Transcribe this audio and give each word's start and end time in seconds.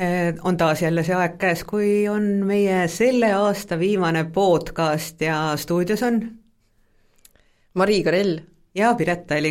Eh, 0.00 0.34
on 0.44 0.56
taas 0.56 0.80
jälle 0.82 1.02
see 1.04 1.12
aeg 1.12 1.34
käes, 1.36 1.60
kui 1.68 2.06
on 2.08 2.22
meie 2.48 2.86
selle 2.88 3.34
aasta 3.36 3.76
viimane 3.78 4.22
podcast 4.32 5.20
ja 5.20 5.52
stuudios 5.60 6.00
on 6.02 6.16
Mari 7.74 7.98
Karell 8.06 8.38
ja 8.74 8.94
Piret 8.96 9.26
Tali. 9.26 9.50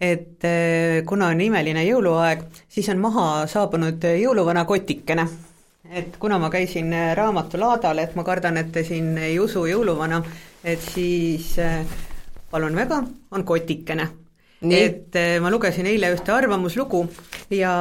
et 0.00 0.44
eh, 0.44 1.04
kuna 1.04 1.26
on 1.26 1.40
imeline 1.40 1.84
jõuluaeg, 1.84 2.46
siis 2.68 2.88
on 2.88 3.02
maha 3.02 3.26
saabunud 3.46 4.06
jõuluvana 4.22 4.64
kotikene. 4.64 5.26
et 5.90 6.16
kuna 6.16 6.38
ma 6.38 6.48
käisin 6.50 6.94
raamatulaadal, 7.14 7.98
et 7.98 8.16
ma 8.16 8.24
kardan, 8.24 8.56
et 8.56 8.72
te 8.72 8.84
siin 8.84 9.18
ei 9.18 9.38
usu 9.38 9.66
jõuluvana, 9.66 10.22
et 10.64 10.80
siis 10.80 11.58
eh, 11.58 11.84
palun 12.50 12.76
väga, 12.76 13.02
on 13.30 13.44
kotikene 13.44 14.08
et 14.60 15.16
eh, 15.16 15.38
ma 15.40 15.48
lugesin 15.48 15.86
eile 15.88 16.10
ühte 16.12 16.32
arvamuslugu 16.34 17.06
ja 17.56 17.72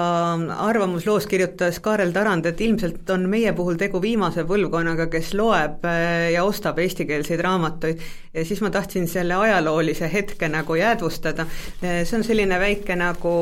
arvamusloos 0.63 1.25
kirjutas 1.27 1.81
Kaarel 1.83 2.13
Tarand, 2.15 2.45
et 2.47 2.61
ilmselt 2.63 3.09
on 3.11 3.25
meie 3.29 3.51
puhul 3.53 3.75
tegu 3.79 3.99
viimase 4.01 4.45
põlvkonnaga, 4.47 5.09
kes 5.11 5.33
loeb 5.35 5.83
eh, 5.89 6.29
ja 6.35 6.45
ostab 6.47 6.79
eestikeelseid 6.79 7.43
raamatuid. 7.43 7.99
ja 8.33 8.45
siis 8.45 8.61
ma 8.63 8.71
tahtsin 8.71 9.07
selle 9.11 9.35
ajaloolise 9.35 10.07
hetke 10.13 10.47
nagu 10.47 10.75
jäädvustada. 10.75 11.45
Eh, 11.81 12.05
see 12.07 12.19
on 12.21 12.23
selline 12.23 12.59
väike 12.59 12.95
nagu 12.95 13.33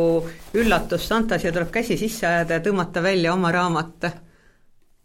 üllatus 0.58 1.06
Santas 1.08 1.46
ja 1.46 1.52
tuleb 1.54 1.70
käsi 1.72 1.98
sisse 1.98 2.26
ajada 2.28 2.58
ja 2.58 2.66
tõmmata 2.66 3.04
välja 3.04 3.34
oma 3.34 3.52
raamat. 3.52 4.10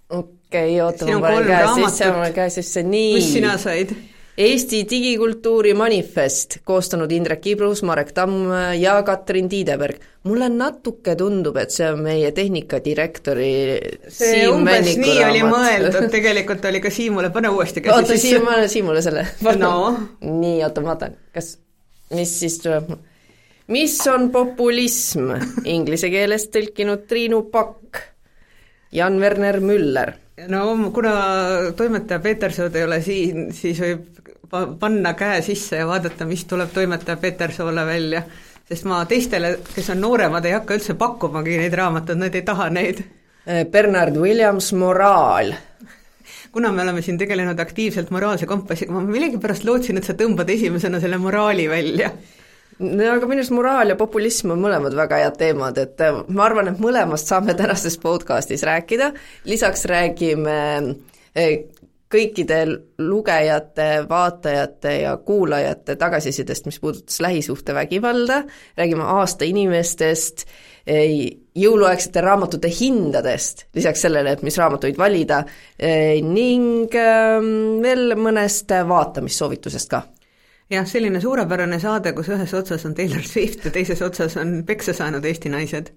okei 0.09 0.81
okay,, 0.81 0.81
oota, 0.81 1.05
ma 1.05 1.21
panen 1.21 1.53
käe 1.53 1.69
sisse, 1.77 2.09
ma 2.09 2.23
panen 2.23 2.35
käe 2.41 2.51
sisse, 2.57 2.83
nii. 2.83 3.15
mis 3.21 3.33
sina 3.35 3.59
said? 3.61 3.93
Eesti 4.33 4.87
digikultuuri 4.89 5.75
manifest, 5.77 6.63
koostanud 6.65 7.11
Indrek 7.13 7.47
Ibrus, 7.53 7.83
Marek 7.85 8.15
Tamm 8.17 8.49
ja 8.81 8.95
Katrin 9.05 9.49
Tiideberg. 9.49 9.99
mulle 10.25 10.49
natuke 10.49 11.17
tundub, 11.19 11.57
et 11.59 11.75
see 11.75 11.89
on 11.91 11.99
meie 12.07 12.31
tehnikadirektori 12.33 13.51
see 14.07 14.29
Siim 14.39 14.55
umbes 14.55 14.87
Venniku 14.87 15.03
nii 15.03 15.17
raamat. 15.19 15.31
oli 15.33 15.43
mõeldud, 15.51 16.07
tegelikult 16.17 16.65
oli 16.71 16.81
ka 16.81 16.93
Siimule, 16.95 17.31
pane 17.35 17.51
uuesti 17.53 17.83
käsi 17.83 17.97
oota, 17.99 18.19
Siim, 18.23 18.47
ma 18.47 18.55
annan 18.57 18.71
Siimule 18.73 19.03
selle. 19.05 19.27
no. 19.65 19.75
nii, 20.45 20.63
oota, 20.65 20.81
ma 20.81 20.95
vaatan, 20.95 21.19
kas, 21.35 21.57
mis 22.15 22.33
siis 22.41 22.57
tuleb? 22.63 22.95
mis 23.75 23.99
on 24.09 24.31
populism? 24.33 25.35
Inglise 25.69 26.09
keeles 26.15 26.49
tõlkinud 26.55 27.05
Triinu 27.11 27.43
Pakk, 27.53 28.01
Jan 28.97 29.21
Werner 29.21 29.61
Müller 29.61 30.17
no 30.49 30.91
kuna 30.95 31.13
toimetaja 31.77 32.21
Petersood 32.21 32.75
ei 32.75 32.85
ole 32.85 33.01
siin, 33.03 33.51
siis 33.55 33.81
võib 33.81 34.09
panna 34.81 35.15
käe 35.17 35.41
sisse 35.43 35.81
ja 35.81 35.87
vaadata, 35.89 36.27
mis 36.29 36.45
tuleb 36.45 36.73
toimetaja 36.75 37.17
Petersoole 37.17 37.87
välja. 37.87 38.23
sest 38.69 38.85
ma 38.89 39.05
teistele, 39.05 39.59
kes 39.75 39.91
on 39.93 40.01
nooremad, 40.01 40.45
ei 40.45 40.55
hakka 40.57 40.77
üldse 40.79 40.95
pakkumagi 40.97 41.59
neid 41.61 41.75
raamatuid, 41.77 42.19
nad 42.19 42.35
ei 42.35 42.43
taha 42.43 42.71
neid. 42.71 43.03
Eh, 43.47 43.65
Bernard 43.67 44.17
Williams 44.17 44.73
Moraal 44.73 45.53
kuna 46.53 46.73
me 46.73 46.83
oleme 46.83 47.03
siin 47.03 47.19
tegelenud 47.19 47.59
aktiivselt 47.59 48.11
moraalse 48.11 48.47
kompassiga, 48.47 48.93
ma 48.93 49.01
millegipärast 49.01 49.65
lootsin, 49.65 49.97
et 49.99 50.05
sa 50.05 50.13
tõmbad 50.13 50.51
esimesena 50.53 51.01
selle 51.01 51.19
moraali 51.19 51.65
välja 51.69 52.11
no 52.79 53.11
aga 53.13 53.29
minu 53.29 53.43
arust 53.43 53.55
moraal 53.55 53.93
ja 53.93 53.99
populism 53.99 54.55
on 54.55 54.63
mõlemad 54.65 54.97
väga 54.97 55.21
head 55.25 55.39
teemad, 55.41 55.79
et 55.83 56.01
eh, 56.01 56.23
ma 56.29 56.47
arvan, 56.49 56.73
et 56.73 56.83
mõlemast 56.83 57.31
saame 57.31 57.57
tänases 57.59 57.99
podcastis 58.03 58.65
rääkida, 58.67 59.13
lisaks 59.49 59.85
räägime 59.91 60.59
eh, 61.35 61.57
kõikide 62.13 62.59
lugejate, 63.01 63.89
vaatajate 64.09 64.93
ja 65.01 65.15
kuulajate 65.17 65.97
tagasisidest, 65.97 66.67
mis 66.69 66.77
puudutas 66.81 67.21
lähisuhtevägivalda, 67.25 68.43
räägime 68.77 69.07
aasta 69.17 69.49
inimestest, 69.49 70.45
jõuluaegsete 71.57 72.21
raamatute 72.21 72.69
hindadest, 72.69 73.65
lisaks 73.79 74.03
sellele, 74.05 74.35
et 74.35 74.43
mis 74.45 74.59
raamatuid 74.61 74.99
valida, 74.99 75.45
ning 76.27 76.93
ehm, 76.93 77.53
veel 77.85 78.17
mõnest 78.19 78.75
vaatamissoovitusest 78.89 79.95
ka 79.95 80.03
jah, 80.73 80.89
selline 80.89 81.21
suurepärane 81.21 81.79
saade, 81.83 82.15
kus 82.17 82.33
ühes 82.33 82.55
otsas 82.57 82.87
on 82.89 82.97
Taylor 82.99 83.25
Swift 83.27 83.67
ja 83.69 83.75
teises 83.75 84.03
otsas 84.03 84.37
on 84.41 84.63
peksa 84.69 84.97
saanud 84.97 85.25
Eesti 85.29 85.53
naised 85.53 85.93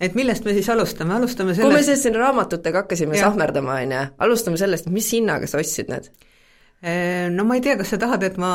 et 0.00 0.16
millest 0.16 0.46
me 0.48 0.56
siis 0.56 0.68
alustame, 0.72 1.14
alustame 1.14 1.54
sellest 1.54 1.68
kui 1.68 1.76
me 1.76 1.84
siis 1.84 2.02
siin 2.06 2.16
raamatutega 2.16 2.84
hakkasime 2.84 3.18
ja. 3.18 3.28
sahmerdama, 3.28 3.78
on 3.84 3.94
ju, 3.96 4.02
alustame 4.26 4.60
sellest, 4.60 4.88
mis 4.92 5.12
hinnaga 5.12 5.50
sa 5.50 5.60
ostsid 5.60 5.92
need? 5.92 6.10
No 6.80 7.44
ma 7.44 7.58
ei 7.58 7.60
tea, 7.60 7.74
kas 7.76 7.90
sa 7.92 7.98
tahad, 8.00 8.22
et 8.24 8.38
ma 8.40 8.50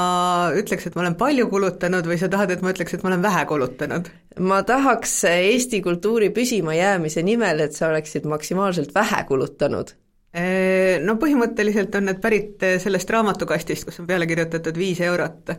ütleks, 0.57 0.87
et 0.87 0.95
ma 0.97 1.03
olen 1.03 1.13
palju 1.19 1.45
kulutanud 1.51 2.07
või 2.09 2.15
sa 2.17 2.25
tahad, 2.33 2.55
et 2.55 2.63
ma 2.65 2.71
ütleks, 2.73 2.95
et 2.97 3.03
ma 3.05 3.11
olen 3.11 3.21
vähe 3.21 3.43
kulutanud? 3.51 4.09
ma 4.41 4.63
tahaks 4.65 5.13
Eesti 5.29 5.83
kultuuri 5.85 6.31
püsimajäämise 6.33 7.21
nimel, 7.21 7.61
et 7.67 7.77
sa 7.77 7.91
oleksid 7.91 8.25
maksimaalselt 8.25 8.95
vähe 8.97 9.21
kulutanud. 9.29 9.93
No 10.35 11.13
põhimõtteliselt 11.15 11.95
on 11.95 12.09
need 12.09 12.17
pärit 12.19 12.63
sellest 12.83 13.11
raamatukastist, 13.13 13.85
kus 13.87 14.01
on 14.01 14.07
peale 14.09 14.27
kirjutatud 14.27 14.75
viis 14.75 14.99
eurot 15.05 15.53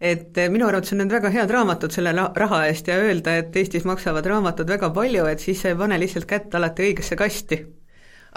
et 0.00 0.38
minu 0.50 0.66
arvates 0.66 0.94
on 0.94 1.02
need 1.02 1.14
väga 1.14 1.30
head 1.34 1.50
raamatud 1.50 1.94
selle 1.94 2.12
raha 2.14 2.60
eest 2.68 2.90
ja 2.90 2.98
öelda, 3.02 3.38
et 3.40 3.56
Eestis 3.58 3.86
maksavad 3.86 4.26
raamatud 4.26 4.70
väga 4.70 4.90
palju, 4.94 5.26
et 5.30 5.42
siis 5.42 5.62
sa 5.62 5.72
ei 5.72 5.78
pane 5.78 5.98
lihtsalt 5.98 6.26
kätt 6.30 6.54
alati 6.54 6.86
õigesse 6.86 7.18
kasti 7.18 7.58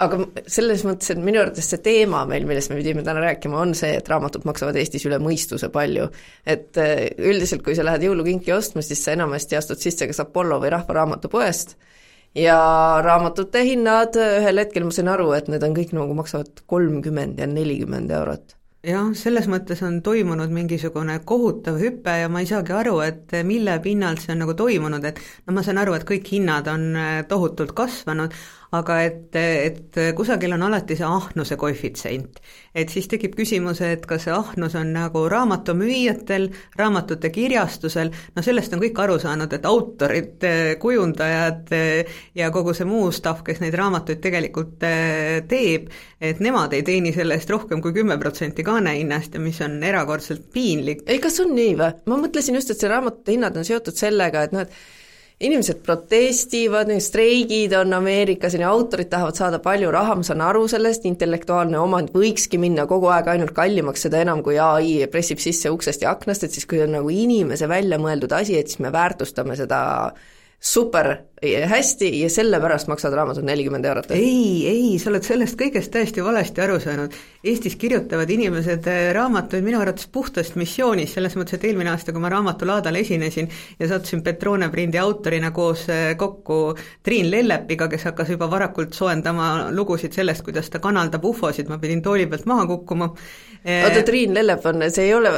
aga 0.02 0.18
selles 0.50 0.82
mõttes, 0.86 1.10
et 1.12 1.20
minu 1.22 1.40
arvates 1.42 1.68
see 1.68 1.80
teema 1.84 2.22
meil, 2.28 2.46
millest 2.48 2.72
me 2.72 2.78
pidime 2.80 3.04
täna 3.06 3.22
rääkima, 3.22 3.58
on 3.60 3.74
see, 3.78 3.92
et 3.98 4.08
raamatud 4.10 4.46
maksavad 4.48 4.76
Eestis 4.80 5.04
üle 5.08 5.18
mõistuse 5.22 5.68
palju. 5.72 6.08
et 6.46 6.78
üldiselt, 7.18 7.62
kui 7.62 7.76
sa 7.78 7.84
lähed 7.86 8.06
jõulukinki 8.08 8.54
ostma, 8.56 8.82
siis 8.82 9.04
sa 9.04 9.14
enamasti 9.16 9.56
astud 9.58 9.82
sisse 9.82 10.08
kas 10.08 10.22
Apollo 10.24 10.60
või 10.62 10.72
Rahva 10.74 10.98
Raamatupoest 11.00 11.76
ja 12.38 12.56
raamatute 13.04 13.64
hinnad, 13.66 14.16
ühel 14.16 14.62
hetkel 14.62 14.86
ma 14.88 14.94
sain 14.94 15.10
aru, 15.12 15.30
et 15.36 15.52
need 15.52 15.62
on 15.66 15.76
kõik 15.76 15.94
nagu 15.96 16.16
maksavad 16.16 16.64
kolmkümmend 16.70 17.40
ja 17.40 17.48
nelikümmend 17.50 18.12
eurot. 18.18 18.56
Jah, 18.82 19.12
selles 19.14 19.46
mõttes 19.46 19.78
on 19.86 20.00
toimunud 20.02 20.50
mingisugune 20.50 21.20
kohutav 21.22 21.76
hüpe 21.78 22.16
ja 22.18 22.30
ma 22.32 22.40
ei 22.42 22.48
saagi 22.50 22.74
aru, 22.74 22.96
et 23.04 23.30
mille 23.46 23.76
pinnalt 23.84 24.24
see 24.24 24.32
on 24.34 24.42
nagu 24.42 24.56
toimunud, 24.58 25.04
et 25.06 25.20
no 25.46 25.54
ma 25.54 25.62
saan 25.62 25.78
aru, 25.78 25.94
et 25.94 26.06
kõik 26.08 26.26
hinnad 26.34 26.66
on 26.72 26.88
äh, 26.98 27.12
tohutult 27.30 27.76
kasvanud, 27.78 28.34
aga 28.72 28.98
et, 29.04 29.36
et 29.36 29.98
kusagil 30.16 30.54
on 30.56 30.64
alati 30.68 30.96
see 30.96 31.06
ahnuse 31.06 31.58
koefitsient. 31.60 32.40
et 32.74 32.88
siis 32.88 33.04
tekib 33.08 33.34
küsimus, 33.36 33.82
et 33.84 34.06
kas 34.08 34.24
see 34.24 34.32
ahnus 34.32 34.74
on 34.80 34.94
nagu 34.94 35.26
raamatumüüjatel, 35.28 36.46
raamatute 36.78 37.28
kirjastusel, 37.34 38.08
no 38.36 38.44
sellest 38.44 38.72
on 38.72 38.80
kõik 38.80 39.00
aru 39.04 39.18
saanud, 39.20 39.52
et 39.52 39.66
autorid, 39.68 40.46
kujundajad 40.80 41.74
ja 42.38 42.48
kogu 42.54 42.72
see 42.76 42.88
muu 42.88 43.10
stuff, 43.12 43.44
kes 43.44 43.60
neid 43.60 43.76
raamatuid 43.76 44.22
tegelikult 44.24 44.88
eh, 44.88 45.42
teeb, 45.48 45.92
et 46.22 46.40
nemad 46.40 46.72
ei 46.72 46.86
teeni 46.86 47.12
selle 47.12 47.36
eest 47.36 47.52
rohkem 47.52 47.84
kui 47.84 47.92
kümme 47.92 48.16
protsenti 48.22 48.64
kaanehinnast 48.64 49.36
ja 49.36 49.44
mis 49.44 49.60
on 49.64 49.76
erakordselt 49.84 50.48
piinlik. 50.54 51.04
ei, 51.06 51.20
kas 51.20 51.40
on 51.44 51.52
nii 51.56 51.76
või? 51.76 51.92
ma 52.08 52.20
mõtlesin 52.24 52.56
just, 52.56 52.72
et 52.72 52.80
see 52.80 52.90
raamatute 52.90 53.36
hinnad 53.36 53.56
on 53.60 53.68
seotud 53.68 54.00
sellega, 54.00 54.48
et 54.48 54.56
noh, 54.56 54.64
et 54.64 55.01
inimesed 55.42 55.80
protestivad, 55.84 56.90
streigid 57.02 57.74
on 57.78 57.96
Ameerikas, 57.96 58.54
on 58.56 58.64
ju, 58.64 58.68
autorid 58.68 59.10
tahavad 59.10 59.38
saada 59.38 59.58
palju 59.62 59.90
raha, 59.94 60.16
ma 60.18 60.26
saan 60.26 60.44
aru 60.46 60.66
sellest, 60.70 61.06
intellektuaalne 61.08 61.80
omand 61.80 62.12
võikski 62.14 62.60
minna 62.62 62.86
kogu 62.90 63.10
aeg 63.12 63.32
ainult 63.32 63.54
kallimaks, 63.56 64.06
seda 64.06 64.22
enam, 64.22 64.44
kui 64.46 64.58
ai 64.62 65.08
pressib 65.12 65.42
sisse 65.42 65.72
uksest 65.72 66.06
ja 66.06 66.14
aknast, 66.14 66.46
et 66.46 66.54
siis 66.54 66.68
kui 66.70 66.82
on 66.84 66.94
nagu 66.98 67.10
inimese 67.10 67.68
välja 67.70 67.98
mõeldud 68.02 68.34
asi, 68.38 68.58
et 68.58 68.70
siis 68.70 68.82
me 68.84 68.94
väärtustame 68.94 69.58
seda 69.58 69.82
super 70.62 71.16
hästi 71.42 72.20
ja 72.20 72.30
sellepärast 72.30 72.86
maksavad 72.86 73.16
raamatud 73.16 73.44
nelikümmend 73.44 73.84
eurot. 73.84 74.10
ei, 74.10 74.66
ei, 74.68 74.98
sa 74.98 75.10
oled 75.10 75.24
sellest 75.26 75.58
kõigest 75.58 75.90
täiesti 75.90 76.22
valesti 76.24 76.62
aru 76.62 76.78
saanud. 76.80 77.14
Eestis 77.44 77.74
kirjutavad 77.76 78.30
inimesed 78.30 78.86
äh, 78.86 79.08
raamatuid 79.16 79.64
minu 79.66 79.80
arvates 79.82 80.06
puhtast 80.12 80.54
missioonist, 80.54 81.16
selles 81.16 81.34
mõttes, 81.34 81.58
et 81.58 81.64
eelmine 81.66 81.90
aasta, 81.90 82.14
kui 82.14 82.22
ma 82.22 82.30
raamatulaadal 82.30 82.94
esinesin 83.00 83.50
ja 83.80 83.88
sattusin 83.90 84.22
Petrone 84.22 84.68
prindi 84.70 85.00
autorina 85.02 85.50
koos 85.50 85.88
äh, 85.90 86.12
kokku 86.16 86.76
Triin 87.02 87.30
Lellepiga, 87.30 87.88
kes 87.90 88.06
hakkas 88.12 88.30
juba 88.36 88.46
varakult 88.50 88.94
soojendama 88.94 89.72
lugusid 89.74 90.14
sellest, 90.14 90.46
kuidas 90.46 90.70
ta 90.70 90.78
kanaldab 90.78 91.26
ufosid, 91.26 91.66
ma 91.66 91.80
pidin 91.82 92.02
tooli 92.02 92.28
pealt 92.30 92.46
maha 92.46 92.68
kukkuma. 92.70 93.10
Äh, 93.66 93.88
oota, 93.88 94.06
Triin 94.06 94.34
Lellep 94.38 94.62
on, 94.70 94.86
see 94.94 95.08
ei 95.08 95.14
ole 95.18 95.34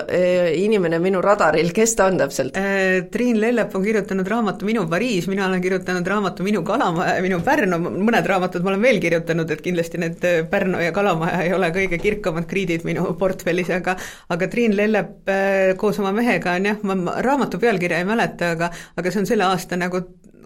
inimene 0.60 1.00
minu 1.00 1.24
radaril, 1.24 1.72
kes 1.72 1.96
ta 1.96 2.10
on 2.12 2.20
täpselt? 2.20 2.60
Triin 3.12 3.40
Lellep 3.40 3.72
on 3.76 3.84
kirjutanud 3.84 4.28
raamatu 4.28 4.68
Minu 4.68 4.84
Pariis, 4.88 5.28
mina 5.32 5.48
olen 5.48 5.64
kirjutanud 5.64 5.93
kirjutanud 5.94 6.06
raamatu 6.06 6.42
Minu 6.42 6.62
kalamaja 6.62 7.16
ja 7.16 7.22
Minu 7.22 7.40
Pärnu, 7.44 7.78
mõned 7.78 8.26
raamatud 8.26 8.64
ma 8.64 8.72
olen 8.72 8.82
veel 8.82 9.00
kirjutanud, 9.00 9.50
et 9.50 9.62
kindlasti 9.62 9.98
need 9.98 10.24
äh, 10.24 10.42
Pärnu 10.50 10.80
ja 10.82 10.92
Kalamaja 10.92 11.42
ei 11.44 11.54
ole 11.54 11.70
kõige 11.70 11.98
kirkamad 12.02 12.46
kriidid 12.50 12.84
minu 12.84 13.14
portfellis, 13.18 13.70
aga 13.70 13.96
aga 14.28 14.48
Triin 14.48 14.76
Lellep 14.76 15.28
äh, 15.28 15.76
koos 15.76 15.98
oma 16.00 16.12
mehega 16.12 16.56
on 16.58 16.66
jah, 16.66 16.82
ma 16.82 17.18
raamatu 17.22 17.58
pealkirja 17.58 18.02
ei 18.02 18.08
mäleta, 18.08 18.54
aga 18.56 18.70
aga 18.96 19.10
see 19.10 19.22
on 19.22 19.30
selle 19.30 19.46
aasta 19.46 19.78
nagu 19.78 20.02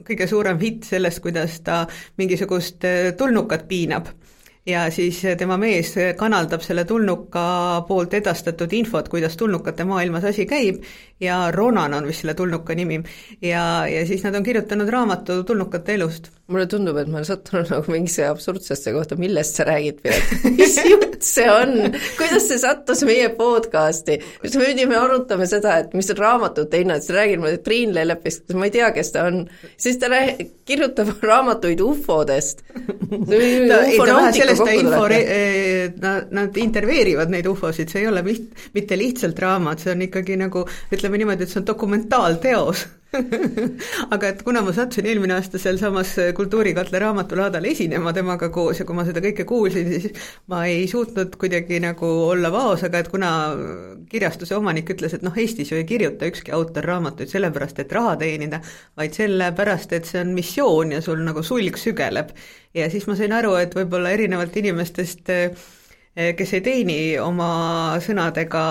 kõige 0.09 0.29
suurem 0.29 0.59
hitt 0.61 0.89
sellest, 0.89 1.21
kuidas 1.25 1.61
ta 1.65 1.85
mingisugust 2.19 2.85
äh, 2.85 3.13
tulnukat 3.17 3.69
piinab. 3.69 4.13
Ja 4.69 4.91
siis 4.93 5.23
tema 5.41 5.57
mees 5.57 5.95
kanaldab 6.19 6.61
selle 6.61 6.83
tulnuka 6.85 7.85
poolt 7.89 8.13
edastatud 8.19 8.73
infot, 8.77 9.07
kuidas 9.09 9.39
tulnukate 9.41 9.87
maailmas 9.89 10.27
asi 10.29 10.45
käib 10.45 10.83
ja 11.21 11.51
Ronan 11.51 11.95
on 11.95 12.07
vist 12.07 12.25
selle 12.25 12.35
tulnuka 12.35 12.75
nimi. 12.75 13.03
ja, 13.43 13.87
ja 13.89 14.07
siis 14.07 14.25
nad 14.25 14.35
on 14.35 14.43
kirjutanud 14.47 14.89
raamatu 14.89 15.43
tulnukate 15.45 15.95
elust 15.95 16.31
mulle 16.49 16.65
tundub, 16.65 16.97
et 16.97 17.09
ma 17.11 17.19
olen 17.19 17.27
sattunud 17.29 17.69
nagu 17.69 17.93
mingisse 17.93 18.25
absurdsesse 18.25 18.93
kohta, 18.95 19.19
millest 19.21 19.59
sa 19.59 19.67
räägid, 19.69 19.99
Piret? 20.01 20.31
mis 20.57 20.79
jutt 20.81 21.27
see 21.27 21.45
on? 21.53 21.75
kuidas 22.17 22.47
see 22.49 22.61
sattus 22.63 23.03
meie 23.05 23.29
podcasti? 23.37 24.17
siis 24.41 24.57
me 24.57 24.71
pidime 24.71 24.97
arutama 24.97 25.45
seda, 25.51 25.77
et 25.83 25.93
mis 25.99 26.09
raamatute 26.17 26.81
hinnad, 26.81 27.05
siis 27.05 27.13
räägin 27.19 27.45
ma 27.45 27.53
Triin 27.65 27.93
Lellepist, 27.93 28.47
ma 28.57 28.65
ei 28.65 28.73
tea, 28.79 28.89
kes 28.97 29.13
ta 29.13 29.27
on. 29.29 29.43
siis 29.77 30.01
ta 30.01 30.09
rää-, 30.09 30.49
kirjutab 30.69 31.13
raamatuid 31.31 31.83
ufodest. 31.85 32.65
sellest 33.13 34.65
ta 34.65 34.79
info, 34.79 35.05
nad, 36.01 36.33
nad 36.33 36.57
intervjueerivad 36.65 37.37
neid 37.37 37.51
ufosid, 37.53 37.93
see 37.93 38.07
ei 38.07 38.09
ole 38.09 38.25
mitte 38.25 38.97
lihtsalt 38.97 39.45
raamat, 39.45 39.85
see 39.85 39.93
on 39.93 40.07
ikkagi 40.09 40.41
nagu 40.41 40.65
ütleme 40.97 41.08
niimoodi, 41.17 41.47
et 41.47 41.49
see 41.49 41.63
on 41.63 41.67
dokumentaalteos 41.67 42.85
aga 44.15 44.29
et 44.29 44.43
kuna 44.45 44.61
ma 44.61 44.73
sattusin 44.77 45.07
eelmine 45.09 45.33
aasta 45.39 45.59
sealsamas 45.61 46.11
Kultuurikatla 46.37 47.01
raamatulaadal 47.01 47.65
esinema 47.71 48.13
temaga 48.13 48.51
koos 48.53 48.83
ja 48.83 48.85
kui 48.89 48.97
ma 48.99 49.05
seda 49.07 49.23
kõike 49.25 49.47
kuulsin, 49.49 49.89
siis 49.89 50.27
ma 50.53 50.67
ei 50.69 50.85
suutnud 50.91 51.39
kuidagi 51.41 51.81
nagu 51.81 52.11
olla 52.29 52.51
vaos, 52.53 52.85
aga 52.85 53.01
et 53.01 53.09
kuna 53.13 53.31
kirjastuse 54.13 54.59
omanik 54.59 54.93
ütles, 54.93 55.17
et 55.17 55.25
noh, 55.25 55.37
Eestis 55.41 55.73
ju 55.73 55.81
ei 55.81 55.89
kirjuta 55.89 56.29
ükski 56.29 56.53
autor 56.57 56.85
raamatuid 56.91 57.33
sellepärast, 57.33 57.81
et 57.81 57.97
raha 57.97 58.13
teenida, 58.21 58.61
vaid 59.01 59.17
sellepärast, 59.17 59.97
et 59.97 60.09
see 60.09 60.21
on 60.21 60.37
missioon 60.37 60.93
ja 60.99 61.01
sul 61.05 61.25
nagu 61.25 61.45
sulg 61.47 61.81
sügeleb. 61.81 62.37
ja 62.77 62.91
siis 62.93 63.09
ma 63.09 63.17
sain 63.17 63.33
aru, 63.33 63.57
et 63.57 63.73
võib-olla 63.79 64.13
erinevalt 64.13 64.57
inimestest 64.61 65.33
kes 66.37 66.53
ei 66.57 66.63
teeni 66.67 67.01
oma 67.23 67.51
sõnadega 68.03 68.63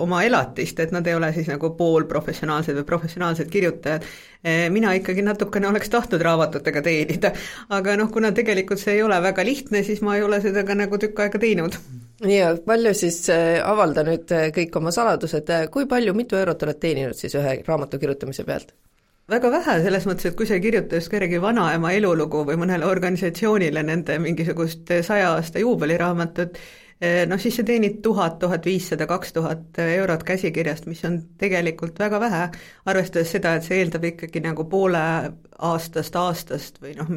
oma 0.00 0.22
elatist, 0.24 0.80
et 0.80 0.92
nad 0.94 1.06
ei 1.06 1.14
ole 1.14 1.32
siis 1.34 1.48
nagu 1.50 1.72
poolprofessionaalsed 1.78 2.76
või 2.80 2.86
professionaalsed 2.88 3.50
kirjutajad. 3.52 4.06
Eh, 4.42 4.68
mina 4.74 4.92
ikkagi 4.98 5.22
natukene 5.22 5.68
oleks 5.68 5.90
tahtnud 5.92 6.22
raamatutega 6.22 6.82
teenida, 6.82 7.32
aga 7.70 7.96
noh, 8.00 8.10
kuna 8.12 8.32
tegelikult 8.34 8.82
see 8.82 8.96
ei 8.98 9.02
ole 9.06 9.18
väga 9.22 9.44
lihtne, 9.46 9.84
siis 9.86 10.02
ma 10.02 10.16
ei 10.16 10.24
ole 10.26 10.40
seda 10.42 10.64
ka 10.66 10.76
nagu 10.78 10.98
tükk 10.98 11.26
aega 11.26 11.42
teinud. 11.42 11.78
ja 12.28 12.54
palju 12.66 12.94
siis 12.94 13.24
eh, 13.34 13.58
avalda 13.64 14.06
nüüd 14.06 14.30
eh, 14.34 14.48
kõik 14.54 14.78
oma 14.78 14.94
saladused, 14.94 15.52
kui 15.74 15.86
palju, 15.90 16.14
mitu 16.14 16.38
eurot 16.38 16.62
oled 16.66 16.80
teeninud 16.82 17.18
siis 17.18 17.34
ühe 17.38 17.60
raamatu 17.66 18.02
kirjutamise 18.02 18.46
pealt? 18.48 18.74
väga 19.30 19.50
vähe, 19.52 19.78
selles 19.84 20.06
mõttes, 20.08 20.26
et 20.28 20.36
kui 20.36 20.48
sa 20.48 20.56
ei 20.58 20.62
kirjuta 20.64 20.98
just 20.98 21.10
kellegi 21.12 21.38
vanaema 21.40 21.92
elulugu 21.96 22.42
või 22.48 22.58
mõnele 22.60 22.88
organisatsioonile 22.88 23.84
nende 23.86 24.18
mingisugust 24.20 24.90
saja 25.06 25.30
aasta 25.36 25.62
juubeliraamatut, 25.62 26.58
noh, 27.02 27.40
siis 27.42 27.56
sa 27.58 27.64
teenid 27.66 28.00
tuhat, 28.02 28.38
tuhat 28.38 28.66
viissada, 28.66 29.06
kaks 29.10 29.32
tuhat 29.34 29.78
eurot 29.82 30.22
käsikirjast, 30.26 30.86
mis 30.86 31.02
on 31.08 31.18
tegelikult 31.38 31.98
väga 31.98 32.20
vähe, 32.22 32.42
arvestades 32.86 33.32
seda, 33.34 33.56
et 33.58 33.66
see 33.66 33.80
eeldab 33.82 34.06
ikkagi 34.12 34.42
nagu 34.44 34.66
poole 34.70 35.02
aastast, 35.62 36.16
aastast 36.18 36.78
või 36.82 36.94
noh, 36.98 37.10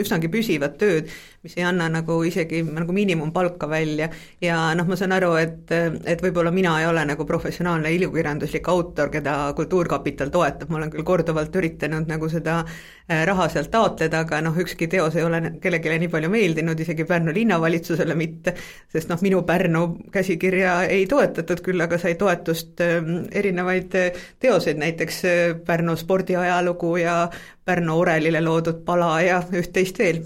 üsnagi 0.00 0.30
püsivat 0.32 0.76
tööd, 0.80 1.10
mis 1.44 1.56
ei 1.58 1.64
anna 1.68 1.88
nagu 1.92 2.18
isegi 2.28 2.62
nagu 2.66 2.92
miinimumpalka 2.96 3.68
välja. 3.70 4.10
Ja 4.44 4.58
noh, 4.76 4.88
ma 4.88 4.98
saan 5.00 5.16
aru, 5.16 5.34
et, 5.40 5.72
et 5.72 6.24
võib-olla 6.24 6.52
mina 6.54 6.76
ei 6.80 6.88
ole 6.88 7.04
nagu 7.08 7.28
professionaalne 7.28 7.92
ilukirjanduslik 7.96 8.68
autor, 8.72 9.12
keda 9.12 9.38
Kultuurkapital 9.56 10.32
toetab, 10.32 10.72
ma 10.72 10.80
olen 10.80 10.92
küll 10.92 11.06
korduvalt 11.06 11.56
üritanud 11.56 12.08
nagu 12.08 12.30
seda 12.32 12.62
äh, 12.64 12.95
raha 13.06 13.46
sealt 13.48 13.70
taotleda, 13.70 14.24
aga 14.24 14.40
noh, 14.42 14.56
ükski 14.58 14.88
teos 14.90 15.14
ei 15.14 15.22
ole 15.22 15.38
kellelegi 15.62 15.98
nii 16.02 16.10
palju 16.10 16.30
meeldinud, 16.32 16.80
isegi 16.82 17.04
Pärnu 17.06 17.34
linnavalitsusele 17.34 18.16
mitte, 18.18 18.56
sest 18.92 19.12
noh, 19.12 19.22
minu 19.22 19.44
Pärnu 19.46 19.82
käsikirja 20.12 20.80
ei 20.90 21.06
toetatud, 21.10 21.62
küll 21.62 21.84
aga 21.84 22.00
sai 22.02 22.16
toetust 22.18 22.82
ähm, 22.82 23.28
erinevaid 23.30 23.94
äh, 23.94 24.26
teoseid, 24.42 24.82
näiteks 24.82 25.22
äh, 25.24 25.54
Pärnu 25.66 25.94
spordiajalugu 25.96 26.96
ja 27.04 27.16
Pärnu 27.64 28.00
orelile 28.02 28.42
loodud 28.42 28.82
pala 28.86 29.14
ja 29.22 29.40
üht-teist 29.54 30.02
veel. 30.02 30.24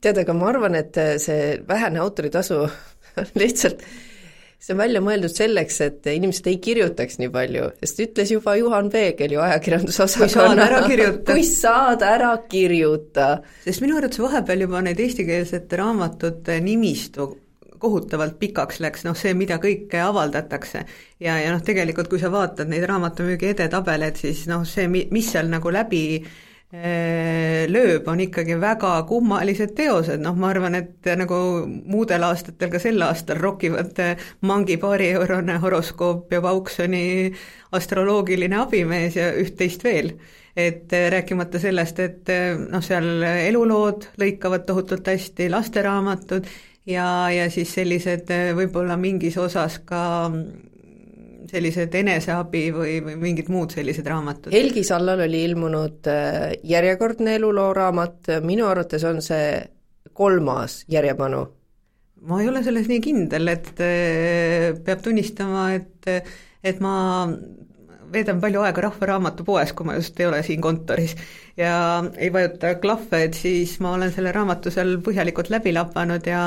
tead, 0.00 0.18
aga 0.18 0.34
ma 0.34 0.48
arvan, 0.48 0.74
et 0.74 0.96
see 1.22 1.58
vähene 1.68 2.00
autoritasu 2.02 2.64
on 3.20 3.34
lihtsalt 3.38 3.84
see 4.60 4.74
on 4.74 4.80
välja 4.82 5.00
mõeldud 5.04 5.32
selleks, 5.32 5.80
et 5.86 6.08
inimesed 6.12 6.48
ei 6.50 6.58
kirjutaks 6.62 7.16
nii 7.20 7.30
palju, 7.32 7.70
sest 7.80 8.02
ütles 8.04 8.32
juba 8.34 8.56
Juhan 8.60 8.90
Veegel 8.92 9.36
ju 9.36 9.40
ajakirjandusosakonna 9.44 10.66
kui 11.30 11.44
saad, 11.48 12.04
ära 12.04 12.34
kirjuta. 12.50 13.30
sest 13.64 13.84
minu 13.84 13.96
arvates 13.96 14.20
vahepeal 14.20 14.66
juba 14.66 14.82
need 14.84 15.00
eestikeelsete 15.00 15.80
raamatute 15.80 16.60
nimistu 16.64 17.30
kohutavalt 17.80 18.36
pikaks 18.36 18.82
läks, 18.84 19.06
noh 19.06 19.16
see, 19.16 19.32
mida 19.32 19.56
kõike 19.62 20.02
avaldatakse. 20.04 20.84
ja, 21.20 21.38
ja 21.40 21.54
noh, 21.54 21.64
tegelikult 21.64 22.12
kui 22.12 22.20
sa 22.20 22.28
vaatad 22.32 22.68
neid 22.68 22.84
raamatumüügi 22.90 23.54
edetabeleid, 23.54 24.20
siis 24.20 24.44
noh, 24.50 24.66
see, 24.68 24.86
mis 24.92 25.32
seal 25.32 25.48
nagu 25.48 25.72
läbi 25.72 26.04
äh, 26.20 26.38
lööb, 26.70 28.06
on 28.06 28.20
ikkagi 28.22 28.54
väga 28.62 28.92
kummalised 29.08 29.72
teosed, 29.74 30.20
noh 30.22 30.36
ma 30.38 30.52
arvan, 30.52 30.76
et 30.78 31.08
nagu 31.18 31.38
muudel 31.66 32.22
aastatel 32.28 32.70
ka 32.70 32.78
sel 32.78 33.02
aastal 33.02 33.40
rokivad 33.42 33.98
äh, 33.98 34.28
Mangi 34.46 34.76
paarieurone 34.78 35.58
horoskoop 35.58 36.30
ja 36.30 36.42
Vauksoni 36.42 37.32
astroloogiline 37.74 38.60
abimees 38.62 39.18
ja 39.18 39.32
üht-teist 39.34 39.82
veel. 39.82 40.14
Et 40.54 40.92
äh, 40.94 41.10
rääkimata 41.10 41.58
sellest, 41.58 41.98
et 42.06 42.30
noh, 42.70 42.82
seal 42.86 43.22
elulood 43.22 44.06
lõikavad 44.22 44.66
tohutult 44.66 45.10
hästi, 45.10 45.50
lasteraamatud 45.50 46.46
ja, 46.86 47.30
ja 47.30 47.50
siis 47.50 47.74
sellised 47.74 48.30
äh, 48.30 48.50
võib-olla 48.56 48.96
mingis 49.00 49.38
osas 49.40 49.80
ka 49.84 50.02
sellised 51.50 51.94
eneseabi 52.00 52.64
või, 52.74 52.96
või 53.04 53.16
mingid 53.20 53.50
muud 53.52 53.74
sellised 53.74 54.06
raamatud. 54.06 54.52
Helgi 54.54 54.84
Sallal 54.86 55.24
oli 55.26 55.44
ilmunud 55.48 56.10
äh, 56.10 56.50
järjekordne 56.70 57.36
elulooraamat, 57.40 58.36
minu 58.46 58.68
arvates 58.70 59.06
on 59.08 59.22
see 59.24 59.56
kolmas 60.12 60.84
järjepanu. 60.90 61.46
ma 62.28 62.42
ei 62.42 62.48
ole 62.50 62.62
selles 62.64 62.88
nii 62.88 63.00
kindel, 63.00 63.48
et 63.48 63.72
äh, 63.80 64.70
peab 64.84 65.02
tunnistama, 65.04 65.72
et 65.78 66.14
et 66.60 66.80
ma 66.84 66.94
veedan 68.12 68.40
palju 68.42 68.64
aega 68.64 68.84
Rahva 68.86 69.08
Raamatupoes, 69.12 69.72
kui 69.76 69.86
ma 69.86 69.96
just 69.98 70.18
ei 70.20 70.26
ole 70.28 70.42
siin 70.46 70.60
kontoris 70.64 71.14
ja 71.58 71.74
ei 72.16 72.32
vajuta 72.32 72.74
klahve, 72.82 73.22
et 73.26 73.38
siis 73.38 73.76
ma 73.82 73.94
olen 73.96 74.12
selle 74.14 74.32
raamatu 74.34 74.72
seal 74.74 74.96
põhjalikult 75.04 75.50
läbi 75.52 75.74
lapanud 75.76 76.26
ja, 76.26 76.42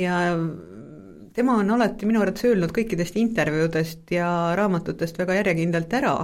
ja 0.00 0.22
tema 1.34 1.56
on 1.60 1.70
alati 1.74 2.06
minu 2.08 2.20
arvates 2.22 2.44
öelnud 2.48 2.72
kõikidest 2.76 3.16
intervjuudest 3.20 4.14
ja 4.14 4.28
raamatutest 4.58 5.18
väga 5.18 5.40
järjekindlalt 5.40 5.98
ära, 5.98 6.14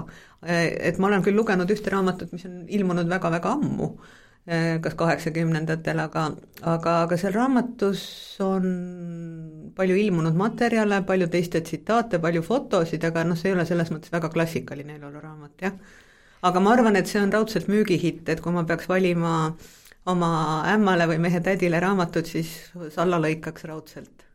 et 0.46 0.99
ma 0.99 1.08
olen 1.10 1.25
küll 1.26 1.38
lugenud 1.38 1.70
ühte 1.70 1.93
raamatut, 1.94 2.32
mis 2.32 2.46
on 2.49 2.64
ilmunud 2.69 3.08
väga-väga 3.10 3.55
ammu 3.56 3.93
Eh, 4.49 4.78
kas 4.81 4.94
kaheksakümnendatel, 4.96 5.98
aga, 6.00 6.22
aga, 6.72 6.93
aga 7.05 7.17
seal 7.20 7.34
raamatus 7.34 8.03
on 8.41 8.69
palju 9.77 9.96
ilmunud 10.00 10.38
materjale, 10.41 11.03
palju 11.10 11.27
teiste 11.34 11.60
tsitaate, 11.60 12.17
palju 12.22 12.41
fotosid, 12.46 13.05
aga 13.05 13.27
noh, 13.29 13.36
see 13.36 13.50
ei 13.50 13.56
ole 13.58 13.67
selles 13.69 13.93
mõttes 13.93 14.15
väga 14.15 14.31
klassikaline 14.32 14.96
eluluraamat, 14.96 15.53
jah. 15.67 15.77
aga 16.48 16.62
ma 16.65 16.72
arvan, 16.72 16.96
et 16.96 17.12
see 17.12 17.20
on 17.20 17.34
raudselt 17.34 17.69
müügihitt, 17.69 18.24
et 18.32 18.41
kui 18.41 18.56
ma 18.56 18.65
peaks 18.65 18.88
valima 18.88 19.34
oma 20.08 20.32
ämmale 20.72 21.10
või 21.12 21.20
mehe-tädile 21.27 21.84
raamatut, 21.84 22.32
siis 22.32 22.55
Salla 22.96 23.20
lõikaks 23.20 23.69
raudselt 23.69 24.28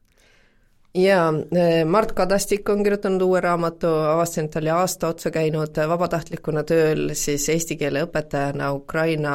jaa, 0.96 1.30
eh, 1.56 1.86
Mart 1.86 2.12
Kadastik 2.12 2.70
on 2.70 2.84
kirjutanud 2.84 3.22
uue 3.22 3.42
raamatu, 3.42 3.88
avastasin, 3.88 4.46
et 4.46 4.52
ta 4.52 4.60
oli 4.60 4.70
aasta 4.70 5.08
otsa 5.08 5.32
käinud 5.32 5.80
vabatahtlikuna 5.90 6.64
tööl 6.64 7.16
siis 7.18 7.50
eesti 7.50 7.78
keele 7.78 8.06
õpetajana 8.06 8.74
Ukraina 8.76 9.34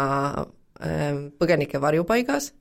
Ähm, 0.78 1.32
põgenike 1.38 1.80
varjupaigas. 1.82 2.52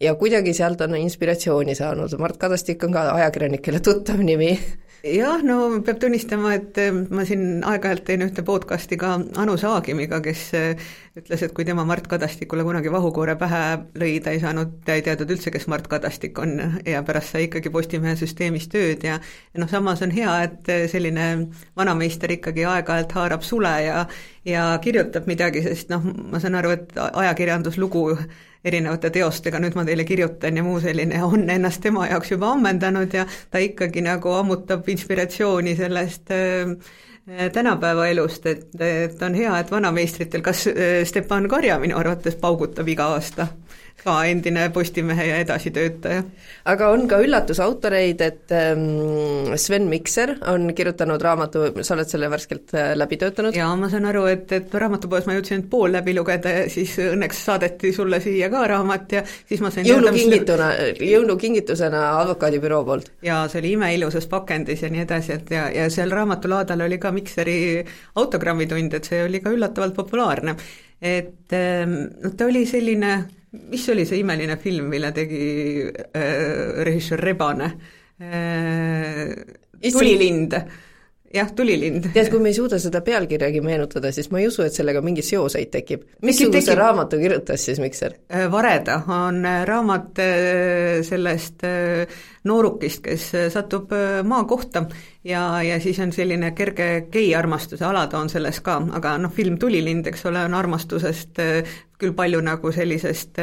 Ja 0.00 0.14
kuidagi 0.16 0.54
sealt 0.56 0.80
on 0.80 0.94
inspiratsiooni 0.96 1.74
saanud, 1.76 2.14
Mart 2.18 2.38
Kadastik 2.40 2.80
on 2.86 2.94
ka 2.94 3.02
ajakirjanikele 3.18 3.82
tuttav 3.84 4.22
nimi 4.24 4.54
jah, 5.04 5.42
no 5.44 5.56
peab 5.84 6.00
tunnistama, 6.00 6.52
et 6.58 6.78
eh, 6.80 6.90
ma 6.92 7.24
siin 7.28 7.62
aeg-ajalt 7.66 8.04
teen 8.08 8.24
ühte 8.26 8.44
podcast'i 8.46 8.98
ka 9.00 9.14
Anu 9.40 9.56
Saagimiga, 9.60 10.20
kes 10.24 10.42
eh, 10.58 10.82
ütles, 11.16 11.44
et 11.46 11.54
kui 11.56 11.64
tema 11.68 11.86
Mart 11.88 12.06
Kadastikule 12.10 12.64
kunagi 12.66 12.92
vahukoore 12.92 13.36
pähe 13.40 13.62
lõi, 14.00 14.12
ta 14.24 14.34
ei 14.34 14.42
saanud, 14.42 14.76
ta 14.84 14.98
ei 14.98 15.04
teadnud 15.06 15.32
üldse, 15.36 15.52
kes 15.54 15.66
Mart 15.72 15.88
Kadastik 15.90 16.38
on 16.42 16.56
ja 16.86 17.02
pärast 17.06 17.34
sai 17.34 17.46
ikkagi 17.48 17.72
Postimehe 17.72 18.16
süsteemis 18.20 18.68
tööd 18.72 19.06
ja 19.06 19.16
noh, 19.56 19.70
samas 19.70 20.04
on 20.04 20.12
hea, 20.14 20.36
et 20.48 20.68
eh, 20.72 20.84
selline 20.92 21.30
vanameister 21.78 22.36
ikkagi 22.36 22.68
aeg-ajalt 22.68 23.16
haarab 23.16 23.46
sule 23.46 23.74
ja 23.86 24.04
ja 24.44 24.70
kirjutab 24.82 25.26
midagi, 25.28 25.64
sest 25.64 25.90
noh, 25.92 26.04
ma 26.04 26.40
saan 26.40 26.56
aru, 26.60 26.76
et 26.76 26.94
ajakirjanduslugu 26.96 28.06
erinevate 28.64 29.10
teostega, 29.10 29.60
nüüd 29.62 29.76
ma 29.78 29.84
teile 29.88 30.04
kirjutan 30.04 30.56
ja 30.56 30.64
muu 30.64 30.80
selline, 30.82 31.22
on 31.24 31.48
ennast 31.50 31.80
tema 31.84 32.06
jaoks 32.10 32.34
juba 32.34 32.52
ammendanud 32.54 33.14
ja 33.16 33.26
ta 33.50 33.62
ikkagi 33.62 34.04
nagu 34.04 34.34
ammutab 34.36 34.88
inspiratsiooni 34.88 35.76
sellest 35.78 36.34
äh, 36.36 36.74
tänapäeva 37.52 38.08
elust, 38.10 38.46
et, 38.46 38.68
et 38.80 39.22
on 39.22 39.36
hea, 39.38 39.52
et 39.58 39.70
vanameistritel, 39.70 40.44
kas 40.44 40.66
äh, 40.68 41.00
Stepan 41.08 41.48
Karja 41.48 41.78
minu 41.80 41.96
arvates 42.00 42.36
paugutab 42.40 42.88
iga 42.88 43.12
aasta 43.16 43.48
ka 44.04 44.16
endine 44.28 44.68
Postimehe 44.72 45.26
ja 45.26 45.36
edasitöötaja. 45.44 46.22
aga 46.64 46.88
on 46.92 47.06
ka 47.08 47.18
üllatusautoreid, 47.20 48.20
et 48.20 48.52
ähm, 48.52 49.54
Sven 49.56 49.88
Mikser 49.88 50.34
on 50.48 50.72
kirjutanud 50.74 51.22
raamatu, 51.22 51.64
sa 51.82 51.94
oled 51.94 52.08
selle 52.08 52.30
värskelt 52.30 52.74
äh, 52.74 52.92
läbi 52.96 53.18
töötanud? 53.20 53.56
jaa, 53.56 53.70
ma 53.76 53.90
saan 53.92 54.08
aru, 54.08 54.24
et, 54.32 54.52
et 54.56 54.74
raamatupoes 54.74 55.28
ma 55.28 55.36
jõudsin 55.36 55.58
ainult 55.58 55.70
pool 55.72 55.92
läbi 55.92 56.14
lugeda 56.16 56.54
ja 56.54 56.66
siis 56.72 56.96
õnneks 57.04 57.42
saadeti 57.48 57.92
sulle 57.96 58.20
siia 58.24 58.50
ka 58.52 58.64
raamat 58.70 59.16
ja 59.18 59.24
siis 59.48 59.64
ma 59.64 59.72
sain 59.74 59.88
jõulukingituna, 59.88 60.70
jõulukingitusena 61.10 62.04
advokaadibüroo 62.20 62.84
poolt? 62.88 63.10
jaa, 63.26 63.42
see 63.48 63.62
oli 63.64 63.74
imeilusas 63.78 64.28
pakendis 64.30 64.84
ja 64.86 64.92
nii 64.92 65.04
edasi, 65.04 65.36
et 65.36 65.52
ja, 65.56 65.66
ja 65.74 65.88
seal 65.92 66.12
raamatulaadal 66.14 66.86
oli 66.86 67.00
ka 67.02 67.12
Mikseri 67.12 67.58
autogrammitund, 68.20 68.96
et 68.96 69.10
see 69.12 69.24
oli 69.26 69.42
ka 69.44 69.52
üllatavalt 69.52 69.96
populaarne. 69.96 70.56
et 71.00 71.52
noh, 71.52 72.32
ta 72.36 72.48
oli 72.48 72.64
selline 72.68 73.12
mis 73.52 73.88
oli 73.90 74.04
see 74.06 74.20
imeline 74.22 74.56
film, 74.62 74.90
mille 74.92 75.12
tegi 75.16 75.40
äh, 75.88 76.84
režissöör 76.86 77.24
Rebane 77.30 77.72
äh,? 78.20 79.34
tulilind 79.92 80.54
jah, 81.34 81.50
tulilind. 81.54 82.10
tead, 82.14 82.28
kui 82.30 82.42
me 82.42 82.50
ei 82.50 82.56
suuda 82.56 82.78
seda 82.82 83.02
pealkirjagi 83.06 83.62
meenutada, 83.62 84.10
siis 84.14 84.30
ma 84.32 84.40
ei 84.40 84.48
usu, 84.50 84.64
et 84.66 84.74
sellega 84.74 85.02
mingeid 85.04 85.26
seoseid 85.26 85.70
tekib. 85.72 86.04
missuguse 86.26 86.64
tekib... 86.66 86.78
raamatu 86.80 87.20
kirjutas 87.20 87.66
siis 87.68 87.80
Mikser? 87.82 88.16
Äh, 88.32 88.48
Vareda 88.50 89.00
on 89.06 89.44
äh, 89.46 89.60
raamat 89.68 90.22
äh, 90.24 91.02
sellest 91.06 91.62
noorukist, 92.44 93.04
kes 93.04 93.26
satub 93.52 93.92
maakohta 94.24 94.86
ja, 95.24 95.42
ja 95.62 95.76
siis 95.80 96.00
on 96.00 96.12
selline 96.12 96.54
kerge 96.56 96.88
gei-armastuse 97.12 97.84
alatoon 97.84 98.32
selles 98.32 98.62
ka, 98.64 98.78
aga 98.96 99.18
noh, 99.20 99.32
film 99.34 99.58
Tulilind, 99.60 100.08
eks 100.10 100.24
ole, 100.30 100.42
on 100.48 100.56
armastusest 100.56 101.42
küll 102.00 102.16
palju 102.16 102.40
nagu 102.44 102.72
sellisest 102.72 103.38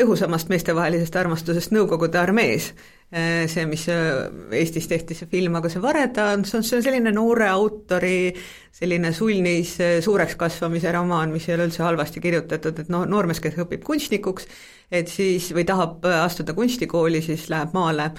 tõhusamast 0.00 0.48
meestevahelisest 0.50 1.16
armastusest 1.20 1.74
Nõukogude 1.74 2.20
armees. 2.20 2.70
Äh, 3.10 3.48
see, 3.50 3.64
mis 3.66 3.88
äh, 3.90 4.28
Eestis 4.54 4.86
tehti, 4.86 5.16
see 5.18 5.26
film, 5.30 5.56
aga 5.58 5.70
see 5.72 5.82
Vareda 5.82 6.28
on, 6.36 6.44
see 6.46 6.60
on, 6.60 6.66
selline 6.84 7.10
noore 7.10 7.48
autori 7.50 8.30
selline 8.76 9.10
sulnis 9.16 9.72
äh, 9.82 9.96
suureks 10.04 10.36
kasvamise 10.38 10.92
romaan, 10.94 11.34
mis 11.34 11.48
ei 11.48 11.56
ole 11.56 11.66
üldse 11.66 11.82
halvasti 11.82 12.22
kirjutatud, 12.22 12.78
et 12.84 12.92
no 12.92 13.02
noormees, 13.10 13.42
kes 13.42 13.58
õpib 13.64 13.82
kunstnikuks, 13.88 14.46
et 14.94 15.10
siis, 15.10 15.50
või 15.56 15.66
tahab 15.66 16.06
astuda 16.20 16.54
kunstikooli, 16.54 17.22
siis 17.24 17.48
läheb 17.50 17.74
maale 17.76 18.12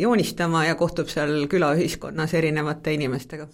joonistama 0.00 0.64
ja 0.66 0.74
kohtub 0.74 1.06
seal 1.06 1.44
külaühiskonnas 1.46 2.32
erinevate 2.34 2.96
inimestega 2.96 3.46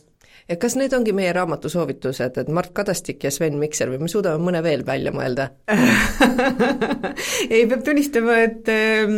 ja 0.46 0.56
kas 0.62 0.76
need 0.78 0.94
ongi 0.96 1.14
meie 1.16 1.32
raamatu 1.34 1.70
soovitused, 1.72 2.38
et 2.42 2.50
Mart 2.52 2.72
Kadastik 2.76 3.24
ja 3.26 3.32
Sven 3.34 3.58
Mikser 3.60 3.90
või 3.92 4.04
me 4.04 4.10
suudame 4.10 4.42
mõne 4.46 4.62
veel 4.66 4.84
välja 4.86 5.12
mõelda? 5.14 5.50
Ei, 7.52 7.66
peab 7.66 7.82
tunnistama, 7.86 8.38
et 8.46 8.70
ähm, 8.72 9.16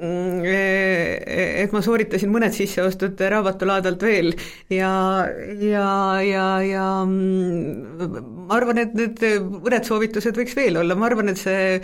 et 0.00 1.72
ma 1.74 1.82
sooritasin 1.84 2.30
mõned 2.32 2.54
sisseostud 2.56 3.20
raamatulaadalt 3.20 4.00
veel 4.04 4.32
ja, 4.72 4.92
ja, 5.60 5.88
ja, 6.24 6.46
ja 6.64 6.86
mm, 7.04 8.06
ma 8.48 8.56
arvan, 8.56 8.80
et 8.86 8.96
need 8.96 9.24
mõned 9.52 9.84
soovitused 9.88 10.40
võiks 10.40 10.56
veel 10.56 10.80
olla, 10.80 10.96
ma 10.96 11.10
arvan, 11.10 11.34
et 11.34 11.42
see 11.42 11.76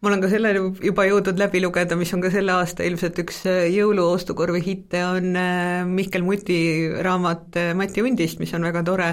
ma 0.00 0.10
olen 0.10 0.22
ka 0.22 0.30
selle 0.32 0.52
juba 0.84 1.06
jõudnud 1.08 1.40
läbi 1.40 1.62
lugeda, 1.64 1.96
mis 1.98 2.12
on 2.16 2.24
ka 2.24 2.30
selle 2.34 2.52
aasta 2.56 2.84
ilmselt 2.86 3.20
üks 3.22 3.40
äh, 3.50 3.62
jõuluostukorvi 3.74 4.60
hitte, 4.64 5.02
on 5.06 5.38
äh, 5.40 5.86
Mihkel 5.88 6.26
Muti 6.26 6.58
raamat 7.06 7.56
äh, 7.60 7.72
Mati 7.78 8.04
hundist, 8.04 8.40
mis 8.42 8.52
on 8.56 8.66
väga 8.66 8.84
tore, 8.86 9.12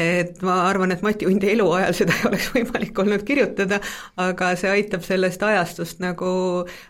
et 0.00 0.42
ma 0.46 0.64
arvan, 0.68 0.94
et 0.94 1.04
Mati 1.06 1.28
Hundi 1.28 1.52
eluajal 1.54 1.94
seda 2.00 2.16
ei 2.18 2.28
oleks 2.32 2.50
võimalik 2.56 3.04
olnud 3.04 3.24
kirjutada, 3.28 3.80
aga 4.20 4.54
see 4.58 4.72
aitab 4.72 5.06
sellest 5.06 5.42
ajastust 5.46 6.02
nagu 6.02 6.34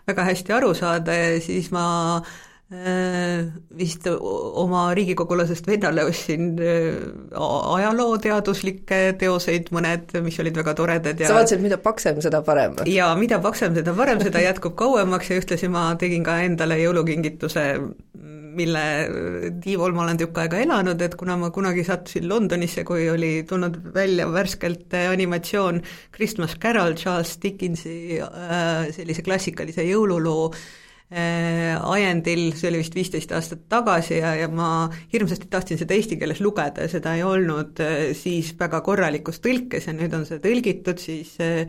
väga 0.09 0.27
hästi 0.31 0.57
aru 0.57 0.73
saada 0.77 1.15
ja 1.15 1.39
siis 1.43 1.71
ma 1.75 1.85
Äh, 2.21 2.44
vist 2.65 4.07
oma 4.09 4.87
riigikogulasest 4.97 5.67
vennale 5.69 6.01
ostsin 6.09 6.55
äh, 6.57 6.95
ajalooteaduslikke 7.37 9.01
teoseid, 9.21 9.69
mõned, 9.75 10.15
mis 10.25 10.39
olid 10.41 10.55
väga 10.57 10.73
toredad 10.77 11.19
ja 11.21 11.29
sa 11.29 11.35
vaatasid, 11.37 11.61
mida 11.61 11.77
paksem, 11.77 12.17
seda 12.25 12.41
parem? 12.45 12.73
jaa, 12.89 13.11
mida 13.19 13.37
paksem, 13.43 13.75
seda 13.77 13.93
parem, 13.93 14.17
seda 14.25 14.41
jätkub 14.41 14.73
kauemaks 14.79 15.29
ja 15.29 15.37
ühtlasi 15.37 15.69
ma 15.69 15.91
tegin 16.01 16.25
ka 16.25 16.39
endale 16.41 16.79
jõulukingituse, 16.81 17.65
mille 18.55 18.85
tiivol 19.61 19.93
ma 19.93 20.07
olen 20.07 20.21
tükk 20.23 20.39
aega 20.41 20.63
elanud, 20.63 21.03
et 21.05 21.17
kuna 21.19 21.35
ma 21.37 21.51
kunagi 21.53 21.83
sattusin 21.85 22.25
Londonisse, 22.31 22.81
kui 22.87 23.05
oli 23.11 23.43
tulnud 23.45 23.77
välja 23.93 24.25
värskelt 24.31 24.95
animatsioon 25.03 25.83
Christmas 26.15 26.57
Carol, 26.57 26.97
Charles 26.97 27.35
Dickensi 27.43 28.17
äh, 28.25 28.89
sellise 28.95 29.21
klassikalise 29.27 29.85
jõululoo 29.85 30.49
Äh, 30.55 30.84
ajendil, 31.15 32.49
see 32.57 32.69
oli 32.71 32.81
vist 32.81 32.95
viisteist 32.97 33.31
aastat 33.35 33.65
tagasi 33.71 34.17
ja, 34.19 34.33
ja 34.35 34.49
ma 34.51 34.89
hirmsasti 35.13 35.47
tahtsin 35.51 35.79
seda 35.79 35.95
eesti 35.95 36.17
keeles 36.19 36.41
lugeda 36.43 36.85
ja 36.85 36.91
seda 36.91 37.15
ei 37.15 37.23
olnud 37.23 37.79
äh, 37.83 38.09
siis 38.17 38.53
väga 38.59 38.81
korralikus 38.85 39.39
tõlkes 39.43 39.87
ja 39.87 39.95
nüüd 39.95 40.15
on 40.17 40.25
see 40.27 40.41
tõlgitud 40.43 40.99
siis 40.99 41.35
äh, 41.43 41.63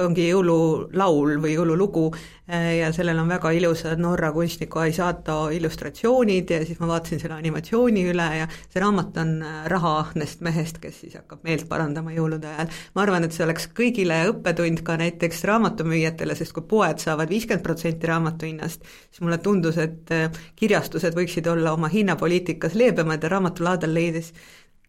ongi 0.00 0.24
jõululaul 0.30 1.36
või 1.42 1.52
jõululugu 1.52 2.06
eh, 2.48 2.78
ja 2.78 2.88
sellel 2.96 3.18
on 3.20 3.28
väga 3.28 3.50
ilusad 3.52 4.00
Norra 4.00 4.30
kunstniku 4.32 4.80
Aisato 4.80 5.50
illustratsioonid 5.52 6.50
ja 6.50 6.60
siis 6.64 6.80
ma 6.80 6.88
vaatasin 6.94 7.20
selle 7.20 7.36
animatsiooni 7.36 8.04
üle 8.08 8.28
ja 8.38 8.46
see 8.62 8.80
raamat 8.80 9.20
on 9.20 9.34
eh, 9.44 9.58
raha 9.72 9.92
ahnest 10.00 10.40
mehest, 10.44 10.80
kes 10.80 11.02
siis 11.04 11.18
hakkab 11.20 11.44
meelt 11.44 11.66
parandama 11.68 12.14
jõulude 12.16 12.48
ajal. 12.48 12.72
ma 12.94 13.04
arvan, 13.04 13.26
et 13.26 13.36
see 13.36 13.44
oleks 13.44 13.68
kõigile 13.76 14.22
õppetund 14.30 14.80
ka 14.86 14.96
näiteks 15.02 15.44
raamatumüüjatele, 15.50 16.36
sest 16.38 16.56
kui 16.56 16.64
poed 16.70 17.02
saavad 17.02 17.28
viiskümmend 17.32 17.66
protsenti 17.66 18.08
raamatu 18.08 18.48
hinnast, 18.48 18.88
siis 19.10 19.20
mulle 19.20 19.38
tundus, 19.44 19.76
et 19.82 20.14
eh, 20.16 20.40
kirjastused 20.56 21.18
võiksid 21.18 21.52
olla 21.52 21.76
oma 21.76 21.92
hinnapoliitikas 21.92 22.78
leebemad 22.80 23.22
ja 23.22 23.34
raamatulaadal 23.36 23.92
leidis 23.92 24.32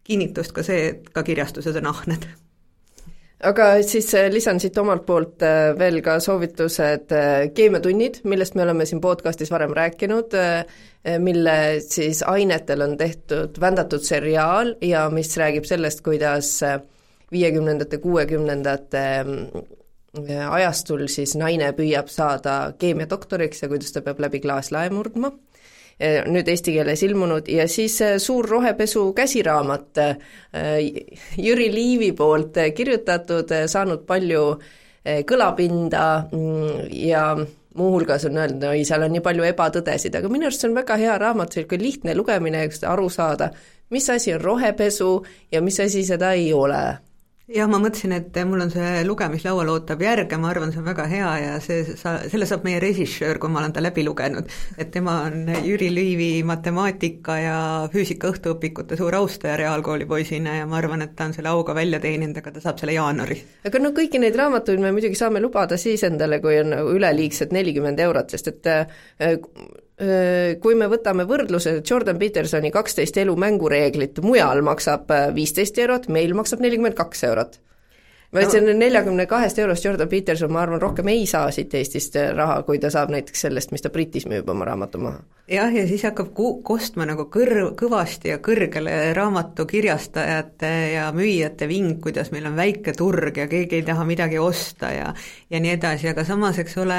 kinnitust 0.04 0.56
ka 0.56 0.64
see, 0.64 0.88
et 0.94 1.12
ka 1.12 1.24
kirjastused 1.24 1.76
on 1.80 1.92
ahned 1.92 2.26
aga 3.42 3.66
siis 3.82 4.08
äh, 4.14 4.28
lisan 4.32 4.60
siit 4.62 4.78
omalt 4.78 5.04
poolt 5.06 5.42
äh, 5.42 5.72
veel 5.78 6.00
ka 6.04 6.18
soovitused 6.22 7.12
äh, 7.14 7.48
keemiatunnid, 7.54 8.20
millest 8.30 8.54
me 8.54 8.64
oleme 8.64 8.86
siin 8.86 9.02
podcastis 9.04 9.50
varem 9.52 9.74
rääkinud, 9.74 10.36
mille 11.20 11.56
siis 11.84 12.22
ainetel 12.24 12.80
on 12.80 12.94
tehtud 12.96 13.58
vändatud 13.60 14.04
seriaal 14.06 14.74
ja 14.80 15.02
mis 15.12 15.34
räägib 15.36 15.66
sellest, 15.68 16.00
kuidas 16.06 16.56
viiekümnendate, 17.32 17.98
kuuekümnendate 18.00 19.04
ajastul 20.48 21.04
siis 21.12 21.34
naine 21.36 21.72
püüab 21.76 22.08
saada 22.08 22.72
keemiadoktoriks 22.80 23.64
ja 23.64 23.68
kuidas 23.68 23.92
ta 23.92 24.00
peab 24.06 24.22
läbi 24.24 24.40
klaaslae 24.40 24.88
murdma 24.94 25.34
nüüd 26.00 26.48
eesti 26.50 26.72
keeles 26.74 27.02
ilmunud 27.06 27.48
ja 27.48 27.68
siis 27.70 28.00
eh, 28.02 28.16
suur 28.18 28.48
rohepesu 28.50 29.12
käsiraamat 29.14 30.00
eh, 30.02 30.16
Jüri 31.38 31.68
Liivi 31.74 32.12
poolt 32.12 32.58
kirjutatud, 32.74 33.52
saanud 33.70 34.06
palju 34.06 34.46
kõlapinda 35.04 36.04
mm, 36.32 36.86
ja 36.96 37.26
muuhulgas 37.76 38.24
on 38.24 38.38
öeldud, 38.40 38.68
oi, 38.70 38.84
seal 38.88 39.04
on 39.04 39.12
nii 39.12 39.22
palju 39.24 39.44
ebatõdesid, 39.50 40.16
aga 40.16 40.30
minu 40.32 40.48
arust 40.48 40.64
see 40.64 40.70
on 40.70 40.78
väga 40.78 40.96
hea 40.96 41.16
raamat, 41.20 41.52
niisugune 41.52 41.84
lihtne 41.84 42.14
lugemine, 42.16 42.62
aru 42.88 43.10
saada, 43.12 43.50
mis 43.92 44.08
asi 44.10 44.32
on 44.32 44.40
rohepesu 44.40 45.10
ja 45.52 45.60
mis 45.62 45.80
asi 45.84 46.06
seda 46.06 46.32
ei 46.38 46.52
ole 46.56 46.80
jah, 47.52 47.68
ma 47.68 47.78
mõtlesin, 47.82 48.14
et 48.16 48.38
mul 48.48 48.64
on 48.64 48.70
see 48.72 49.02
lugemislaual 49.04 49.68
ootab 49.74 50.00
järg 50.04 50.30
ja 50.32 50.38
ma 50.40 50.48
arvan, 50.48 50.72
see 50.72 50.80
on 50.80 50.86
väga 50.88 51.04
hea 51.10 51.32
ja 51.42 51.58
see, 51.64 51.82
sa, 52.00 52.14
selle 52.32 52.48
saab 52.48 52.64
meie 52.64 52.80
režissöör, 52.82 53.38
kui 53.42 53.52
ma 53.52 53.60
olen 53.60 53.74
ta 53.76 53.82
läbi 53.84 54.04
lugenud. 54.06 54.48
et 54.78 54.90
tema 54.94 55.18
on 55.26 55.52
Jüri 55.66 55.90
Liivi 55.92 56.30
matemaatika 56.46 57.36
ja 57.42 57.58
füüsika 57.92 58.32
õhtuõpikute 58.32 58.96
suur 58.96 59.18
austaja 59.20 59.58
reaalkooli 59.60 60.08
poisina 60.08 60.56
ja 60.60 60.66
ma 60.66 60.80
arvan, 60.80 61.04
et 61.04 61.14
ta 61.16 61.28
on 61.28 61.36
selle 61.36 61.52
auga 61.52 61.76
välja 61.76 62.00
teeninud, 62.00 62.40
aga 62.40 62.56
ta 62.56 62.64
saab 62.64 62.80
selle 62.80 62.96
jaanuaris. 62.96 63.44
aga 63.68 63.82
no 63.82 63.92
kõiki 63.96 64.22
neid 64.22 64.40
raamatuid 64.40 64.80
me 64.80 64.94
muidugi 64.96 65.20
saame 65.20 65.44
lubada 65.44 65.76
siis 65.80 66.04
endale, 66.08 66.40
kui 66.40 66.56
on 66.62 66.72
üleliigsed 66.96 67.52
nelikümmend 67.52 68.00
eurot, 68.00 68.32
sest 68.32 68.54
et 68.54 68.72
äh, 68.72 68.86
kui 70.58 70.74
me 70.74 70.88
võtame 70.90 71.22
võrdluse, 71.28 71.76
Jordan 71.86 72.18
Petersoni 72.18 72.72
kaksteist 72.74 73.18
elu 73.22 73.36
mängureeglit 73.38 74.18
mujal 74.24 74.64
maksab 74.66 75.12
äh, 75.14 75.28
viisteist 75.36 75.78
eurot, 75.78 76.08
meil 76.10 76.34
maksab 76.34 76.64
nelikümmend 76.64 76.98
kaks 76.98 77.22
eurot 77.30 77.60
vaid 78.34 78.48
no. 78.48 78.50
see 78.50 78.74
neljakümne 78.74 79.26
kahest 79.30 79.58
eurost 79.62 79.84
Jordan 79.84 80.08
Peterson, 80.10 80.52
ma 80.52 80.64
arvan, 80.64 80.82
rohkem 80.82 81.08
ei 81.12 81.26
saa 81.30 81.50
siit 81.54 81.74
Eestist 81.74 82.18
raha, 82.34 82.62
kui 82.66 82.80
ta 82.82 82.90
saab 82.92 83.12
näiteks 83.14 83.46
sellest, 83.46 83.72
mis 83.74 83.84
ta 83.84 83.92
Britis 83.94 84.26
müüb 84.30 84.48
oma 84.50 84.66
raamatu 84.68 85.00
maha. 85.02 85.22
jah, 85.50 85.72
ja 85.74 85.86
siis 85.88 86.02
hakkab 86.06 86.32
ku-, 86.34 86.58
kostma 86.66 87.06
nagu 87.08 87.28
kõr-, 87.32 87.74
kõvasti 87.78 88.32
ja 88.32 88.40
kõrgele 88.44 89.12
raamatukirjastajate 89.16 90.72
ja 90.94 91.10
müüjate 91.14 91.68
ving, 91.68 92.00
kuidas 92.02 92.32
meil 92.34 92.48
on 92.50 92.56
väike 92.58 92.96
turg 92.96 93.38
ja 93.38 93.46
keegi 93.50 93.80
ei 93.80 93.86
taha 93.86 94.06
midagi 94.08 94.40
osta 94.42 94.92
ja 94.94 95.12
ja 95.50 95.60
nii 95.60 95.74
edasi, 95.76 96.08
aga 96.10 96.24
samas, 96.26 96.58
eks 96.58 96.76
ole, 96.82 96.98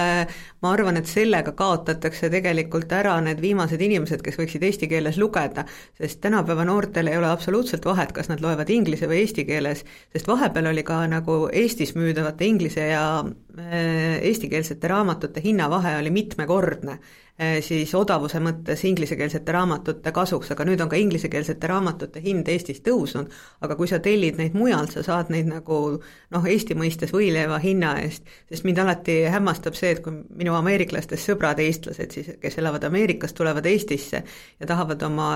ma 0.63 0.71
arvan, 0.71 0.99
et 0.99 1.09
sellega 1.09 1.51
kaotatakse 1.57 2.29
tegelikult 2.31 2.91
ära 2.95 3.17
need 3.23 3.41
viimased 3.43 3.81
inimesed, 3.81 4.21
kes 4.23 4.37
võiksid 4.39 4.63
eesti 4.63 4.87
keeles 4.91 5.19
lugeda, 5.19 5.65
sest 5.99 6.21
tänapäeva 6.23 6.65
noortel 6.67 7.09
ei 7.11 7.17
ole 7.19 7.27
absoluutselt 7.31 7.85
vahet, 7.85 8.13
kas 8.15 8.29
nad 8.31 8.43
loevad 8.43 8.69
inglise 8.71 9.09
või 9.11 9.23
eesti 9.25 9.45
keeles, 9.49 9.83
sest 10.13 10.29
vahepeal 10.29 10.71
oli 10.71 10.85
ka 10.87 11.01
nagu 11.11 11.24
nagu 11.25 11.49
Eestis 11.49 11.95
müüdavate 11.97 12.45
inglise 12.45 12.85
ja 12.91 13.05
eestikeelsete 14.21 14.87
raamatute 14.87 15.41
hinnavahe 15.41 15.95
oli 15.97 16.11
mitmekordne 16.13 16.99
siis 17.35 17.91
odavuse 17.95 18.39
mõttes 18.39 18.79
inglisekeelsete 18.87 19.51
raamatute 19.51 20.11
kasuks, 20.15 20.53
aga 20.53 20.63
nüüd 20.69 20.79
on 20.79 20.89
ka 20.91 20.95
inglisekeelsete 20.95 21.67
raamatute 21.67 22.21
hind 22.23 22.47
Eestis 22.47 22.79
tõusnud, 22.85 23.33
aga 23.65 23.75
kui 23.75 23.89
sa 23.91 23.99
tellid 23.99 24.39
neid 24.39 24.55
mujalt, 24.55 24.95
sa 24.95 25.03
saad 25.03 25.33
neid 25.33 25.49
nagu 25.51 25.79
noh, 25.99 26.47
Eesti 26.47 26.77
mõistes 26.79 27.11
võileiva 27.11 27.59
hinna 27.59 27.97
eest, 28.05 28.23
sest 28.47 28.63
mind 28.67 28.79
alati 28.85 29.17
hämmastab 29.33 29.75
see, 29.75 29.91
et 29.97 30.03
kui 30.05 30.15
minu 30.39 30.55
ameeriklastest 30.55 31.27
sõbrad, 31.27 31.59
eestlased 31.59 32.15
siis, 32.15 32.31
kes 32.39 32.59
elavad 32.63 32.87
Ameerikas, 32.87 33.35
tulevad 33.35 33.67
Eestisse 33.67 34.23
ja 34.23 34.69
tahavad 34.69 35.03
oma 35.03 35.29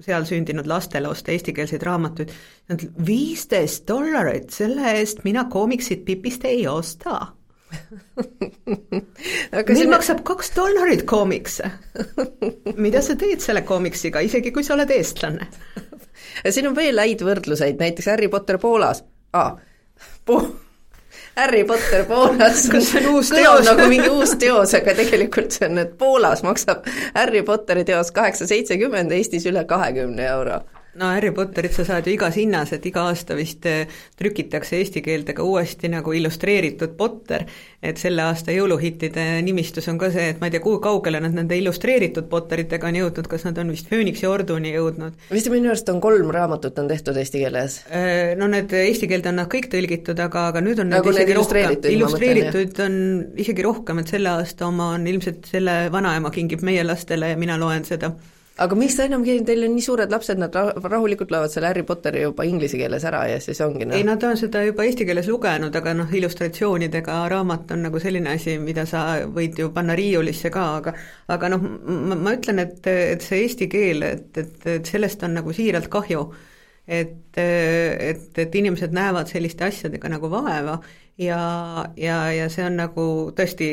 seal 0.00 0.24
sündinud 0.28 0.68
lastele 0.70 1.12
osta 1.12 1.36
eestikeelseid 1.36 1.84
raamatuid, 1.84 2.32
nad 2.72 2.88
viisteist 3.04 3.84
dollarit, 3.88 4.48
selle 4.54 4.96
eest 4.96 5.26
mina 5.28 5.44
koomiksit 5.52 6.06
Pipist 6.08 6.48
ei 6.48 6.64
osta 6.72 7.34
aga 9.58 9.72
Neil 9.72 9.84
see... 9.84 9.90
maksab 9.90 10.22
kaks 10.26 10.52
dollarit 10.56 11.04
koomiks. 11.08 11.60
Mida 12.76 13.02
sa 13.04 13.16
teed 13.18 13.42
selle 13.44 13.64
koomiksiga, 13.68 14.22
isegi 14.24 14.52
kui 14.54 14.66
sa 14.66 14.76
oled 14.76 14.92
eestlane? 14.94 15.48
Siin 16.48 16.70
on 16.70 16.76
veel 16.76 17.00
häid 17.00 17.24
võrdluseid, 17.26 17.78
näiteks 17.80 18.08
Harry 18.12 18.30
Potter 18.32 18.58
Poolas. 18.62 19.02
Ah,, 19.36 19.56
po-, 20.28 20.46
Harry 21.36 21.64
Potter 21.68 22.04
Poolas. 22.08 22.66
Kas 22.72 22.92
see 22.92 23.02
on 23.02 23.18
uus 23.18 23.32
teos? 23.34 23.66
nagu 23.68 23.88
mingi 23.90 24.10
uus 24.12 24.34
teos, 24.40 24.74
aga 24.78 24.96
tegelikult 24.98 25.54
see 25.54 25.68
on, 25.68 25.82
et 25.84 25.94
Poolas 26.00 26.44
maksab 26.46 26.88
Harry 27.14 27.44
Potteri 27.46 27.84
teos 27.88 28.12
kaheksa 28.14 28.48
seitsekümmend, 28.50 29.14
Eestis 29.16 29.46
üle 29.50 29.64
kahekümne 29.68 30.28
euro 30.32 30.62
no 30.94 31.10
Harry 31.12 31.30
Potterit 31.34 31.74
sa 31.74 31.84
saad 31.84 32.06
ju 32.06 32.12
igas 32.14 32.36
hinnas, 32.38 32.72
et 32.72 32.86
iga 32.88 33.04
aasta 33.08 33.36
vist 33.38 33.66
eh, 33.68 33.88
trükitakse 34.18 34.78
eesti 34.78 35.02
keeldega 35.04 35.44
uuesti 35.44 35.90
nagu 35.92 36.12
illustreeritud 36.16 36.94
Potter, 36.98 37.44
et 37.82 38.00
selle 38.00 38.24
aasta 38.24 38.54
jõuluhittide 38.54 39.26
nimistus 39.46 39.88
on 39.92 39.98
ka 40.00 40.10
see, 40.14 40.30
et 40.32 40.40
ma 40.40 40.48
ei 40.48 40.54
tea, 40.54 40.62
kui 40.64 40.80
kaugele 40.82 41.20
nad 41.22 41.36
nende 41.36 41.58
illustreeritud 41.60 42.28
Potteritega 42.30 42.90
on 42.90 43.00
jõudnud, 43.02 43.28
kas 43.30 43.46
nad 43.48 43.60
on 43.62 43.72
vist 43.74 43.90
Phoenixi 43.90 44.26
orduni 44.30 44.72
jõudnud? 44.74 45.18
vist 45.32 45.50
minu 45.52 45.72
arust 45.72 45.92
on 45.92 46.00
kolm 46.04 46.32
raamatut 46.34 46.78
on 46.82 46.88
tehtud 46.90 47.20
eesti 47.20 47.44
keeles. 47.44 47.80
Eh, 47.90 48.34
no 48.38 48.48
need 48.50 48.72
eesti 48.72 49.10
keelde 49.10 49.32
on 49.32 49.40
nad 49.42 49.52
kõik 49.52 49.70
tõlgitud, 49.72 50.18
aga, 50.24 50.48
aga 50.52 50.64
nüüd 50.64 50.82
on 50.82 50.92
nagu 50.94 51.14
need 51.14 51.34
rohkem, 51.36 51.78
illustreeritud 51.92 52.82
on 52.86 52.98
isegi 53.38 53.66
rohkem, 53.66 54.02
et 54.02 54.16
selle 54.16 54.34
aasta 54.34 54.66
oma 54.68 54.92
on 54.96 55.06
ilmselt 55.10 55.46
selle 55.52 55.78
vanaema 55.92 56.32
kingib 56.34 56.64
meie 56.66 56.82
lastele 56.86 57.34
ja 57.34 57.38
mina 57.38 57.58
loen 57.60 57.86
seda 57.86 58.12
aga 58.64 58.76
miks 58.78 58.96
ta 58.98 59.06
enam, 59.06 59.22
teil 59.24 59.64
on 59.66 59.74
nii 59.74 59.84
suured 59.84 60.12
lapsed, 60.12 60.40
nad 60.40 60.54
rahulikult 60.54 61.30
loevad 61.32 61.52
selle 61.52 61.70
Harry 61.70 61.84
Potteri 61.86 62.24
juba 62.24 62.46
inglise 62.48 62.80
keeles 62.80 63.06
ära 63.08 63.22
ja 63.30 63.38
siis 63.42 63.60
ongi 63.64 63.86
noh. 63.86 63.96
Ei, 63.96 64.06
nad 64.06 64.22
on 64.26 64.38
seda 64.40 64.64
juba 64.66 64.86
eesti 64.86 65.06
keeles 65.08 65.30
lugenud, 65.30 65.74
aga 65.78 65.94
noh, 65.98 66.10
illustratsioonidega 66.20 67.20
raamat 67.32 67.74
on 67.76 67.86
nagu 67.86 68.02
selline 68.02 68.34
asi, 68.34 68.58
mida 68.62 68.86
sa 68.90 69.04
võid 69.34 69.60
ju 69.62 69.70
panna 69.74 69.96
riiulisse 69.98 70.52
ka, 70.54 70.66
aga 70.80 70.94
aga 71.34 71.52
noh, 71.54 71.64
ma, 71.64 72.18
ma 72.18 72.34
ütlen, 72.36 72.62
et, 72.64 72.80
et 72.88 73.24
see 73.24 73.44
eesti 73.46 73.70
keel, 73.72 74.04
et, 74.08 74.30
et, 74.42 74.70
et 74.78 74.92
sellest 74.94 75.22
on 75.26 75.38
nagu 75.38 75.54
siiralt 75.54 75.90
kahju, 75.92 76.26
et, 76.88 77.36
et, 77.38 78.30
et 78.42 78.54
inimesed 78.62 78.94
näevad 78.96 79.28
selliste 79.30 79.66
asjadega 79.68 80.08
nagu 80.10 80.30
vaeva 80.32 80.78
ja, 81.20 81.40
ja, 81.96 82.20
ja 82.32 82.46
see 82.52 82.64
on 82.64 82.78
nagu 82.80 83.04
tõesti 83.36 83.68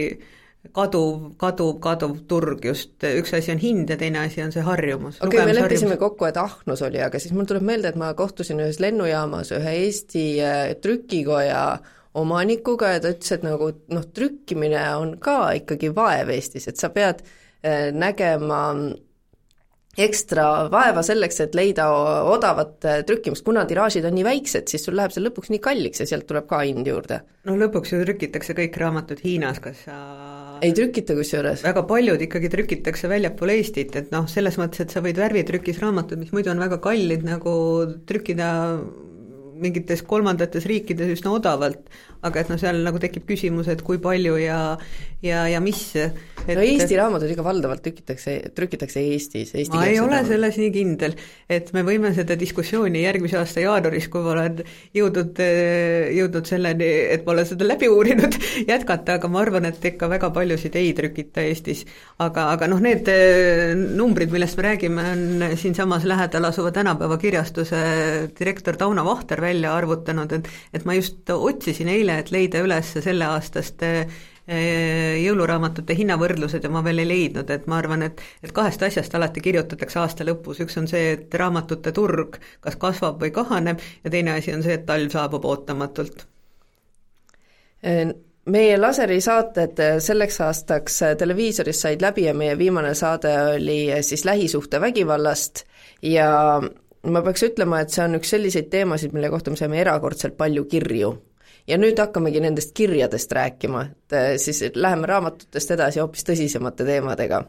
kaduv, 0.75 1.35
kaduv, 1.41 1.75
kaduv 1.83 2.15
turg 2.29 2.65
just, 2.65 2.95
üks 3.05 3.33
asi 3.37 3.53
on 3.53 3.61
hind 3.61 3.89
ja 3.89 3.97
teine 3.99 4.23
asi 4.25 4.43
on 4.43 4.53
see 4.55 4.63
harjumus. 4.65 5.19
okei 5.21 5.39
okay,, 5.39 5.49
me 5.49 5.57
leppisime 5.57 5.97
kokku, 6.01 6.27
et 6.29 6.37
ahnus 6.41 6.81
oli, 6.85 7.01
aga 7.03 7.21
siis 7.21 7.35
mul 7.35 7.47
tuleb 7.49 7.65
meelde, 7.67 7.91
et 7.91 7.99
ma 7.99 8.13
kohtusin 8.17 8.63
ühes 8.63 8.79
lennujaamas 8.83 9.53
ühe 9.57 9.75
Eesti 9.85 10.25
äh, 10.43 10.61
trükikoja 10.81 11.65
omanikuga 12.15 12.95
ja 12.95 13.01
ta 13.03 13.11
ütles, 13.13 13.33
et 13.35 13.43
nagu 13.45 13.71
noh, 13.91 14.05
trükkimine 14.15 14.83
on 14.95 15.17
ka 15.21 15.39
ikkagi 15.59 15.91
vaev 15.95 16.31
Eestis, 16.35 16.69
et 16.71 16.79
sa 16.81 16.89
pead 16.95 17.21
äh, 17.25 17.91
nägema 17.95 18.61
ekstra 19.97 20.67
vaeva 20.71 21.03
selleks, 21.05 21.39
et 21.45 21.55
leida 21.55 21.87
odavat 22.31 22.87
äh, 22.87 23.01
trükkimist, 23.07 23.45
kuna 23.45 23.63
tiraažid 23.69 24.05
on 24.07 24.15
nii 24.17 24.25
väiksed, 24.27 24.67
siis 24.71 24.83
sul 24.85 24.97
läheb 24.99 25.13
see 25.15 25.23
lõpuks 25.23 25.51
nii 25.53 25.61
kalliks 25.63 26.03
ja 26.03 26.09
sealt 26.09 26.27
tuleb 26.29 26.47
ka 26.49 26.61
hind 26.65 26.87
juurde. 26.89 27.21
no 27.47 27.55
lõpuks 27.59 27.93
ju 27.93 28.01
trükitakse 28.03 28.57
kõik 28.57 28.75
raamatud 28.81 29.23
Hiinas, 29.23 29.61
kas 29.63 29.85
sa 29.87 29.97
ei 30.65 30.75
trükita 30.75 31.15
kusjuures? 31.17 31.63
väga 31.63 31.85
paljud 31.87 32.27
ikkagi 32.27 32.51
trükitakse 32.51 33.11
väljapool 33.11 33.55
Eestit, 33.55 33.95
et 33.95 34.11
noh, 34.15 34.27
selles 34.31 34.59
mõttes, 34.61 34.83
et 34.83 34.93
sa 34.93 35.03
võid 35.05 35.19
värvitrükis 35.21 35.79
raamatud, 35.83 36.19
mis 36.19 36.35
muidu 36.35 36.51
on 36.51 36.63
väga 36.63 36.81
kallid, 36.83 37.23
nagu 37.27 37.55
trükkida 38.09 38.51
mingites 39.55 40.03
kolmandates 40.03 40.65
riikides 40.67 41.13
üsna 41.15 41.31
odavalt, 41.37 41.87
aga 42.25 42.41
et 42.41 42.51
noh, 42.51 42.59
seal 42.61 42.81
nagu 42.85 43.01
tekib 43.01 43.27
küsimus, 43.29 43.69
et 43.71 43.83
kui 43.85 44.01
palju 44.03 44.37
ja 44.41 44.59
ja, 45.25 45.45
ja 45.49 45.61
mis 45.63 45.81
et 45.95 46.57
no 46.57 46.63
Eesti 46.63 46.97
raamatud 46.99 47.31
ikka 47.31 47.43
valdavalt 47.45 47.81
trükitakse, 47.85 48.35
trükitakse 48.55 49.01
Eestis, 49.01 49.53
eesti 49.55 49.73
ma 49.73 49.85
ei 49.89 49.97
ole 50.01 50.19
selles 50.27 50.59
nii 50.61 50.71
kindel, 50.73 51.15
et 51.49 51.71
me 51.73 51.81
võime 51.87 52.11
seda 52.15 52.37
diskussiooni 52.37 53.01
järgmise 53.01 53.39
aasta 53.39 53.63
jaanuaris, 53.63 54.07
kui 54.13 54.21
ma 54.25 54.33
olen 54.35 54.61
jõudnud, 54.95 55.41
jõudnud 56.15 56.49
selleni, 56.49 56.89
et 57.15 57.25
ma 57.25 57.33
olen 57.33 57.49
seda 57.49 57.67
läbi 57.67 57.89
uurinud, 57.89 58.37
jätkata, 58.71 59.17
aga 59.17 59.31
ma 59.31 59.41
arvan, 59.41 59.69
et 59.71 59.89
ikka 59.91 60.09
väga 60.11 60.29
paljusid 60.35 60.77
ei 60.79 60.93
trükita 60.97 61.45
Eestis. 61.45 61.85
aga, 62.21 62.49
aga 62.53 62.69
noh, 62.69 62.83
need 62.83 63.09
numbrid, 63.97 64.33
millest 64.33 64.59
me 64.59 64.67
räägime, 64.69 65.07
on 65.15 65.57
siinsamas 65.57 66.05
lähedal 66.05 66.51
asuva 66.51 66.73
tänapäeva 66.75 67.17
kirjastuse 67.21 67.81
direktor 68.37 68.77
Tauno 68.77 69.05
Vahter 69.07 69.41
välja 69.41 69.73
arvutanud, 69.75 70.37
et 70.37 70.53
et 70.75 70.85
ma 70.85 70.95
just 70.97 71.29
otsisin 71.31 71.89
eile, 71.89 72.14
et 72.19 72.31
leida 72.31 72.61
üles 72.65 72.91
selleaastaste 73.03 73.89
eh, 74.01 75.15
jõuluraamatute 75.23 75.97
hinnavõrdlused 75.97 76.63
ja 76.63 76.71
ma 76.73 76.83
veel 76.85 77.03
ei 77.03 77.09
leidnud, 77.09 77.49
et 77.49 77.67
ma 77.71 77.79
arvan, 77.81 78.05
et 78.07 78.21
et 78.43 78.53
kahest 78.55 78.83
asjast 78.87 79.15
alati 79.15 79.43
kirjutatakse 79.45 79.99
aasta 80.01 80.27
lõpus, 80.27 80.61
üks 80.65 80.77
on 80.81 80.87
see, 80.91 81.15
et 81.17 81.33
raamatute 81.41 81.93
turg 81.95 82.39
kas 82.61 82.79
kasvab 82.81 83.21
või 83.23 83.33
kahaneb 83.35 83.83
ja 84.03 84.13
teine 84.13 84.37
asi 84.39 84.53
on 84.53 84.63
see, 84.65 84.77
et 84.79 84.85
talv 84.85 85.11
saabub 85.13 85.45
ootamatult. 85.45 86.25
meie 88.45 88.77
laseri 88.77 89.19
saated 89.21 89.79
selleks 90.01 90.39
aastaks 90.41 91.01
televiisoris 91.17 91.81
said 91.81 92.01
läbi 92.01 92.23
ja 92.25 92.33
meie 92.33 92.57
viimane 92.57 92.93
saade 92.93 93.33
oli 93.55 93.79
siis 94.01 94.25
lähisuhtevägivallast 94.25 95.65
ja 96.01 96.61
ma 97.11 97.21
peaks 97.25 97.45
ütlema, 97.47 97.81
et 97.81 97.93
see 97.93 98.03
on 98.05 98.17
üks 98.19 98.33
selliseid 98.33 98.69
teemasid, 98.73 99.13
mille 99.15 99.29
kohta 99.33 99.53
me 99.53 99.59
saime 99.59 99.79
erakordselt 99.81 100.37
palju 100.37 100.65
kirju. 100.71 101.13
Ja 101.67 101.77
nüüd 101.81 101.99
hakkamegi 101.99 102.41
nendest 102.43 102.73
kirjadest 102.77 103.31
rääkima, 103.31 103.85
et 103.89 104.17
äh, 104.17 104.31
siis 104.41 104.63
läheme 104.75 105.09
raamatutest 105.09 105.75
edasi 105.77 106.03
hoopis 106.03 106.27
tõsisemate 106.27 106.85
teemadega. 106.87 107.45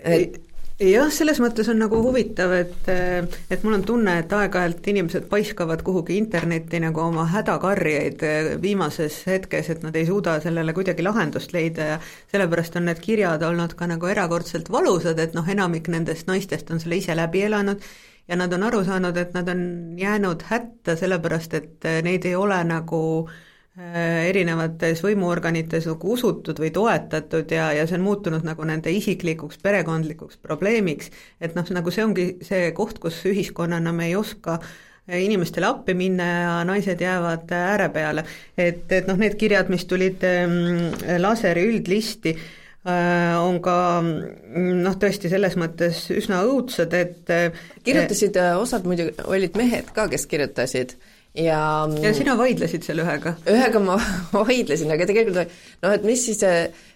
et 0.00 0.40
jah, 0.80 1.10
selles 1.12 1.40
mõttes 1.42 1.68
on 1.68 1.78
nagu 1.82 2.00
huvitav, 2.02 2.52
et, 2.56 2.88
äh, 2.88 3.38
et 3.52 3.64
mul 3.64 3.76
on 3.78 3.84
tunne, 3.86 4.16
et 4.22 4.32
aeg-ajalt 4.32 4.86
inimesed 4.92 5.28
paiskavad 5.30 5.82
kuhugi 5.86 6.16
internetti 6.18 6.80
nagu 6.80 7.02
oma 7.04 7.26
hädakarjeid 7.30 8.24
äh, 8.26 8.50
viimases 8.62 9.22
hetkes, 9.28 9.70
et 9.70 9.82
nad 9.86 9.96
ei 9.96 10.08
suuda 10.08 10.38
sellele 10.40 10.74
kuidagi 10.76 11.04
lahendust 11.06 11.52
leida 11.52 11.90
ja 11.94 11.98
sellepärast 12.32 12.80
on 12.80 12.88
need 12.88 13.02
kirjad 13.04 13.42
olnud 13.46 13.76
ka 13.76 13.90
nagu 13.90 14.10
erakordselt 14.10 14.72
valusad, 14.72 15.18
et 15.18 15.36
noh, 15.36 15.48
enamik 15.48 15.88
nendest 15.92 16.30
naistest 16.30 16.70
on 16.70 16.80
selle 16.80 17.00
ise 17.02 17.16
läbi 17.16 17.44
elanud 17.46 17.84
ja 18.30 18.36
nad 18.38 18.52
on 18.54 18.62
aru 18.62 18.84
saanud, 18.86 19.16
et 19.18 19.34
nad 19.34 19.48
on 19.50 19.62
jäänud 19.98 20.44
hätta 20.46 20.96
sellepärast, 20.96 21.54
et 21.58 21.86
äh, 21.88 22.00
neid 22.06 22.26
ei 22.28 22.36
ole 22.38 22.58
nagu 22.64 23.00
äh, 23.26 24.28
erinevates 24.28 25.02
võimuorganites 25.04 25.88
nagu 25.90 26.12
usutud 26.14 26.60
või 26.62 26.70
toetatud 26.74 27.50
ja, 27.50 27.72
ja 27.74 27.88
see 27.90 27.98
on 27.98 28.06
muutunud 28.06 28.46
nagu 28.46 28.68
nende 28.68 28.92
isiklikuks, 28.94 29.58
perekondlikuks 29.64 30.38
probleemiks, 30.46 31.10
et 31.40 31.58
noh, 31.58 31.66
nagu 31.74 31.94
see 31.94 32.06
ongi 32.06 32.28
see 32.46 32.70
koht, 32.76 33.02
kus 33.02 33.18
ühiskonnana 33.30 33.94
me 33.96 34.12
ei 34.12 34.14
oska 34.20 34.60
äh, 34.60 35.18
inimestele 35.24 35.66
appi 35.72 35.98
minna 35.98 36.30
ja 36.30 36.54
naised 36.68 37.02
jäävad 37.02 37.50
ääre 37.50 37.90
peale. 37.90 38.24
et, 38.56 38.86
et 38.92 39.10
noh, 39.10 39.18
need 39.18 39.34
kirjad, 39.42 39.74
mis 39.74 39.90
tulid 39.90 40.22
ähm, 40.28 40.94
laseri 41.18 41.66
üldlisti, 41.72 42.38
Äh, 42.38 42.59
on 42.88 43.58
ka 43.60 43.76
mm, 44.00 44.82
noh, 44.86 44.94
tõesti 45.00 45.28
selles 45.28 45.56
mõttes 45.60 46.06
üsna 46.16 46.40
õudsed, 46.48 46.94
et 46.96 47.32
äh, 47.34 47.64
kirjutasid, 47.84 48.38
äh, 48.40 48.56
osad 48.56 48.88
muidugi 48.88 49.12
olid 49.28 49.58
mehed 49.60 49.90
ka, 49.96 50.06
kes 50.08 50.24
kirjutasid 50.30 50.96
ja 51.36 51.60
ja 52.02 52.12
sina 52.16 52.34
vaidlesid 52.38 52.86
seal 52.86 53.02
ühega? 53.04 53.34
ühega 53.44 53.82
ma 53.84 53.98
vaidlesin, 54.32 54.90
aga 54.94 55.06
tegelikult 55.10 55.52
noh, 55.84 55.92
et 55.92 56.06
mis 56.08 56.24
siis, 56.24 56.40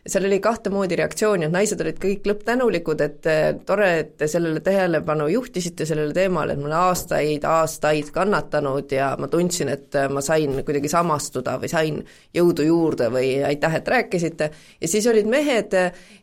seal 0.06 0.26
oli 0.28 0.36
kahte 0.44 0.68
moodi 0.70 0.98
reaktsiooni, 1.00 1.46
et 1.46 1.52
naised 1.54 1.80
olid 1.80 1.96
kõik 2.00 2.26
lõpptänulikud, 2.28 3.00
et 3.00 3.28
tore, 3.66 3.88
et 4.02 4.10
te 4.20 4.28
sellele 4.28 4.60
tähelepanu 4.64 5.30
juhtisite 5.32 5.86
sellele 5.88 6.12
teemale, 6.16 6.52
et 6.52 6.60
ma 6.60 6.68
olen 6.68 6.76
aastaid, 6.90 7.46
aastaid 7.48 8.10
kannatanud 8.12 8.92
ja 8.92 9.14
ma 9.20 9.30
tundsin, 9.32 9.72
et 9.72 9.96
ma 10.12 10.20
sain 10.24 10.60
kuidagi 10.60 10.92
samastuda 10.92 11.56
või 11.62 11.72
sain 11.72 12.02
jõudu 12.36 12.68
juurde 12.68 13.08
või 13.14 13.30
aitäh, 13.48 13.78
et 13.80 13.88
rääkisite, 13.96 14.50
ja 14.80 14.92
siis 14.92 15.08
olid 15.08 15.30
mehed 15.30 15.72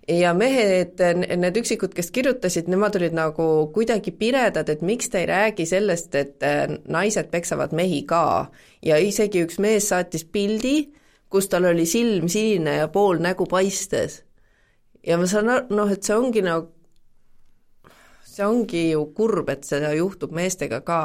ja 0.07 0.35
mehed, 0.37 1.01
need 1.41 1.61
üksikud, 1.63 1.97
kes 1.97 2.13
kirjutasid, 2.13 2.69
nemad 2.69 3.01
olid 3.01 3.17
nagu 3.17 3.49
kuidagi 3.73 4.13
piredad, 4.13 4.69
et 4.69 4.85
miks 4.85 5.09
te 5.09 5.23
ei 5.23 5.29
räägi 5.31 5.65
sellest, 5.65 6.15
et 6.15 6.49
naised 6.85 7.33
peksavad 7.33 7.73
mehi 7.73 8.03
ka. 8.05 8.51
Ja 8.85 8.97
isegi 9.01 9.43
üks 9.45 9.57
mees 9.61 9.89
saatis 9.89 10.23
pildi, 10.25 10.91
kus 11.31 11.47
tal 11.49 11.65
oli 11.71 11.85
silm 11.87 12.27
sinine 12.29 12.75
ja 12.81 12.87
pool 12.91 13.21
nägu 13.23 13.47
paistes. 13.49 14.23
ja 15.07 15.17
ma 15.17 15.27
saan 15.27 15.49
aru, 15.49 15.75
noh, 15.75 15.91
et 15.91 16.03
see 16.03 16.15
ongi 16.15 16.43
nagu, 16.45 16.67
see 18.27 18.45
ongi 18.45 18.89
ju 18.91 19.05
kurb, 19.17 19.49
et 19.49 19.63
seda 19.65 19.93
juhtub 19.97 20.35
meestega 20.35 20.81
ka 20.85 21.01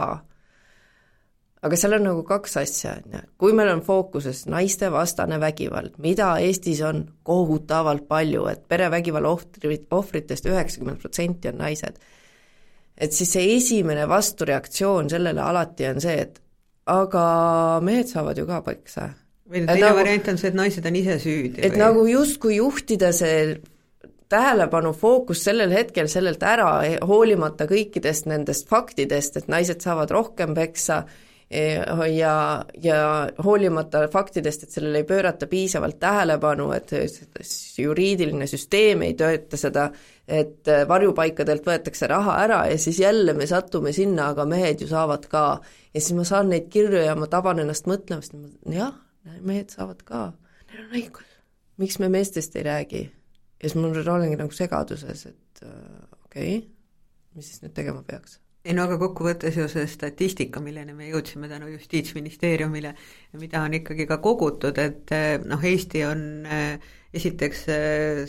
aga 1.67 1.79
seal 1.79 1.97
on 1.97 2.05
nagu 2.07 2.23
kaks 2.27 2.57
asja, 2.61 2.97
on 3.01 3.17
ju, 3.17 3.23
kui 3.41 3.55
meil 3.57 3.71
on 3.73 3.83
fookuses 3.85 4.45
naistevastane 4.53 5.39
vägivald, 5.43 5.97
mida 6.03 6.35
Eestis 6.43 6.83
on 6.87 7.05
kohutavalt 7.27 8.07
palju, 8.09 8.47
et 8.51 8.67
perevägivalla 8.69 9.33
ohvrit, 9.35 9.87
ohvritest 9.91 10.47
üheksakümmend 10.51 11.03
protsenti 11.03 11.51
on 11.51 11.61
naised, 11.65 11.99
et 12.97 13.17
siis 13.17 13.33
see 13.37 13.55
esimene 13.57 14.07
vastureaktsioon 14.09 15.11
sellele 15.13 15.43
alati 15.43 15.89
on 15.91 16.03
see, 16.03 16.19
et 16.27 16.41
aga 16.87 17.25
mehed 17.85 18.13
saavad 18.13 18.39
ju 18.39 18.47
ka 18.49 18.61
peksa. 18.67 19.11
Või 19.51 19.63
teine 19.67 19.81
nagu, 19.81 19.99
variant 20.01 20.29
on 20.33 20.39
see, 20.41 20.51
et 20.51 20.59
naised 20.59 20.87
on 20.87 20.99
ise 20.99 21.19
süüdi. 21.23 21.63
et 21.63 21.75
või? 21.75 21.83
nagu 21.85 22.07
justkui 22.11 22.59
juhtida 22.59 23.13
see 23.17 23.57
tähelepanu 24.29 24.91
fookus 24.97 25.45
sellel 25.47 25.71
hetkel 25.75 26.09
sellelt 26.11 26.43
ära, 26.43 26.81
hoolimata 27.07 27.69
kõikidest 27.71 28.27
nendest 28.31 28.67
faktidest, 28.71 29.39
et 29.39 29.49
naised 29.53 29.85
saavad 29.85 30.11
rohkem 30.11 30.55
peksa 30.57 31.05
ja, 32.11 32.65
ja 32.83 32.99
hoolimata 33.45 34.09
faktidest, 34.11 34.67
et 34.67 34.75
sellele 34.75 35.05
ei 35.05 35.07
pöörata 35.07 35.47
piisavalt 35.47 36.01
tähelepanu, 36.03 36.73
et 36.75 36.91
juriidiline 37.79 38.51
süsteem 38.51 39.07
ei 39.07 39.15
tööta 39.15 39.61
seda, 39.61 39.87
et 40.27 40.67
varjupaikadelt 40.89 41.67
võetakse 41.67 42.11
raha 42.11 42.41
ära 42.43 42.61
ja 42.67 42.79
siis 42.83 42.99
jälle 42.99 43.35
me 43.39 43.47
satume 43.47 43.95
sinna, 43.95 44.33
aga 44.35 44.45
mehed 44.45 44.83
ju 44.83 44.91
saavad 44.91 45.31
ka. 45.31 45.47
ja 45.95 46.01
siis 46.01 46.19
ma 46.19 46.25
saan 46.27 46.51
neid 46.51 46.67
kirju 46.69 47.07
ja 47.07 47.15
ma 47.15 47.31
taban 47.31 47.63
ennast 47.63 47.87
mõtlemast, 47.87 48.35
jah, 48.75 48.91
mehed 49.41 49.75
saavad 49.75 50.03
ka, 50.07 50.23
neil 50.71 50.87
on 50.87 50.97
õigus. 51.01 51.37
miks 51.83 52.01
me 52.03 52.11
meestest 52.13 52.57
ei 52.57 52.67
räägi? 52.67 53.05
ja 53.57 53.69
siis 53.69 53.77
mul 53.79 53.97
olengi 53.97 54.39
nagu 54.39 54.53
segaduses, 54.55 55.27
et 55.33 55.63
äh, 55.63 56.19
okei 56.25 56.59
okay,, 56.59 56.67
mis 57.37 57.53
siis 57.53 57.63
nüüd 57.65 57.77
tegema 57.77 58.03
peaks 58.07 58.41
ei 58.67 58.75
no 58.75 58.83
aga 58.89 58.97
kokkuvõttes 58.99 59.55
ju 59.61 59.69
see 59.71 59.87
statistika, 59.87 60.59
milleni 60.59 60.95
me 60.97 61.07
jõudsime 61.07 61.47
tänu 61.47 61.69
Justiitsministeeriumile, 61.71 62.97
mida 63.39 63.61
on 63.63 63.77
ikkagi 63.79 64.09
ka 64.11 64.19
kogutud, 64.23 64.79
et 64.83 65.13
eh, 65.15 65.37
noh, 65.39 65.63
Eesti 65.63 66.03
on 66.03 66.25
eh, 66.51 66.89
esiteks 67.17 67.63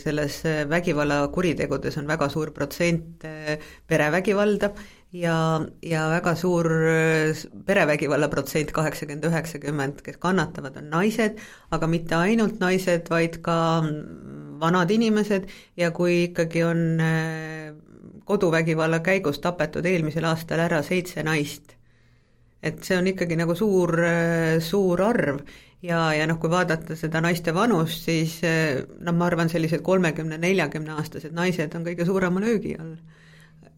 selles 0.04 0.36
vägivallakuritegudes 0.70 1.98
on 2.00 2.06
väga 2.08 2.30
suur 2.32 2.54
protsent 2.56 3.26
perevägivalda 3.90 4.70
ja, 5.12 5.60
ja 5.82 6.04
väga 6.12 6.34
suur 6.36 6.68
perevägivalla 7.66 8.28
protsent, 8.28 8.72
kaheksakümmend, 8.76 9.24
üheksakümmend, 9.30 10.02
kes 10.04 10.18
kannatavad, 10.20 10.76
on 10.80 10.90
naised, 10.92 11.38
aga 11.72 11.88
mitte 11.90 12.16
ainult 12.18 12.60
naised, 12.60 13.08
vaid 13.12 13.40
ka 13.44 13.58
mm, 13.82 14.58
vanad 14.60 14.90
inimesed 14.90 15.48
ja 15.78 15.90
kui 15.94 16.24
ikkagi 16.28 16.64
on 16.66 16.84
koduvägivalla 18.28 19.00
käigus 19.00 19.40
tapetud 19.40 19.86
eelmisel 19.86 20.26
aastal 20.28 20.60
ära 20.60 20.82
seitse 20.84 21.22
naist. 21.24 21.74
et 22.62 22.82
see 22.82 22.96
on 22.98 23.06
ikkagi 23.06 23.36
nagu 23.38 23.54
suur, 23.54 23.92
suur 24.66 25.00
arv 25.06 25.36
ja, 25.82 26.00
ja 26.12 26.24
noh, 26.26 26.40
kui 26.42 26.50
vaadata 26.50 26.96
seda 26.98 27.20
naiste 27.22 27.54
vanust, 27.54 28.02
siis 28.08 28.40
noh, 28.42 29.14
ma 29.14 29.28
arvan, 29.30 29.48
sellised 29.48 29.84
kolmekümne, 29.86 30.40
neljakümne 30.42 30.96
aastased 30.98 31.32
naised 31.32 31.76
on 31.78 31.86
kõige 31.86 32.04
suurema 32.08 32.42
löögi 32.42 32.74
all 32.74 32.96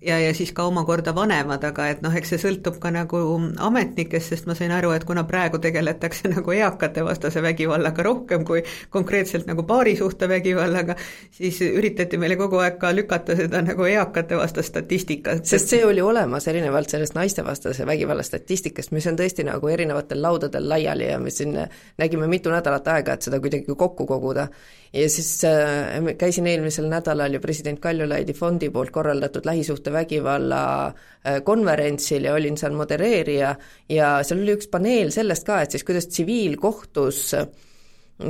ja, 0.02 0.18
ja 0.18 0.34
siis 0.34 0.52
ka 0.56 0.64
omakorda 0.68 1.14
vanemad, 1.14 1.64
aga 1.64 1.88
et 1.92 2.00
noh, 2.04 2.14
eks 2.16 2.32
see 2.34 2.40
sõltub 2.42 2.78
ka 2.82 2.92
nagu 2.94 3.20
ametnikest, 3.68 4.32
sest 4.32 4.48
ma 4.48 4.56
sain 4.58 4.72
aru, 4.74 4.92
et 4.96 5.04
kuna 5.08 5.24
praegu 5.28 5.60
tegeletakse 5.62 6.30
nagu 6.34 6.54
eakate 6.56 7.04
vastase 7.06 7.42
vägivallaga 7.44 8.04
rohkem 8.06 8.44
kui 8.48 8.62
konkreetselt 8.90 9.48
nagu 9.50 9.64
paarisuhtevägivallaga, 9.68 10.96
siis 11.36 11.60
üritati 11.66 12.20
meile 12.20 12.38
kogu 12.40 12.60
aeg 12.64 12.80
ka 12.80 12.94
lükata 12.96 13.36
seda 13.38 13.62
nagu 13.66 13.86
eakate 13.88 14.38
vastast 14.40 14.72
statistikat. 14.72 15.44
sest 15.46 15.74
see 15.74 15.84
oli 15.86 16.00
olemas, 16.04 16.48
erinevalt 16.48 16.90
sellest 16.90 17.16
naistevastase 17.18 17.86
vägivalla 17.86 18.24
statistikast, 18.26 18.94
mis 18.96 19.08
on 19.10 19.18
tõesti 19.20 19.44
nagu 19.46 19.68
erinevatel 19.68 20.22
laudadel 20.22 20.68
laiali 20.68 21.10
ja 21.10 21.18
me 21.18 21.30
siin 21.34 21.56
nägime 21.98 22.28
mitu 22.30 22.52
nädalat 22.52 22.88
aega, 22.88 23.16
et 23.16 23.28
seda 23.28 23.40
kuidagi 23.40 23.76
kokku 23.76 24.06
koguda 24.06 24.48
ja 24.92 25.08
siis 25.10 25.44
äh, 25.44 26.16
käisin 26.18 26.46
eelmisel 26.46 26.88
nädalal 26.90 27.34
ju 27.34 27.40
president 27.40 27.80
Kaljulaidi 27.80 28.32
fondi 28.32 28.70
poolt 28.70 28.90
korraldatud 28.90 29.46
lähisuhtevägivalla 29.90 30.86
äh, 30.86 31.42
konverentsil 31.44 32.24
ja 32.24 32.34
olin 32.34 32.56
seal 32.58 32.72
modereerija 32.72 33.54
ja 33.88 34.22
seal 34.22 34.42
oli 34.42 34.54
üks 34.56 34.68
paneel 34.70 35.10
sellest 35.10 35.46
ka, 35.46 35.60
et 35.62 35.70
siis 35.70 35.84
kuidas 35.84 36.06
tsiviilkohtus 36.08 37.34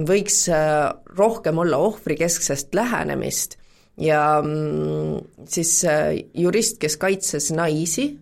võiks 0.09 0.49
äh, 0.49 0.91
rohkem 1.17 1.59
olla 1.59 1.77
ohvrikesksest 1.77 2.75
lähenemist 2.75 3.59
ja 4.01 4.41
mm, 4.43 5.47
siis 5.49 5.85
äh, 5.85 6.17
jurist, 6.35 6.79
kes 6.81 6.97
kaitses 6.97 7.51
naisi, 7.53 8.19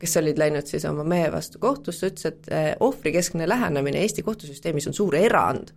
kes 0.00 0.16
olid 0.16 0.38
läinud 0.38 0.66
siis 0.66 0.84
oma 0.88 1.04
mehe 1.04 1.30
vastu 1.32 1.58
kohtusse, 1.60 2.08
ütles, 2.08 2.26
et 2.26 2.80
ohvrikeskne 2.80 3.48
lähenemine 3.48 4.00
Eesti 4.00 4.22
kohtusüsteemis 4.24 4.86
on 4.88 4.96
suur 4.96 5.14
erand 5.14 5.74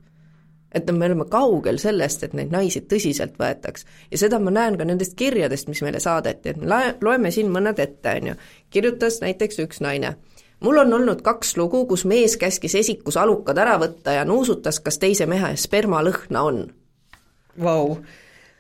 et 0.74 0.92
me 0.92 1.06
oleme 1.06 1.26
kaugel 1.30 1.78
sellest, 1.78 2.24
et 2.24 2.34
neid 2.34 2.52
naisi 2.52 2.82
tõsiselt 2.90 3.38
võetaks. 3.40 3.86
ja 4.12 4.18
seda 4.18 4.40
ma 4.40 4.52
näen 4.52 4.78
ka 4.78 4.86
nendest 4.86 5.16
kirjadest, 5.20 5.68
mis 5.68 5.82
meile 5.82 6.00
saadeti, 6.00 6.50
et 6.50 6.58
me 6.58 6.68
lae-, 6.68 6.96
loeme 7.02 7.32
siin 7.32 7.52
mõned 7.54 7.80
ette, 7.80 8.18
on 8.22 8.28
ju. 8.28 8.36
kirjutas 8.70 9.22
näiteks 9.22 9.60
üks 9.66 9.82
naine. 9.82 10.16
mul 10.60 10.78
on 10.78 10.94
olnud 10.94 11.22
kaks 11.22 11.58
lugu, 11.58 11.86
kus 11.86 12.06
mees 12.06 12.38
käskis 12.38 12.76
esikus 12.76 13.18
alukad 13.18 13.58
ära 13.58 13.78
võtta 13.80 14.18
ja 14.20 14.26
nuusutas, 14.26 14.80
kas 14.80 15.00
teise 15.00 15.26
mehe 15.26 15.56
spermalõhna 15.56 16.44
on. 16.44 16.68
Vau 17.64 17.98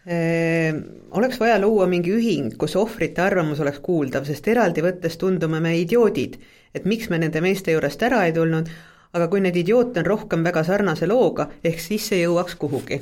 Eee, 0.07 0.73
oleks 1.11 1.39
vaja 1.39 1.59
luua 1.61 1.85
mingi 1.87 2.11
ühing, 2.11 2.57
kus 2.59 2.75
ohvrite 2.75 3.21
arvamus 3.23 3.61
oleks 3.63 3.79
kuuldav, 3.79 4.25
sest 4.27 4.49
eraldi 4.51 4.83
võttes 4.83 5.15
tundume 5.15 5.61
me 5.63 5.77
idioodid, 5.79 6.35
et 6.75 6.83
miks 6.83 7.07
me 7.07 7.21
nende 7.23 7.39
meeste 7.39 7.71
juurest 7.71 8.03
ära 8.03 8.25
ei 8.27 8.33
tulnud, 8.35 8.67
aga 9.13 9.27
kui 9.27 9.41
neid 9.41 9.57
idioote 9.61 10.01
on 10.01 10.05
rohkem 10.05 10.43
väga 10.43 10.63
sarnase 10.63 11.07
looga, 11.07 11.49
ehk 11.63 11.79
siis 11.79 12.07
see 12.09 12.23
jõuaks 12.23 12.57
kuhugi. 12.59 13.01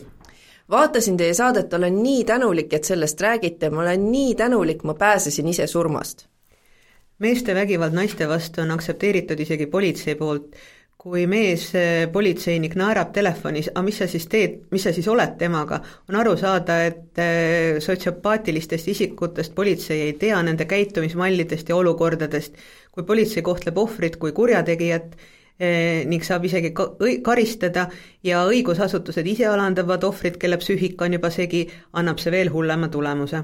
Vaatasin 0.71 1.17
teie 1.19 1.33
saadet, 1.35 1.73
olen 1.73 1.97
nii 2.03 2.23
tänulik, 2.27 2.73
et 2.73 2.87
sellest 2.87 3.21
räägite, 3.21 3.69
ma 3.69 3.81
olen 3.81 4.11
nii 4.11 4.35
tänulik, 4.39 4.83
ma 4.83 4.93
pääsesin 4.93 5.47
ise 5.47 5.67
surmast. 5.67 6.27
meeste 7.21 7.53
vägivald 7.55 7.93
naiste 7.93 8.27
vastu 8.27 8.61
on 8.61 8.71
aktsepteeritud 8.71 9.39
isegi 9.39 9.67
politsei 9.69 10.15
poolt, 10.15 10.55
kui 11.01 11.27
mees, 11.27 11.63
eh, 11.75 12.07
politseinik 12.13 12.75
naerab 12.77 13.11
telefonis, 13.13 13.69
aga 13.73 13.81
mis 13.81 13.97
sa 13.97 14.07
siis 14.07 14.27
teed, 14.29 14.57
mis 14.71 14.83
sa 14.85 14.93
siis 14.93 15.07
oled 15.07 15.35
temaga, 15.37 15.79
on 16.09 16.15
aru 16.15 16.35
saada, 16.37 16.77
et 16.85 17.21
eh, 17.21 17.79
sotsiopaatilistest 17.81 18.87
isikutest 18.87 19.55
politsei 19.57 20.01
ei 20.01 20.13
tea 20.13 20.41
nende 20.45 20.65
käitumismallidest 20.69 21.69
ja 21.69 21.75
olukordadest, 21.75 22.57
kui 22.91 23.03
politsei 23.03 23.41
kohtleb 23.41 23.77
ohvrit 23.77 24.17
kui 24.21 24.31
kurjategijat, 24.31 25.17
ning 25.61 26.23
saab 26.25 26.45
isegi 26.47 26.71
karistada 26.73 27.87
ja 28.25 28.41
õigusasutused 28.49 29.27
ise 29.29 29.45
alandavad 29.45 30.03
ohvrit, 30.07 30.39
kelle 30.41 30.57
psüühika 30.57 31.05
on 31.05 31.19
juba 31.19 31.29
segi, 31.29 31.67
annab 31.93 32.17
see 32.23 32.33
veel 32.33 32.49
hullema 32.49 32.89
tulemuse 32.89 33.43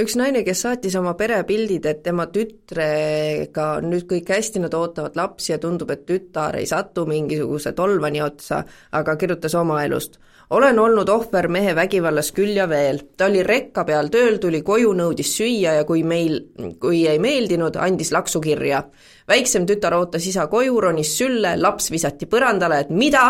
üks 0.00 0.16
naine, 0.18 0.42
kes 0.46 0.64
saatis 0.64 0.96
oma 0.98 1.14
perepildid, 1.18 1.86
et 1.86 2.02
tema 2.06 2.26
tütrega 2.34 3.66
on 3.78 3.90
nüüd 3.92 4.08
kõik 4.10 4.32
hästi, 4.34 4.62
nad 4.64 4.74
ootavad 4.74 5.16
lapsi 5.18 5.52
ja 5.52 5.60
tundub, 5.62 5.92
et 5.94 6.04
tütar 6.08 6.58
ei 6.58 6.66
satu 6.66 7.06
mingisuguse 7.10 7.74
tolvani 7.78 8.22
otsa, 8.24 8.64
aga 8.98 9.16
kirjutas 9.20 9.54
oma 9.60 9.82
elust. 9.86 10.18
Olen 10.50 10.78
olnud 10.78 11.08
ohver 11.08 11.48
mehe 11.48 11.74
vägivallas 11.76 12.32
küll 12.32 12.56
ja 12.56 12.68
veel. 12.68 13.00
ta 13.16 13.26
oli 13.26 13.42
rekka 13.42 13.84
peal 13.84 14.08
tööl, 14.08 14.38
tuli 14.38 14.62
koju, 14.62 14.92
nõudis 14.92 15.36
süüa 15.36 15.78
ja 15.80 15.84
kui 15.84 16.02
meil, 16.02 16.40
kui 16.80 17.06
ei 17.08 17.18
meeldinud, 17.18 17.76
andis 17.76 18.12
laksu 18.12 18.40
kirja 18.40 18.84
väiksem 19.28 19.66
tütar 19.66 19.96
ootas 19.96 20.26
isa 20.26 20.46
koju, 20.52 20.80
ronis 20.80 21.16
sülle, 21.18 21.56
laps 21.60 21.90
visati 21.92 22.28
põrandale, 22.30 22.84
et 22.84 22.92
mida? 22.92 23.26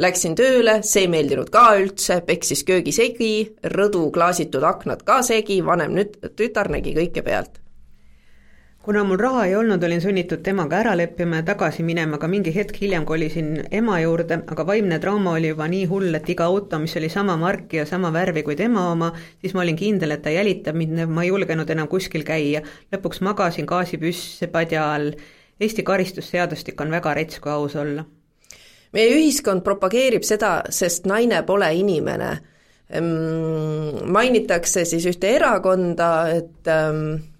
Läksin 0.00 0.32
tööle, 0.32 0.78
see 0.88 1.04
ei 1.04 1.08
meeldinud 1.12 1.50
ka 1.52 1.66
üldse, 1.76 2.22
peksis 2.24 2.64
köögi 2.64 2.94
segi, 2.96 3.32
rõdu 3.74 4.06
klaasitud 4.14 4.64
aknad 4.64 5.04
ka 5.04 5.20
segi, 5.26 5.60
vanem 5.64 5.98
nüüd 5.98 6.16
tütar 6.36 6.72
nägi 6.72 6.96
kõike 6.96 7.24
pealt 7.26 7.61
kuna 8.82 9.04
mul 9.06 9.18
raha 9.18 9.44
ei 9.46 9.54
olnud, 9.56 9.82
olin 9.86 10.00
sunnitud 10.02 10.42
temaga 10.42 10.80
ära 10.82 10.94
leppima 10.98 11.38
ja 11.38 11.46
tagasi 11.52 11.84
minema, 11.86 12.16
aga 12.18 12.28
mingi 12.30 12.50
hetk 12.54 12.80
hiljem 12.82 13.04
kolisin 13.06 13.52
ema 13.70 14.00
juurde, 14.02 14.40
aga 14.50 14.66
vaimne 14.66 14.98
trauma 15.02 15.36
oli 15.38 15.52
juba 15.52 15.68
nii 15.70 15.84
hull, 15.90 16.10
et 16.18 16.30
iga 16.34 16.48
auto, 16.50 16.80
mis 16.82 16.96
oli 16.98 17.10
sama 17.12 17.36
marki 17.38 17.78
ja 17.78 17.86
sama 17.86 18.10
värvi 18.14 18.42
kui 18.46 18.58
tema 18.58 18.88
oma, 18.90 19.12
siis 19.40 19.54
ma 19.54 19.62
olin 19.62 19.78
kindel, 19.78 20.16
et 20.16 20.24
ta 20.26 20.34
jälitab 20.34 20.78
mind, 20.78 21.04
ma 21.06 21.22
ei 21.22 21.30
julgenud 21.30 21.70
enam 21.70 21.90
kuskil 21.90 22.26
käia. 22.26 22.64
lõpuks 22.94 23.22
magasin 23.22 23.70
gaasipüss 23.70 24.42
padja 24.52 24.88
all. 24.94 25.14
Eesti 25.62 25.84
karistusseadustik 25.86 26.80
on 26.80 26.90
väga 26.90 27.14
rets, 27.14 27.38
kui 27.38 27.52
aus 27.52 27.76
olla. 27.76 28.04
meie 28.92 29.12
ühiskond 29.14 29.62
propageerib 29.62 30.24
seda, 30.26 30.62
sest 30.70 31.06
naine 31.06 31.42
pole 31.46 31.70
inimene. 31.74 32.38
mainitakse 34.12 34.84
siis 34.84 35.06
ühte 35.06 35.30
erakonda, 35.36 36.08
et 36.28 36.68
ähm, 36.68 37.31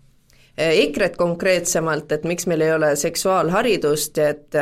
EKRE-t 0.59 1.17
konkreetsemalt, 1.17 2.12
et 2.12 2.25
miks 2.29 2.45
meil 2.47 2.61
ei 2.61 2.75
ole 2.75 2.91
seksuaalharidust, 2.97 4.19
et 4.21 4.59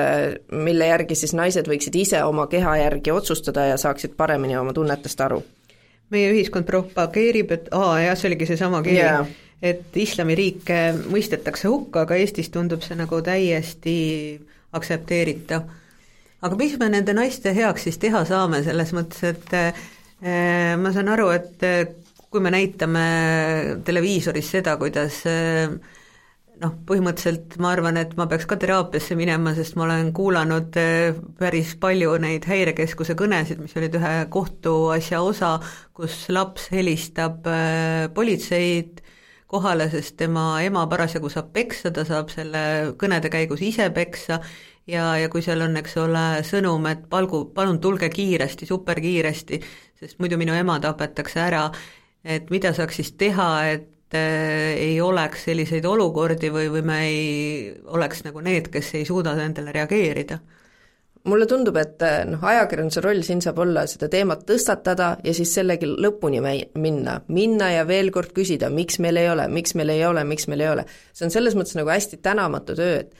mille 0.54 0.86
järgi 0.86 1.16
siis 1.18 1.34
naised 1.34 1.66
võiksid 1.66 1.96
ise 1.98 2.20
oma 2.24 2.46
keha 2.46 2.76
järgi 2.84 3.10
otsustada 3.10 3.64
ja 3.72 3.78
saaksid 3.80 4.14
paremini 4.16 4.58
oma 4.58 4.72
tunnetest 4.76 5.26
aru? 5.26 5.42
meie 6.10 6.30
ühiskond 6.32 6.66
propageerib, 6.66 7.52
et 7.54 7.68
aa 7.74 8.00
jah, 8.02 8.16
see 8.18 8.30
oligi 8.30 8.48
seesama 8.50 8.82
kiri 8.82 8.98
yeah., 8.98 9.26
et 9.62 9.96
islamiriike 10.00 10.78
mõistetakse 11.12 11.68
hukka, 11.68 12.06
aga 12.06 12.16
Eestis 12.16 12.48
tundub 12.52 12.82
see 12.82 12.96
nagu 12.98 13.20
täiesti 13.22 13.94
aktsepteeritav. 14.76 15.66
aga 16.40 16.56
mis 16.56 16.76
me 16.80 16.88
nende 16.88 17.14
naiste 17.14 17.52
heaks 17.54 17.84
siis 17.88 17.98
teha 18.00 18.24
saame, 18.28 18.62
selles 18.64 18.94
mõttes, 18.96 19.22
et 19.34 19.54
äh, 19.58 19.82
ma 20.80 20.94
saan 20.96 21.12
aru, 21.12 21.28
et 21.36 21.66
kui 22.30 22.40
me 22.40 22.52
näitame 22.54 23.06
televiisoris 23.84 24.52
seda, 24.54 24.76
kuidas 24.78 25.24
äh, 25.26 25.74
noh, 26.60 26.72
põhimõtteliselt 26.88 27.56
ma 27.62 27.72
arvan, 27.74 27.98
et 28.00 28.12
ma 28.18 28.26
peaks 28.30 28.46
ka 28.48 28.58
teraapiasse 28.60 29.16
minema, 29.18 29.54
sest 29.56 29.76
ma 29.78 29.86
olen 29.86 30.10
kuulanud 30.16 30.76
eh, 30.80 31.18
päris 31.40 31.74
palju 31.80 32.16
neid 32.22 32.46
häirekeskuse 32.48 33.16
kõnesid, 33.18 33.62
mis 33.64 33.76
olid 33.80 33.96
ühe 33.98 34.14
kohtuasja 34.32 35.22
osa, 35.24 35.54
kus 35.96 36.26
laps 36.32 36.68
helistab 36.74 37.48
eh, 37.50 38.08
politseid 38.14 39.00
kohale, 39.50 39.88
sest 39.90 40.18
tema 40.20 40.60
ema 40.62 40.84
parasjagu 40.90 41.30
saab 41.32 41.50
peksa, 41.54 41.90
ta 41.94 42.04
saab 42.06 42.30
selle 42.30 42.64
kõnede 43.00 43.32
käigus 43.32 43.64
ise 43.66 43.88
peksa 43.94 44.38
ja, 44.86 45.14
ja 45.18 45.30
kui 45.32 45.42
seal 45.42 45.64
on, 45.64 45.78
eks 45.80 45.96
ole, 46.02 46.26
sõnum, 46.46 46.86
et 46.92 47.08
palgu, 47.10 47.46
palun 47.56 47.80
tulge 47.82 48.12
kiiresti, 48.12 48.68
superkiiresti, 48.68 49.58
sest 50.00 50.20
muidu 50.22 50.38
minu 50.40 50.54
ema 50.56 50.78
tapetakse 50.82 51.42
ära, 51.42 51.64
et 52.24 52.50
mida 52.50 52.74
saaks 52.76 53.00
siis 53.00 53.12
teha, 53.18 53.50
et 53.70 53.88
Äh, 54.14 54.74
ei 54.74 55.00
oleks 55.00 55.44
selliseid 55.46 55.84
olukordi 55.86 56.48
või, 56.50 56.64
või 56.66 56.80
me 56.82 56.96
ei 57.06 57.26
oleks 57.94 58.24
nagu 58.26 58.40
need, 58.42 58.66
kes 58.74 58.88
ei 58.98 59.04
suuda 59.06 59.36
nendele 59.38 59.70
reageerida 59.70 60.40
mulle 61.30 61.46
tundub, 61.46 61.76
et 61.78 62.02
äh, 62.02 62.24
noh, 62.26 62.42
ajakirjanduse 62.42 63.04
roll 63.04 63.22
siin 63.22 63.38
saab 63.44 63.60
olla 63.62 63.84
seda 63.86 64.08
teemat 64.10 64.42
tõstatada 64.48 65.12
ja 65.22 65.34
siis 65.36 65.52
sellegi 65.54 65.86
lõpuni 65.86 66.42
minna, 66.42 67.20
minna 67.30 67.70
ja 67.70 67.86
veel 67.86 68.10
kord 68.10 68.34
küsida, 68.34 68.72
miks 68.74 68.98
meil 68.98 69.20
ei 69.20 69.30
ole, 69.30 69.46
miks 69.46 69.78
meil 69.78 69.94
ei 69.94 70.02
ole, 70.08 70.26
miks 70.26 70.50
meil 70.50 70.66
ei 70.66 70.72
ole. 70.72 70.88
see 71.14 71.28
on 71.28 71.36
selles 71.36 71.54
mõttes 71.54 71.78
nagu 71.78 71.94
hästi 71.94 72.18
tänamatu 72.24 72.74
töö, 72.82 73.04
et 73.04 73.14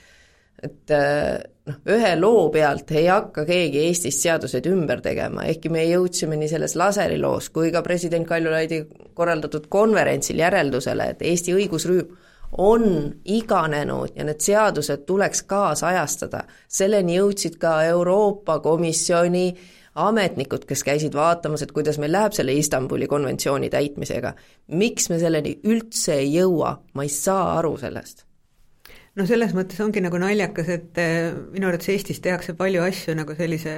et 0.63 0.93
äh, 0.93 1.41
noh, 1.67 1.79
ühe 1.95 2.13
loo 2.19 2.49
pealt 2.53 2.91
ei 2.97 3.07
hakka 3.09 3.45
keegi 3.49 3.85
Eestis 3.87 4.21
seaduseid 4.23 4.67
ümber 4.71 5.03
tegema, 5.05 5.47
ehkki 5.49 5.73
me 5.73 5.85
jõudsime 5.89 6.39
nii 6.41 6.51
selles 6.53 6.77
Laseri 6.79 7.19
loos 7.21 7.51
kui 7.55 7.73
ka 7.73 7.83
president 7.87 8.29
Kaljulaidi 8.29 8.83
korraldatud 9.17 9.71
konverentsil 9.73 10.41
järeldusele, 10.43 11.11
et 11.15 11.25
Eesti 11.31 11.57
õigusrüüm 11.57 12.17
on 12.61 12.87
iganenud 13.25 14.17
ja 14.17 14.25
need 14.27 14.41
seadused 14.43 15.05
tuleks 15.07 15.45
kaasajastada. 15.47 16.45
selleni 16.69 17.19
jõudsid 17.19 17.61
ka 17.63 17.85
Euroopa 17.85 18.59
Komisjoni 18.61 19.55
ametnikud, 19.95 20.65
kes 20.67 20.83
käisid 20.85 21.15
vaatamas, 21.15 21.63
et 21.63 21.73
kuidas 21.73 21.99
meil 21.99 22.13
läheb 22.13 22.35
selle 22.35 22.53
Istanbuli 22.53 23.07
konventsiooni 23.07 23.71
täitmisega. 23.71 24.35
miks 24.69 25.11
me 25.11 25.19
selleni 25.19 25.61
üldse 25.65 26.15
ei 26.15 26.35
jõua, 26.35 26.77
ma 26.95 27.03
ei 27.03 27.09
saa 27.09 27.59
aru 27.59 27.77
sellest 27.77 28.30
no 29.19 29.27
selles 29.29 29.55
mõttes 29.57 29.81
ongi 29.83 30.03
nagu 30.05 30.21
naljakas, 30.21 30.71
et 30.77 31.01
eh, 31.03 31.33
minu 31.55 31.69
arvates 31.71 31.91
Eestis 31.95 32.23
tehakse 32.25 32.55
palju 32.59 32.85
asju 32.87 33.17
nagu 33.19 33.37
sellise 33.39 33.75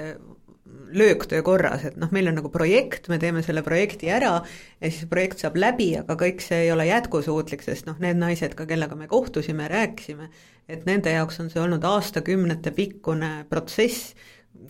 lööktöö 0.92 1.40
korras, 1.42 1.86
et 1.88 1.96
noh, 1.96 2.10
meil 2.12 2.28
on 2.28 2.36
nagu 2.36 2.50
projekt, 2.52 3.08
me 3.08 3.16
teeme 3.20 3.40
selle 3.44 3.62
projekti 3.64 4.10
ära 4.12 4.34
ja 4.42 4.90
siis 4.90 5.08
projekt 5.08 5.40
saab 5.40 5.56
läbi, 5.56 5.92
aga 5.96 6.16
kõik 6.20 6.44
see 6.44 6.66
ei 6.66 6.72
ole 6.74 6.84
jätkusuutlik, 6.90 7.64
sest 7.64 7.88
noh, 7.88 7.96
need 8.02 8.20
naised 8.20 8.52
ka, 8.58 8.66
kellega 8.68 8.98
me 8.98 9.08
kohtusime, 9.08 9.70
rääkisime, 9.72 10.28
et 10.68 10.84
nende 10.88 11.14
jaoks 11.14 11.40
on 11.40 11.48
see 11.52 11.62
olnud 11.62 11.84
aastakümnete 11.88 12.74
pikkune 12.76 13.32
protsess, 13.48 14.12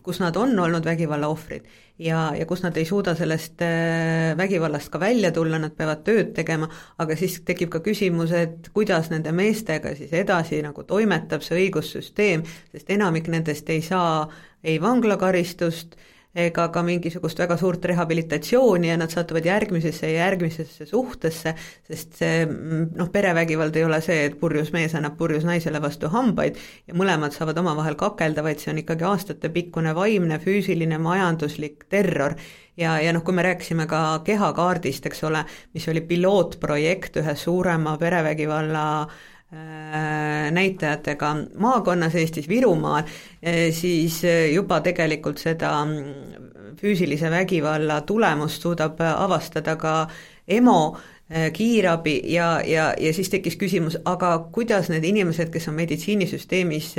kus 0.06 0.22
nad 0.22 0.38
on 0.38 0.54
olnud 0.62 0.86
vägivalla 0.86 1.30
ohvrid 1.32 1.66
ja, 1.98 2.32
ja 2.38 2.46
kus 2.46 2.62
nad 2.64 2.76
ei 2.76 2.84
suuda 2.88 3.14
sellest 3.18 3.62
äh, 3.62 4.36
vägivallast 4.38 4.92
ka 4.92 5.00
välja 5.00 5.32
tulla, 5.32 5.58
nad 5.58 5.74
peavad 5.76 6.04
tööd 6.06 6.32
tegema, 6.36 6.68
aga 7.02 7.16
siis 7.18 7.40
tekib 7.46 7.72
ka 7.72 7.82
küsimus, 7.84 8.32
et 8.36 8.70
kuidas 8.74 9.10
nende 9.12 9.32
meestega 9.36 9.94
siis 9.98 10.12
edasi 10.16 10.62
nagu 10.64 10.84
toimetab 10.88 11.44
see 11.44 11.66
õigussüsteem, 11.66 12.46
sest 12.72 12.90
enamik 12.90 13.28
nendest 13.32 13.70
ei 13.70 13.82
saa 13.84 14.26
ei 14.62 14.78
vanglakaristust, 14.82 15.96
ega 16.34 16.68
ka 16.72 16.82
mingisugust 16.84 17.40
väga 17.42 17.58
suurt 17.60 17.84
rehabilitatsiooni 17.84 18.88
ja 18.88 18.96
nad 18.96 19.12
satuvad 19.12 19.44
järgmisesse 19.46 20.08
ja 20.08 20.24
järgmisesse 20.26 20.86
suhtesse, 20.88 21.54
sest 21.88 22.16
see 22.22 22.46
noh, 22.46 23.10
perevägivald 23.12 23.76
ei 23.76 23.84
ole 23.84 24.00
see, 24.04 24.24
et 24.28 24.38
purjus 24.40 24.72
mees 24.72 24.94
annab 24.96 25.18
purjus 25.18 25.44
naisele 25.48 25.82
vastu 25.82 26.08
hambaid 26.12 26.56
ja 26.88 26.96
mõlemad 26.96 27.36
saavad 27.36 27.60
omavahel 27.60 27.98
kakelda, 28.00 28.44
vaid 28.46 28.62
see 28.62 28.72
on 28.72 28.80
ikkagi 28.80 29.08
aastatepikkune 29.08 29.92
vaimne, 29.96 30.40
füüsiline, 30.40 30.98
majanduslik 31.02 31.84
terror. 31.92 32.38
Ja, 32.80 32.96
ja 33.04 33.12
noh, 33.12 33.20
kui 33.20 33.36
me 33.36 33.44
rääkisime 33.44 33.84
ka 33.84 34.22
kehakaardist, 34.24 35.04
eks 35.10 35.20
ole, 35.28 35.44
mis 35.76 35.84
oli 35.92 36.00
pilootprojekt 36.08 37.20
ühe 37.20 37.36
suurema 37.36 37.98
perevägivalla 38.00 38.86
Äh, 39.04 39.31
näitajatega 40.50 41.36
maakonnas 41.58 42.14
Eestis, 42.14 42.48
Virumaal, 42.48 43.02
äh, 43.02 43.68
siis 43.70 44.22
äh, 44.24 44.46
juba 44.54 44.80
tegelikult 44.80 45.38
seda 45.38 45.74
mm, 45.84 46.76
füüsilise 46.80 47.30
vägivalla 47.30 48.00
tulemust 48.08 48.62
suudab 48.62 49.00
avastada 49.00 49.76
ka 49.76 49.96
EMO, 50.48 50.96
kiirabi 51.52 52.18
ja, 52.28 52.60
ja, 52.66 52.90
ja 53.00 53.12
siis 53.14 53.30
tekkis 53.32 53.54
küsimus, 53.56 53.94
aga 54.04 54.34
kuidas 54.52 54.90
need 54.92 55.04
inimesed, 55.08 55.48
kes 55.54 55.68
on 55.70 55.78
meditsiinisüsteemis 55.78 56.90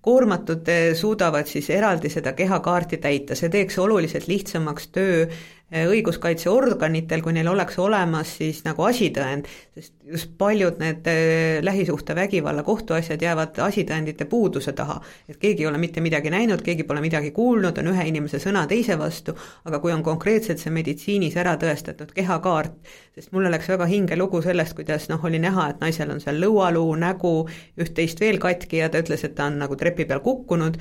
koormatud, 0.00 0.70
suudavad 0.96 1.50
siis 1.50 1.68
eraldi 1.70 2.08
seda 2.08 2.32
kehakaarti 2.38 2.96
täita, 3.02 3.36
see 3.36 3.50
teeks 3.52 3.76
oluliselt 3.82 4.28
lihtsamaks 4.30 4.88
töö 4.94 5.26
õiguskaitseorganitel, 5.72 7.22
kui 7.24 7.32
neil 7.32 7.48
oleks 7.48 7.78
olemas 7.80 8.34
siis 8.36 8.60
nagu 8.66 8.84
asitõend, 8.84 9.48
sest 9.72 9.94
just 10.04 10.34
paljud 10.38 10.76
need 10.82 11.06
eh, 11.08 11.62
lähisuhtevägivalla 11.64 12.62
kohtuasjad 12.62 13.22
jäävad 13.22 13.58
asitõendite 13.64 14.26
puuduse 14.28 14.72
taha. 14.76 15.00
et 15.28 15.38
keegi 15.40 15.64
ei 15.64 15.66
ole 15.66 15.78
mitte 15.78 16.00
midagi 16.00 16.30
näinud, 16.30 16.62
keegi 16.62 16.84
pole 16.84 17.00
midagi 17.00 17.30
kuulnud, 17.30 17.78
on 17.78 17.92
ühe 17.94 18.04
inimese 18.08 18.38
sõna 18.42 18.66
teise 18.68 18.98
vastu, 18.98 19.34
aga 19.64 19.80
kui 19.80 19.92
on 19.92 20.02
konkreetselt 20.02 20.60
see 20.60 20.72
meditsiinis 20.72 21.36
ära 21.40 21.56
tõestatud 21.56 22.12
kehakaart, 22.12 22.74
sest 23.14 23.32
mulle 23.32 23.50
läks 23.50 23.68
väga 23.72 23.88
hinge 23.88 24.16
lugu 24.16 24.42
sellest, 24.42 24.76
kuidas 24.76 25.08
noh, 25.08 25.24
oli 25.24 25.40
näha, 25.40 25.70
et 25.72 25.80
naisel 25.80 26.12
on 26.12 26.20
seal 26.20 26.40
lõualuu, 26.42 26.96
nägu, 27.00 27.48
üht-teist 27.80 28.20
veel 28.20 28.38
katki 28.42 28.84
ja 28.84 28.90
ta 28.92 29.00
ütles, 29.00 29.24
et 29.24 29.34
ta 29.38 29.48
on 29.48 29.56
nagu 29.64 29.76
trepi 29.76 30.04
peal 30.04 30.20
kukkunud 30.20 30.76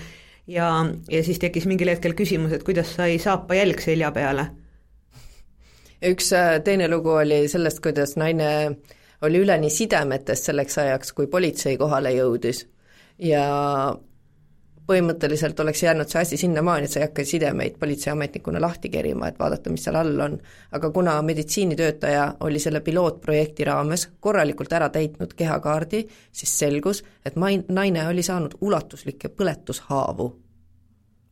ja, 0.48 0.74
ja 1.08 1.24
siis 1.24 1.40
tekkis 1.40 1.70
mingil 1.70 1.94
hetkel 1.94 2.18
küsimus, 2.18 2.52
et 2.52 2.68
kuidas 2.68 2.92
sai 2.98 3.16
saapa 3.24 3.56
jälg 3.56 3.80
selja 3.80 4.12
peale 4.12 4.50
üks 6.02 6.32
äh, 6.34 6.60
teine 6.64 6.88
lugu 6.90 7.10
oli 7.22 7.48
sellest, 7.48 7.82
kuidas 7.84 8.16
naine 8.18 8.78
oli 9.22 9.42
üleni 9.44 9.70
sidemetes 9.70 10.46
selleks 10.46 10.78
ajaks, 10.82 11.14
kui 11.14 11.28
politsei 11.28 11.78
kohale 11.78 12.14
jõudis 12.16 12.66
ja 13.22 13.46
põhimõtteliselt 14.92 15.60
oleks 15.62 15.84
jäänud 15.84 16.10
see 16.10 16.22
asi 16.22 16.38
sinnamaani, 16.42 16.88
et 16.88 16.92
sa 16.92 17.00
ei 17.00 17.06
hakka 17.06 17.24
sidemeid 17.26 17.78
politseiametnikuna 17.80 18.62
lahti 18.62 18.90
kerima, 18.90 19.30
et 19.30 19.40
vaadata, 19.40 19.72
mis 19.72 19.86
seal 19.86 19.96
all 19.96 20.20
on. 20.26 20.38
aga 20.72 20.90
kuna 20.92 21.16
meditsiinitöötaja 21.22 22.26
oli 22.48 22.60
selle 22.60 22.82
pilootprojekti 22.82 23.68
raames 23.70 24.10
korralikult 24.20 24.74
ära 24.74 24.90
täitnud 24.90 25.34
kehakaardi, 25.38 26.06
siis 26.32 26.60
selgus, 26.60 27.04
et 27.26 27.36
mai-, 27.36 27.64
naine 27.70 28.08
oli 28.08 28.24
saanud 28.24 28.58
ulatuslikke 28.62 29.30
põletushaavu 29.30 30.32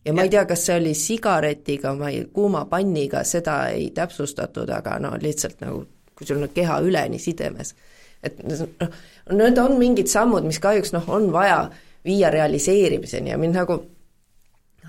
ja 0.05 0.13
ma 0.13 0.25
ei 0.25 0.31
tea, 0.31 0.45
kas 0.49 0.65
see 0.65 0.77
oli 0.79 0.93
sigaretiga, 0.97 1.93
ma 1.97 2.09
ei, 2.13 2.25
kuuma 2.33 2.65
panniga, 2.71 3.23
seda 3.27 3.61
ei 3.73 3.89
täpsustatud, 3.95 4.69
aga 4.73 4.97
no 5.03 5.13
lihtsalt 5.21 5.61
nagu, 5.65 5.83
kui 6.15 6.27
sul 6.27 6.41
on 6.41 6.51
keha 6.55 6.79
üleni 6.85 7.19
sidemes. 7.19 7.75
et 8.23 8.41
noh, 8.43 8.89
need 9.31 9.61
on 9.61 9.77
mingid 9.79 10.09
sammud, 10.11 10.43
mis 10.47 10.59
kahjuks 10.59 10.91
noh, 10.95 11.05
on 11.07 11.31
vaja 11.31 11.69
viia 12.05 12.31
realiseerimiseni 12.31 13.31
ja 13.31 13.37
mind 13.39 13.55
nagu 13.55 13.77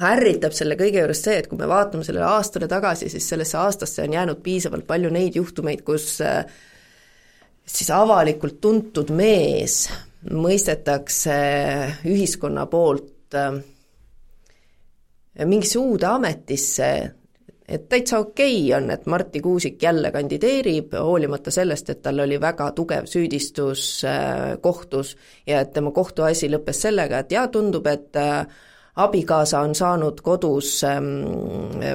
ärritab 0.01 0.55
selle 0.57 0.77
kõige 0.81 1.03
juures 1.03 1.23
see, 1.23 1.37
et 1.39 1.49
kui 1.51 1.59
me 1.61 1.69
vaatame 1.69 2.07
sellele 2.07 2.27
aastale 2.27 2.69
tagasi, 2.71 3.11
siis 3.13 3.27
sellesse 3.29 3.59
aastasse 3.61 4.03
on 4.03 4.17
jäänud 4.17 4.41
piisavalt 4.43 4.87
palju 4.89 5.11
neid 5.13 5.37
juhtumeid, 5.37 5.83
kus 5.87 6.17
äh, 6.25 6.45
siis 7.67 7.91
avalikult 7.95 8.61
tuntud 8.61 9.13
mees 9.15 9.85
mõistetakse 10.31 11.37
ühiskonna 12.09 12.67
poolt 12.71 13.37
äh, 13.39 13.61
mingisse 15.47 15.79
uude 15.79 16.07
ametisse, 16.07 16.89
et 17.69 17.89
täitsa 17.89 18.19
okei 18.19 18.57
okay 18.65 18.77
on, 18.77 18.91
et 18.91 19.07
Marti 19.07 19.41
Kuusik 19.41 19.83
jälle 19.83 20.11
kandideerib, 20.13 20.95
hoolimata 20.99 21.51
sellest, 21.55 21.91
et 21.91 22.03
tal 22.03 22.19
oli 22.25 22.41
väga 22.41 22.71
tugev 22.77 23.07
süüdistus 23.07 24.03
äh, 24.05 24.59
kohtus 24.61 25.17
ja 25.47 25.61
et 25.61 25.73
tema 25.73 25.93
kohtuasi 25.95 26.51
lõppes 26.51 26.83
sellega, 26.89 27.23
et 27.23 27.33
jaa, 27.33 27.47
tundub, 27.49 27.87
et 27.87 28.17
äh, 28.17 28.43
abikaasa 28.97 29.61
on 29.61 29.75
saanud 29.75 30.21
kodus 30.21 30.83
ähm, 30.85 31.07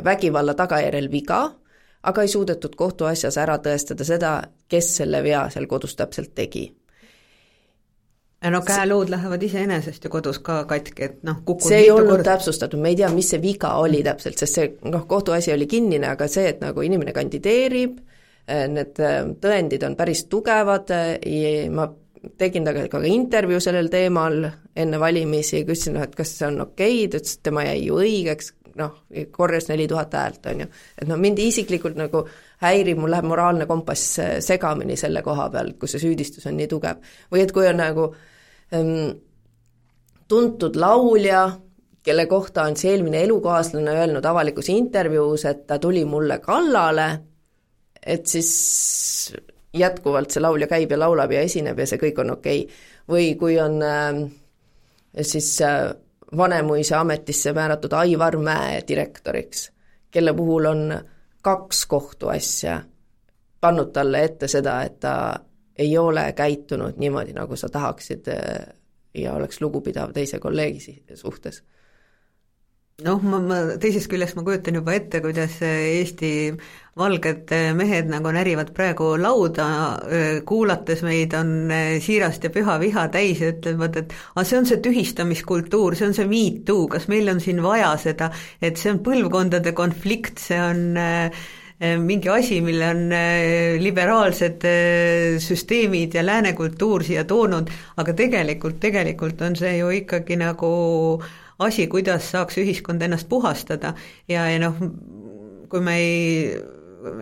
vägivalla 0.04 0.54
tagajärjel 0.54 1.12
viga, 1.12 1.44
aga 2.04 2.22
ei 2.22 2.32
suudetud 2.32 2.76
kohtuasjas 2.76 3.38
ära 3.42 3.60
tõestada 3.60 4.08
seda, 4.08 4.34
kes 4.70 4.96
selle 5.02 5.24
vea 5.24 5.48
seal 5.54 5.68
kodus 5.68 5.96
täpselt 6.00 6.34
tegi 6.36 6.70
no 8.52 8.62
käeluud 8.66 9.10
lähevad 9.10 9.44
iseenesest 9.44 10.04
ju 10.06 10.12
kodus 10.14 10.40
ka 10.44 10.64
katki, 10.70 11.08
et 11.08 11.22
noh, 11.28 11.42
kukub 11.46 11.70
see 11.70 11.86
ei 11.86 11.92
olnud 11.92 12.18
kord... 12.18 12.28
täpsustatud, 12.28 12.82
me 12.82 12.92
ei 12.94 13.00
tea, 13.00 13.10
mis 13.14 13.30
see 13.34 13.42
viga 13.42 13.76
oli 13.82 14.02
täpselt, 14.06 14.40
sest 14.42 14.60
see 14.60 14.72
noh, 14.92 15.06
kohtuasi 15.10 15.54
oli 15.54 15.68
kinnine, 15.72 16.10
aga 16.12 16.28
see, 16.32 16.50
et 16.54 16.64
nagu 16.64 16.84
inimene 16.86 17.14
kandideerib, 17.16 18.02
eh, 18.48 18.66
need 18.72 19.00
eh, 19.04 19.22
tõendid 19.42 19.86
on 19.88 19.96
päris 20.00 20.26
tugevad, 20.32 20.92
eh, 20.96 21.70
ma 21.74 21.88
tegin 22.38 22.66
temaga 22.66 22.90
ka 22.90 23.02
intervjuu 23.06 23.62
sellel 23.62 23.90
teemal 23.94 24.44
enne 24.76 25.00
valimisi, 25.00 25.64
küsisin, 25.66 25.98
noh, 25.98 26.06
et 26.06 26.16
kas 26.18 26.38
see 26.40 26.50
on 26.50 26.62
okei 26.68 27.02
okay,, 27.06 27.10
ta 27.10 27.22
ütles, 27.22 27.38
et 27.38 27.48
tema 27.50 27.66
jäi 27.68 27.80
ju 27.86 28.00
õigeks, 28.02 28.54
noh, 28.76 28.96
korjas 29.32 29.70
neli 29.72 29.88
tuhat 29.88 30.14
häält, 30.18 30.46
on 30.52 30.66
ju. 30.66 30.70
et 31.00 31.08
noh, 31.08 31.22
mind 31.22 31.40
isiklikult 31.40 31.96
nagu 31.98 32.26
häirib, 32.66 33.00
mul 33.00 33.14
läheb 33.14 33.28
moraalne 33.30 33.68
kompass 33.70 34.20
segamini 34.44 34.98
selle 35.00 35.22
koha 35.24 35.48
peal, 35.54 35.76
kus 35.80 35.96
see 35.96 36.08
süüdistus 36.08 36.48
on 36.50 36.58
nii 36.60 36.68
tugev. 36.72 37.04
või 37.32 37.46
et 37.46 37.54
kui 37.56 37.68
on 37.70 37.80
nagu 37.80 38.10
ähm, 38.10 38.32
tuntud 40.28 40.76
laulja, 40.76 41.52
kelle 42.04 42.26
kohta 42.26 42.64
on 42.64 42.78
see 42.78 42.92
eelmine 42.94 43.24
elukaaslane 43.24 43.92
öelnud 43.92 44.26
avalikus 44.26 44.70
intervjuus, 44.70 45.46
et 45.46 45.66
ta 45.68 45.80
tuli 45.80 46.06
mulle 46.06 46.40
kallale, 46.40 47.08
et 48.06 48.26
siis 48.26 49.34
jätkuvalt 49.74 50.32
see 50.32 50.42
laulja 50.42 50.68
käib 50.72 50.92
ja 50.92 51.00
laulab 51.00 51.32
ja 51.32 51.44
esineb 51.46 51.80
ja 51.80 51.88
see 51.90 52.02
kõik 52.02 52.22
on 52.24 52.36
okei. 52.38 52.64
Okay.. 52.66 52.76
või 53.10 53.36
kui 53.40 53.60
on 53.60 53.82
äh, 53.84 54.24
siis 55.22 55.62
äh, 55.62 55.94
Vanemuise 56.38 56.96
ametisse 56.96 57.54
määratud 57.54 57.94
Aivar 57.94 58.38
Mäe 58.38 58.82
direktoriks, 58.88 59.70
kelle 60.12 60.34
puhul 60.34 60.66
on 60.66 60.82
kaks 61.46 61.86
kohtuasja 61.86 62.82
pannud 63.62 63.92
talle 63.94 64.24
ette 64.24 64.48
seda, 64.48 64.80
et 64.84 65.00
ta 65.00 65.14
ei 65.78 65.98
ole 65.98 66.30
käitunud 66.34 66.98
niimoodi, 66.98 67.34
nagu 67.36 67.56
sa 67.60 67.70
tahaksid 67.70 68.28
äh, 68.32 68.76
ja 69.16 69.34
oleks 69.34 69.62
lugupidav 69.62 70.14
teise 70.16 70.40
kolleegi 70.40 71.00
suhtes. 71.16 71.64
Noh, 73.04 73.20
ma, 73.28 73.42
ma 73.44 73.56
teisest 73.76 74.08
küljest 74.08 74.38
ma 74.38 74.44
kujutan 74.48 74.78
juba 74.78 74.94
ette, 74.96 75.20
kuidas 75.20 75.58
Eesti 75.60 76.30
valged 76.96 77.52
mehed 77.76 78.08
nagu 78.08 78.32
närivad 78.32 78.70
praegu 78.78 79.10
lauda, 79.20 79.66
kuulates 80.48 81.04
meid, 81.04 81.36
on 81.36 81.74
siirast 82.00 82.48
ja 82.48 82.54
püha 82.56 82.78
viha 82.80 83.04
täis 83.12 83.44
ja 83.44 83.52
ütlevad, 83.52 84.00
et 84.00 84.16
aga 84.32 84.46
see 84.48 84.62
on 84.62 84.70
see 84.70 84.80
tühistamiskultuur, 84.86 86.00
see 86.00 86.08
on 86.08 86.16
see 86.16 86.30
me 86.32 86.46
too, 86.64 86.88
kas 86.88 87.10
meil 87.12 87.28
on 87.34 87.44
siin 87.44 87.60
vaja 87.66 87.92
seda, 88.00 88.32
et 88.64 88.80
see 88.80 88.96
on 88.96 89.04
põlvkondade 89.04 89.76
konflikt, 89.76 90.40
see 90.48 90.62
on 90.64 90.88
mingi 91.80 92.30
asi, 92.32 92.62
mille 92.64 92.88
on 92.88 93.02
liberaalsed 93.82 94.64
süsteemid 95.44 96.16
ja 96.16 96.24
lääne 96.26 96.54
kultuur 96.56 97.04
siia 97.04 97.26
toonud, 97.28 97.68
aga 98.00 98.14
tegelikult, 98.16 98.80
tegelikult 98.80 99.42
on 99.44 99.58
see 99.60 99.78
ju 99.82 99.90
ikkagi 99.98 100.38
nagu 100.40 100.72
asi, 101.60 101.88
kuidas 101.92 102.32
saaks 102.32 102.62
ühiskond 102.64 103.04
ennast 103.04 103.28
puhastada. 103.30 103.94
Ja, 104.32 104.48
ja 104.52 104.64
noh, 104.64 104.80
kui 105.70 105.84
me 105.84 106.00
ei 106.00 106.56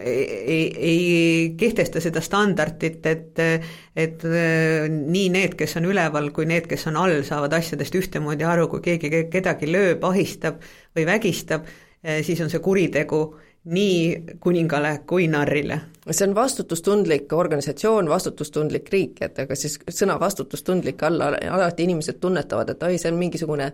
ei, 0.05 0.75
ei 0.77 1.55
kehtesta 1.57 2.01
seda 2.03 2.21
standardit, 2.23 3.05
et 3.05 3.39
et 3.95 4.25
nii 4.89 5.29
need, 5.33 5.55
kes 5.59 5.77
on 5.79 5.87
üleval, 5.91 6.31
kui 6.35 6.47
need, 6.49 6.67
kes 6.71 6.87
on 6.91 6.99
all, 7.01 7.19
saavad 7.27 7.53
asjadest 7.57 7.95
ühtemoodi 7.99 8.47
aru, 8.47 8.69
kui 8.71 8.83
keegi 8.85 9.25
kedagi 9.31 9.69
lööb, 9.71 10.03
ahistab 10.07 10.61
või 10.95 11.07
vägistab, 11.09 11.67
siis 12.23 12.41
on 12.43 12.51
see 12.51 12.63
kuritegu 12.63 13.23
nii 13.63 14.23
kuningale 14.39 14.99
kui 15.07 15.27
narrile. 15.27 15.79
see 16.11 16.27
on 16.27 16.35
vastutustundlik 16.35 17.33
organisatsioon, 17.33 18.09
vastutustundlik 18.09 18.89
riik, 18.91 19.21
et 19.21 19.39
aga 19.39 19.55
siis 19.55 19.79
sõna 19.87 20.17
vastutustundlik 20.19 21.03
alla 21.03 21.31
alati 21.49 21.83
inimesed 21.87 22.19
tunnetavad, 22.19 22.69
et 22.69 22.83
oi, 22.83 22.97
see 22.97 23.11
on 23.11 23.19
mingisugune 23.21 23.71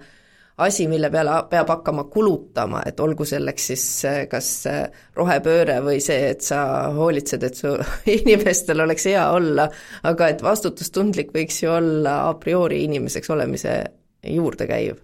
asi, 0.59 0.85
mille 0.87 1.09
peale 1.09 1.39
peab 1.49 1.71
hakkama 1.73 2.03
kulutama, 2.13 2.83
et 2.85 2.99
olgu 2.99 3.25
selleks 3.25 3.65
siis 3.71 3.85
äh, 4.05 4.19
kas 4.29 4.49
äh, 4.69 4.83
rohepööre 5.17 5.79
või 5.81 5.97
see, 6.03 6.29
et 6.35 6.45
sa 6.45 6.61
hoolitsed, 6.93 7.43
et 7.43 7.57
su 7.57 7.73
inimestel 8.19 8.85
oleks 8.85 9.07
hea 9.09 9.25
olla, 9.33 9.65
aga 10.03 10.29
et 10.29 10.45
vastutustundlik 10.45 11.33
võiks 11.33 11.63
ju 11.63 11.73
olla 11.73 12.19
a 12.27 12.37
priori 12.37 12.83
inimeseks 12.85 13.33
olemise 13.33 13.79
juurde 14.21 14.69
käiv 14.69 14.99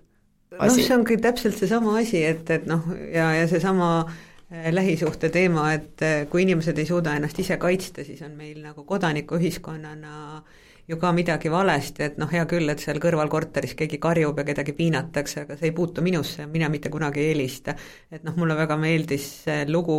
asi. 0.59 0.77
noh, 0.77 0.77
see 0.77 0.95
ongi 0.99 1.17
täpselt 1.23 1.57
seesama 1.57 1.97
asi, 2.03 2.21
et, 2.23 2.45
et 2.53 2.69
noh, 2.69 2.85
ja, 3.09 3.31
ja 3.39 3.49
seesama 3.49 3.89
äh, 4.03 4.23
lähisuhte 4.49 5.29
teema, 5.33 5.71
et 5.73 6.03
kui 6.29 6.43
inimesed 6.45 6.77
ei 6.77 6.85
suuda 6.85 7.15
ennast 7.17 7.39
ise 7.41 7.57
kaitsta, 7.57 8.03
siis 8.05 8.21
on 8.21 8.35
meil 8.37 8.61
nagu 8.61 8.83
kodanikuühiskonnana 8.85 10.43
ju 10.87 10.97
ka 11.01 11.11
midagi 11.17 11.49
valesti, 11.49 12.03
et 12.05 12.17
noh, 12.21 12.29
hea 12.29 12.45
küll, 12.49 12.69
et 12.69 12.81
seal 12.81 12.99
kõrvalkorteris 13.01 13.73
keegi 13.77 13.97
karjub 14.01 14.37
ja 14.37 14.45
kedagi 14.45 14.75
piinatakse, 14.77 15.45
aga 15.45 15.57
see 15.57 15.71
ei 15.71 15.75
puutu 15.75 16.03
minusse 16.05 16.45
mina 16.51 16.69
mitte 16.69 16.91
kunagi 16.93 17.23
ei 17.23 17.31
helista. 17.33 17.75
et 18.11 18.23
noh, 18.23 18.35
mulle 18.37 18.57
väga 18.57 18.77
meeldis 18.77 19.45
lugu 19.67 19.97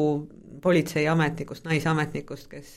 politseiametnikust, 0.62 1.66
naisametnikust, 1.66 2.46
kes 2.48 2.70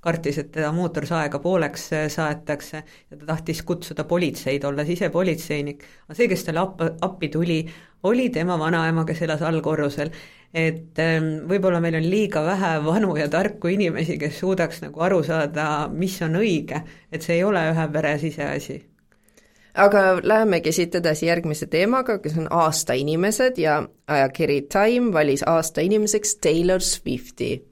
kartis, 0.00 0.38
et 0.38 0.52
teda 0.54 0.70
mootorsaega 0.72 1.38
pooleks 1.42 1.90
saetakse 2.14 2.76
ja 3.10 3.18
ta 3.18 3.26
tahtis 3.34 3.62
kutsuda 3.66 4.04
politseid, 4.04 4.64
olles 4.64 4.88
ise 4.88 5.10
politseinik. 5.10 5.84
aga 6.06 6.16
see, 6.16 6.30
kes 6.30 6.46
talle 6.46 6.62
appi, 6.62 6.90
appi 7.02 7.28
tuli, 7.28 7.60
oli 8.02 8.30
tema 8.30 8.58
vanaema, 8.58 9.04
kes 9.04 9.22
elas 9.22 9.42
allkorrusel 9.42 10.10
et 10.54 10.98
ähm, 10.98 11.28
võib-olla 11.48 11.80
meil 11.82 11.96
on 12.00 12.06
liiga 12.10 12.42
vähe 12.44 12.72
vanu 12.84 13.14
ja 13.18 13.28
tarku 13.30 13.70
inimesi, 13.70 14.18
kes 14.18 14.40
suudaks 14.42 14.82
nagu 14.82 15.02
aru 15.06 15.22
saada, 15.26 15.88
mis 15.92 16.16
on 16.26 16.40
õige, 16.40 16.82
et 17.12 17.22
see 17.22 17.38
ei 17.38 17.44
ole 17.46 17.62
ühe 17.70 17.88
pere 17.92 18.16
siseasi. 18.18 18.80
aga 19.74 20.18
lähemegi 20.22 20.72
siit 20.72 20.94
edasi 20.94 21.26
järgmise 21.26 21.66
teemaga, 21.70 22.18
kes 22.18 22.36
on 22.38 22.48
aasta 22.50 22.92
inimesed 22.98 23.58
ja 23.58 23.82
ajakiri 24.06 24.62
Time 24.62 25.12
valis 25.12 25.46
aasta 25.46 25.80
inimeseks 25.80 26.36
Taylor 26.42 26.80
Swifti 26.80 27.69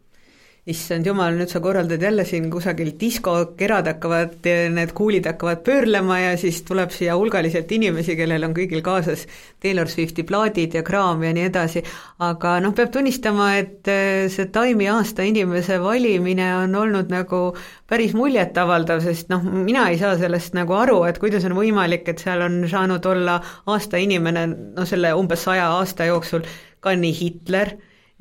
issand 0.68 1.06
jumal, 1.08 1.36
nüüd 1.38 1.48
sa 1.48 1.60
korraldad 1.64 2.02
jälle 2.02 2.24
siin 2.28 2.50
kusagil 2.52 2.90
diskokerad 3.00 3.86
hakkavad, 3.88 4.44
need 4.74 4.92
kuulid 4.96 5.26
hakkavad 5.28 5.62
pöörlema 5.64 6.18
ja 6.20 6.34
siis 6.40 6.60
tuleb 6.68 6.92
siia 6.92 7.16
hulgaliselt 7.16 7.72
inimesi, 7.72 8.16
kellel 8.18 8.44
on 8.44 8.56
kõigil 8.56 8.82
kaasas 8.84 9.24
Taylor 9.62 9.88
Swifti 9.88 10.26
plaadid 10.28 10.76
ja 10.76 10.82
kraam 10.84 11.24
ja 11.24 11.32
nii 11.36 11.46
edasi, 11.48 11.82
aga 12.24 12.58
noh, 12.64 12.74
peab 12.76 12.92
tunnistama, 12.94 13.48
et 13.62 13.88
eh, 13.92 14.28
see 14.32 14.50
Time'i 14.52 14.90
aasta 14.92 15.24
inimese 15.28 15.80
valimine 15.82 16.50
on 16.58 16.76
olnud 16.82 17.12
nagu 17.12 17.42
päris 17.88 18.12
muljetavaldav, 18.18 19.00
sest 19.04 19.32
noh, 19.32 19.44
mina 19.44 19.88
ei 19.92 20.00
saa 20.00 20.16
sellest 20.20 20.56
nagu 20.58 20.76
aru, 20.76 21.00
et 21.08 21.20
kuidas 21.22 21.46
on 21.48 21.56
võimalik, 21.56 22.08
et 22.12 22.20
seal 22.20 22.44
on 22.44 22.60
saanud 22.68 23.08
olla 23.08 23.38
aasta 23.66 24.00
inimene, 24.02 24.46
no 24.76 24.88
selle 24.88 25.14
umbes 25.16 25.48
saja 25.48 25.70
aasta 25.78 26.10
jooksul 26.10 26.44
ka 26.84 26.92
nii 26.94 27.14
Hitler, 27.16 27.72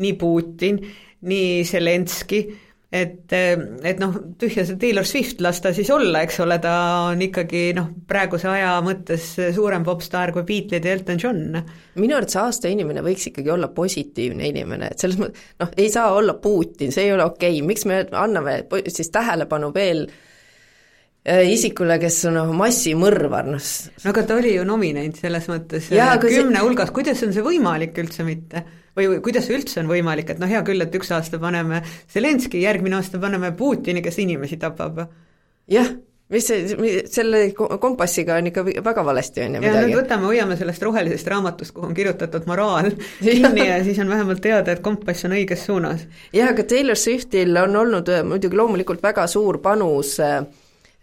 nii 0.02 0.14
Putin, 0.22 0.80
nii 1.26 1.64
Zelenski, 1.66 2.42
et, 2.88 3.34
et 3.34 4.00
noh, 4.00 4.14
tühja 4.40 4.64
see 4.68 4.78
Taylor 4.80 5.08
Swift, 5.08 5.42
las 5.44 5.60
ta 5.64 5.74
siis 5.76 5.90
olla, 5.92 6.22
eks 6.24 6.40
ole, 6.44 6.58
ta 6.64 6.76
on 7.10 7.24
ikkagi 7.26 7.64
noh, 7.76 7.90
praeguse 8.08 8.48
aja 8.52 8.78
mõttes 8.86 9.34
suurem 9.56 9.84
popstaar 9.88 10.32
kui 10.36 10.46
Beatles 10.48 10.88
ja 10.88 10.94
Elton 10.96 11.20
John. 11.20 11.58
minu 12.00 12.16
arvates 12.16 12.40
aasta 12.40 12.72
inimene 12.72 13.04
võiks 13.06 13.28
ikkagi 13.32 13.52
olla 13.54 13.72
positiivne 13.76 14.48
inimene, 14.54 14.94
et 14.94 15.04
selles 15.04 15.20
mõttes 15.20 15.52
noh, 15.60 15.74
ei 15.76 15.92
saa 15.94 16.14
olla 16.16 16.38
Putin, 16.40 16.96
see 16.96 17.10
ei 17.10 17.14
ole 17.18 17.28
okei 17.28 17.60
okay., 17.60 17.68
miks 17.68 17.86
me 17.90 18.06
anname 18.08 18.62
siis 18.88 19.12
tähelepanu 19.12 19.74
veel 19.76 20.06
äh, 20.08 21.44
isikule, 21.52 22.00
kes 22.00 22.24
on 22.32 22.40
noh, 22.40 22.56
massimõrvar, 22.64 23.52
noh. 23.52 23.70
no 24.06 24.16
aga 24.16 24.28
ta 24.30 24.40
oli 24.40 24.56
ju 24.56 24.64
nominent 24.68 25.20
selles 25.20 25.52
mõttes 25.52 25.92
ja, 25.92 26.14
kümne 26.24 26.56
see... 26.56 26.64
hulgas, 26.64 26.96
kuidas 26.96 27.28
on 27.28 27.36
see 27.36 27.44
võimalik 27.52 28.00
üldse 28.00 28.24
mitte? 28.28 28.64
Või 28.98 29.22
kuidas 29.26 29.48
see 29.48 29.60
üldse 29.60 29.82
on 29.84 29.92
võimalik, 29.92 30.34
et 30.34 30.42
noh, 30.42 30.50
hea 30.50 30.64
küll, 30.68 30.82
et 30.84 30.96
üks 30.98 31.14
aasta 31.16 31.40
paneme 31.42 31.84
Zelenski, 32.14 32.62
järgmine 32.66 33.00
aasta 33.00 33.22
paneme 33.22 33.54
Putini, 33.58 34.04
kes 34.06 34.20
inimesi 34.24 34.60
tapab. 34.62 35.06
jah, 35.70 35.92
mis 36.34 36.48
see, 36.48 37.02
selle 37.12 37.42
kompassiga 37.56 38.36
on 38.42 38.50
ikka 38.50 38.64
väga 38.84 39.04
valesti, 39.06 39.46
on 39.46 39.58
ju 39.58 39.62
midagi. 39.64 39.78
ja 39.78 39.86
nüüd 39.86 40.00
võtame, 40.02 40.28
hoiame 40.28 40.58
sellest 40.60 40.84
rohelisest 40.84 41.32
raamatust, 41.32 41.74
kuhu 41.76 41.90
on 41.90 41.98
kirjutatud 41.98 42.48
moraal 42.50 42.90
kinni 43.24 43.68
ja 43.68 43.80
siis 43.86 44.00
on 44.04 44.12
vähemalt 44.12 44.44
teada, 44.44 44.76
et 44.76 44.84
kompass 44.84 45.28
on 45.28 45.36
õiges 45.38 45.68
suunas. 45.70 46.04
jah, 46.36 46.52
aga 46.52 46.66
Taylor 46.68 47.00
Swiftil 47.00 47.56
on 47.64 47.76
olnud 47.84 48.12
äh, 48.12 48.24
muidugi 48.28 48.60
loomulikult 48.60 49.04
väga 49.04 49.28
suur 49.32 49.62
panus 49.64 50.18
äh, 50.24 50.42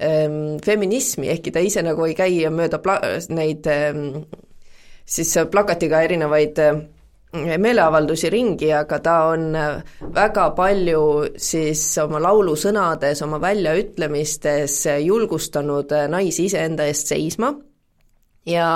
ähm, 0.03 0.59
feminismi, 0.65 1.31
ehkki 1.33 1.55
ta 1.55 1.65
ise 1.65 1.85
nagu 1.87 2.05
ei 2.05 2.17
käi 2.19 2.43
mööda 2.53 2.83
pla-, 2.85 3.01
neid 3.33 3.71
ähm, 3.73 4.27
siis 5.05 5.33
plakatiga 5.51 6.05
erinevaid 6.05 6.61
äh, 6.61 6.85
meeleavaldusi 7.35 8.31
ringi, 8.31 8.71
aga 8.73 8.99
ta 9.03 9.15
on 9.33 9.47
väga 10.15 10.49
palju 10.57 11.03
siis 11.37 11.83
oma 12.03 12.21
laulusõnades, 12.23 13.23
oma 13.27 13.41
väljaütlemistes 13.43 14.77
julgustanud 15.03 15.93
naisi 16.13 16.47
iseenda 16.51 16.87
eest 16.91 17.11
seisma. 17.11 17.53
Ja 18.47 18.69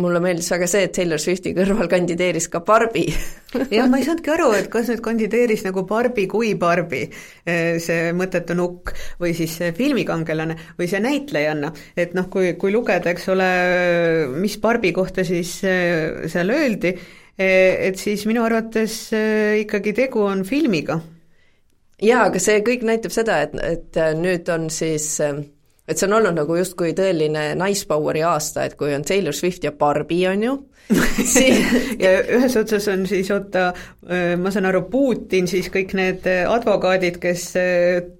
mulle 0.00 0.20
meeldis 0.22 0.48
väga 0.52 0.66
see, 0.70 0.86
et 0.86 0.94
Taylor 0.96 1.20
Swifti 1.20 1.52
kõrval 1.56 1.88
kandideeris 1.90 2.48
ka 2.52 2.62
Barbi 2.64 3.04
jah, 3.76 3.88
ma 3.90 4.00
ei 4.00 4.06
saanudki 4.06 4.32
aru, 4.32 4.48
et 4.56 4.68
kas 4.72 4.88
nüüd 4.90 5.02
kandideeris 5.04 5.64
nagu 5.66 5.84
Barbi 5.88 6.26
kui 6.30 6.52
Barbi, 6.58 7.02
eh, 7.44 7.78
see 7.82 8.12
mõttetu 8.16 8.56
nukk, 8.58 8.94
või 9.22 9.34
siis 9.36 9.56
see 9.60 9.72
filmikangelane 9.76 10.56
või 10.78 10.88
see 10.90 11.02
näitlejanna, 11.04 11.72
et 11.96 12.16
noh, 12.16 12.28
kui, 12.32 12.54
kui 12.60 12.74
lugeda, 12.74 13.12
eks 13.12 13.28
ole, 13.34 13.48
mis 14.36 14.58
Barbi 14.62 14.94
kohta 14.96 15.26
siis 15.28 15.58
eh, 15.68 16.28
seal 16.32 16.52
öeldi, 16.54 16.94
eh, 17.36 17.88
et 17.88 18.00
siis 18.00 18.24
minu 18.30 18.44
arvates 18.46 18.98
ikkagi 19.62 19.96
tegu 19.96 20.24
on 20.24 20.46
filmiga. 20.48 21.00
jaa, 22.02 22.28
aga 22.28 22.40
see 22.42 22.62
kõik 22.64 22.86
näitab 22.88 23.12
seda, 23.14 23.42
et, 23.46 23.58
et 23.62 24.00
nüüd 24.18 24.48
on 24.52 24.70
siis 24.72 25.14
äh, 25.22 25.42
et 25.92 26.00
see 26.00 26.08
on 26.08 26.18
olnud 26.18 26.36
nagu 26.40 26.56
justkui 26.58 26.94
tõeline 26.96 27.52
naispower'i 27.60 28.24
aasta, 28.26 28.66
et 28.66 28.76
kui 28.80 28.94
on 28.96 29.04
Taylor 29.06 29.36
Swift 29.36 29.64
ja 29.66 29.74
Barbi, 29.76 30.24
on 30.30 30.46
ju 30.48 30.58
ja 32.04 32.10
ühes 32.36 32.56
otsas 32.58 32.88
on 32.90 33.04
siis 33.08 33.30
oota, 33.32 33.68
ma 34.42 34.50
saan 34.52 34.66
aru, 34.68 34.82
Putin, 34.90 35.46
siis 35.48 35.70
kõik 35.72 35.94
need 35.96 36.26
advokaadid, 36.26 37.20
kes 37.22 37.46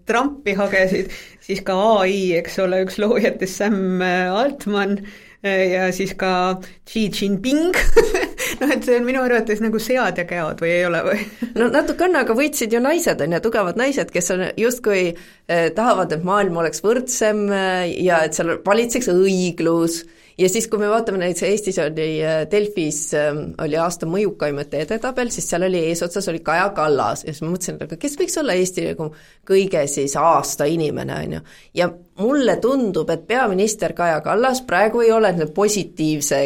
Trumpi 0.09 0.55
hagesid, 0.57 1.11
siis 1.43 1.61
ka 1.67 1.77
ai, 1.99 2.33
eks 2.39 2.61
ole, 2.63 2.85
üks 2.87 3.01
loojatest 3.03 3.61
Sam 3.65 4.01
Altman 4.05 5.01
ja 5.43 5.89
siis 5.93 6.15
ka 6.19 6.61
Xi 6.87 7.09
Jinping 7.11 7.75
noh, 8.61 8.71
et 8.71 8.85
see 8.87 8.97
on 8.99 9.07
minu 9.07 9.23
arvates 9.25 9.63
nagu 9.63 9.81
sead 9.83 10.21
ja 10.21 10.27
käod 10.29 10.63
või 10.63 10.71
ei 10.77 10.87
ole 10.87 11.03
või? 11.07 11.19
no 11.59 11.69
natuke 11.73 12.07
on, 12.07 12.17
aga 12.21 12.37
võitsid 12.39 12.75
ju 12.75 12.83
naised, 12.83 13.21
on 13.25 13.37
ju, 13.37 13.43
tugevad 13.43 13.81
naised, 13.81 14.13
kes 14.15 14.33
on 14.35 14.47
justkui 14.61 15.05
eh, 15.13 15.69
tahavad, 15.75 16.15
et 16.15 16.27
maailm 16.27 16.61
oleks 16.63 16.85
võrdsem 16.85 17.47
eh, 17.51 17.93
ja 18.07 18.23
et 18.27 18.39
seal 18.39 18.59
valitseks 18.67 19.11
õiglus 19.13 20.03
ja 20.43 20.51
siis, 20.51 20.67
kui 20.71 20.81
me 20.83 20.91
vaatame 20.91 21.21
näiteks 21.23 21.45
Eestis 21.47 21.79
oli 21.83 22.09
äh, 22.25 22.43
Delfis 22.51 23.01
ähm, 23.19 23.43
oli 23.63 23.79
aasta 23.79 24.09
mõjukaimate 24.11 24.83
edetabel, 24.87 25.31
siis 25.35 25.47
seal 25.51 25.67
oli 25.69 25.85
eesotsas 25.91 26.29
oli 26.33 26.43
Kaja 26.45 26.71
Kallas 26.77 27.25
ja 27.27 27.33
siis 27.33 27.45
ma 27.45 27.53
mõtlesin, 27.53 27.79
et 27.79 27.87
aga 27.87 27.99
kes 28.03 28.19
võiks 28.21 28.39
olla 28.43 28.57
Eesti 28.59 28.87
nagu 28.91 29.11
kõige 29.49 29.85
siis 29.91 30.17
aasta 30.19 30.67
inimene, 30.71 31.19
on 31.19 31.37
ju. 31.39 31.43
ja 31.79 31.91
mulle 32.23 32.57
tundub, 32.63 33.11
et 33.15 33.27
peaminister 33.29 33.95
Kaja 33.99 34.21
Kallas 34.25 34.65
praegu 34.67 35.05
ei 35.05 35.13
ole 35.15 35.35
positiivse 35.55 36.43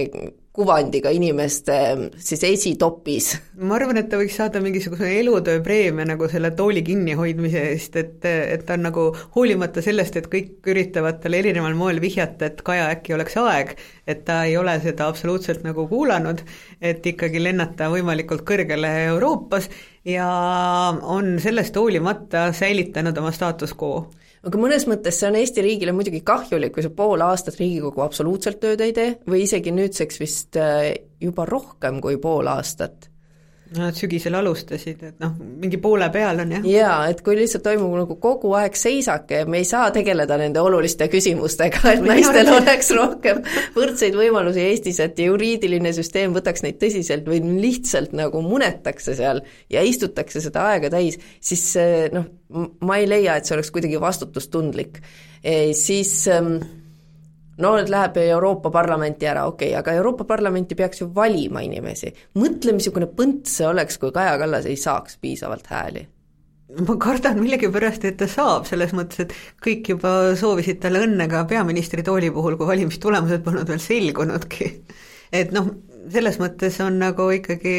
kuvandiga 0.57 1.11
inimeste 1.13 1.75
siis 2.17 2.43
esitopis. 2.49 3.29
ma 3.61 3.77
arvan, 3.77 4.01
et 4.01 4.09
ta 4.11 4.19
võiks 4.21 4.39
saada 4.41 4.61
mingisuguse 4.65 5.11
elutööpreemia 5.21 6.09
nagu 6.09 6.29
selle 6.33 6.51
tooli 6.57 6.83
kinnihoidmise 6.87 7.65
eest, 7.73 7.99
et, 8.01 8.25
et 8.25 8.65
ta 8.67 8.77
on 8.79 8.87
nagu 8.89 9.07
hoolimata 9.37 9.85
sellest, 9.85 10.17
et 10.17 10.31
kõik 10.33 10.71
üritavad 10.73 11.21
talle 11.23 11.43
erineval 11.43 11.77
moel 11.79 12.01
vihjata, 12.03 12.51
et 12.51 12.63
Kaja, 12.67 12.89
äkki 12.97 13.15
oleks 13.17 13.37
aeg, 13.41 13.77
et 14.09 14.25
ta 14.27 14.43
ei 14.49 14.57
ole 14.57 14.79
seda 14.83 15.11
absoluutselt 15.13 15.65
nagu 15.67 15.87
kuulanud, 15.91 16.41
et 16.81 17.05
ikkagi 17.07 17.43
lennata 17.43 17.91
võimalikult 17.93 18.47
kõrgele 18.49 18.93
Euroopas 19.13 19.69
ja 20.09 20.29
on 21.03 21.37
sellest 21.43 21.77
hoolimata 21.77 22.49
säilitanud 22.57 23.19
oma 23.21 23.35
staatus 23.35 23.77
quo 23.77 24.07
aga 24.47 24.61
mõnes 24.61 24.87
mõttes 24.87 25.19
see 25.19 25.29
on 25.31 25.39
Eesti 25.41 25.65
riigile 25.65 25.95
muidugi 25.97 26.23
kahjulik, 26.27 26.75
kui 26.75 26.85
sa 26.85 26.93
pool 26.95 27.25
aastat 27.27 27.59
Riigikogu 27.61 28.05
absoluutselt 28.05 28.61
tööd 28.63 28.85
ei 28.85 28.95
tee 28.97 29.17
või 29.27 29.43
isegi 29.47 29.75
nüüdseks 29.75 30.23
vist 30.23 30.61
äh, 30.61 30.93
juba 31.23 31.49
rohkem 31.49 32.01
kui 32.05 32.21
pool 32.23 32.49
aastat 32.53 33.11
Nad 33.75 33.97
sügisel 33.99 34.37
alustasid, 34.39 35.01
et 35.03 35.17
noh, 35.19 35.33
mingi 35.59 35.81
poole 35.83 36.07
peal 36.15 36.39
on 36.45 36.53
jah? 36.55 36.67
jaa, 36.71 36.99
et 37.11 37.19
kui 37.27 37.35
lihtsalt 37.35 37.65
toimub 37.67 37.97
nagu 37.99 38.15
kogu 38.23 38.53
aeg 38.55 38.79
seisak 38.79 39.33
ja 39.35 39.41
me 39.51 39.59
ei 39.59 39.67
saa 39.67 39.89
tegeleda 39.95 40.39
nende 40.39 40.63
oluliste 40.63 41.09
küsimustega, 41.11 41.81
et 41.97 42.05
naistel 42.07 42.53
oleks 42.55 42.93
rohkem 42.95 43.43
võrdseid 43.75 44.15
võimalusi 44.15 44.63
Eestis, 44.69 45.03
et 45.03 45.19
juriidiline 45.19 45.91
süsteem 45.97 46.37
võtaks 46.37 46.63
neid 46.63 46.79
tõsiselt 46.79 47.27
või 47.27 47.43
lihtsalt 47.65 48.15
nagu 48.15 48.45
munetakse 48.47 49.17
seal 49.19 49.43
ja 49.73 49.83
istutakse 49.83 50.45
seda 50.45 50.69
aega 50.71 50.93
täis, 50.95 51.19
siis 51.43 51.67
noh, 52.15 52.31
ma 52.87 53.03
ei 53.03 53.11
leia, 53.11 53.35
et 53.35 53.51
see 53.51 53.59
oleks 53.59 53.75
kuidagi 53.75 53.99
vastutustundlik 53.99 55.03
e,. 55.43 55.73
Siis 55.75 56.13
ähm, 56.31 56.61
no 57.63 57.73
nüüd 57.77 57.91
läheb 57.93 58.19
Euroopa 58.21 58.71
Parlamenti 58.75 59.29
ära, 59.29 59.47
okei 59.49 59.71
okay,, 59.71 59.79
aga 59.81 59.95
Euroopa 59.99 60.27
Parlamenti 60.29 60.77
peaks 60.79 61.01
ju 61.03 61.09
valima 61.15 61.63
inimesi. 61.65 62.13
mõtle, 62.41 62.75
missugune 62.77 63.09
põnt 63.09 63.49
see 63.51 63.67
oleks, 63.69 63.99
kui 64.03 64.13
Kaja 64.13 64.37
Kallas 64.41 64.69
ei 64.69 64.77
saaks 64.81 65.19
piisavalt 65.23 65.67
hääli. 65.73 66.07
ma 66.87 66.97
kardan 67.01 67.41
millegipärast, 67.41 68.05
et 68.05 68.17
ta 68.21 68.29
saab, 68.29 68.67
selles 68.67 68.93
mõttes, 68.93 69.27
et 69.27 69.35
kõik 69.65 69.89
juba 69.95 70.35
soovisid 70.37 70.81
talle 70.83 71.05
õnne 71.07 71.29
ka 71.31 71.45
peaministri 71.49 72.03
tooli 72.03 72.31
puhul, 72.35 72.57
kui 72.59 72.67
valimistulemused 72.67 73.45
polnud 73.45 73.69
veel 73.69 73.83
selgunudki. 73.83 74.73
et 75.33 75.53
noh, 75.53 75.71
selles 76.13 76.37
mõttes 76.39 76.77
on 76.85 76.99
nagu 77.01 77.31
ikkagi 77.35 77.79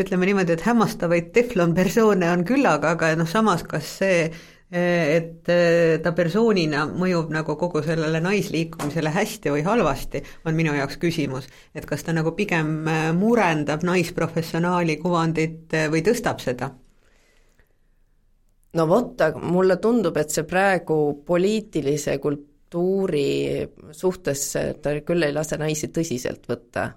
ütleme 0.00 0.26
niimoodi, 0.28 0.56
et 0.56 0.66
hämmastavaid 0.66 1.30
teflon 1.36 1.72
persoone 1.76 2.28
on 2.32 2.42
küllaga, 2.48 2.96
aga 2.98 3.14
noh, 3.16 3.28
samas 3.28 3.62
kas 3.68 3.86
see 4.00 4.26
et 4.74 5.50
äh, 5.52 6.00
ta 6.02 6.10
persoonina 6.16 6.84
mõjub 6.90 7.28
nagu 7.34 7.54
kogu 7.58 7.82
sellele 7.84 8.18
naisliikumisele 8.24 9.12
hästi 9.14 9.52
või 9.54 9.62
halvasti, 9.66 10.22
on 10.48 10.56
minu 10.58 10.74
jaoks 10.74 10.98
küsimus. 10.98 11.46
et 11.74 11.86
kas 11.86 12.02
ta 12.02 12.12
nagu 12.12 12.32
pigem 12.34 12.88
äh, 12.88 13.12
murendab 13.14 13.84
naisprofessionaali 13.86 14.96
kuvandit 14.98 15.74
äh, 15.74 15.86
või 15.92 16.02
tõstab 16.02 16.42
seda? 16.42 16.72
no 18.74 18.88
vot, 18.90 19.14
aga 19.20 19.38
mulle 19.38 19.76
tundub, 19.78 20.16
et 20.16 20.34
see 20.34 20.42
praegu 20.42 21.22
poliitilise 21.26 22.18
kultuuri 22.18 23.62
suhtes, 23.92 24.42
ta 24.82 24.98
küll 25.06 25.22
ei 25.22 25.32
lase 25.32 25.60
naisi 25.60 25.92
tõsiselt 25.94 26.50
võtta 26.50 26.90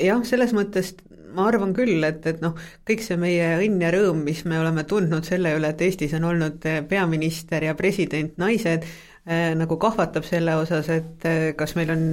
jah, 0.00 0.22
selles 0.28 0.52
mõttes 0.56 0.94
ma 1.36 1.48
arvan 1.50 1.74
küll, 1.76 2.04
et, 2.06 2.24
et 2.28 2.40
noh, 2.44 2.56
kõik 2.88 3.02
see 3.04 3.18
meie 3.20 3.56
õnn 3.60 3.82
ja 3.84 3.90
rõõm, 3.94 4.22
mis 4.26 4.44
me 4.48 4.60
oleme 4.60 4.86
tundnud 4.88 5.26
selle 5.28 5.56
üle, 5.58 5.72
et 5.72 5.84
Eestis 5.84 6.14
on 6.16 6.30
olnud 6.30 6.64
eh, 6.68 6.80
peaminister 6.88 7.66
ja 7.68 7.74
president 7.78 8.38
naised, 8.40 8.86
eh, 9.26 9.50
nagu 9.58 9.76
kahvatab 9.80 10.24
selle 10.26 10.56
osas, 10.62 10.88
et 10.92 11.26
eh, 11.28 11.50
kas 11.58 11.76
meil 11.78 11.92
on 11.92 12.06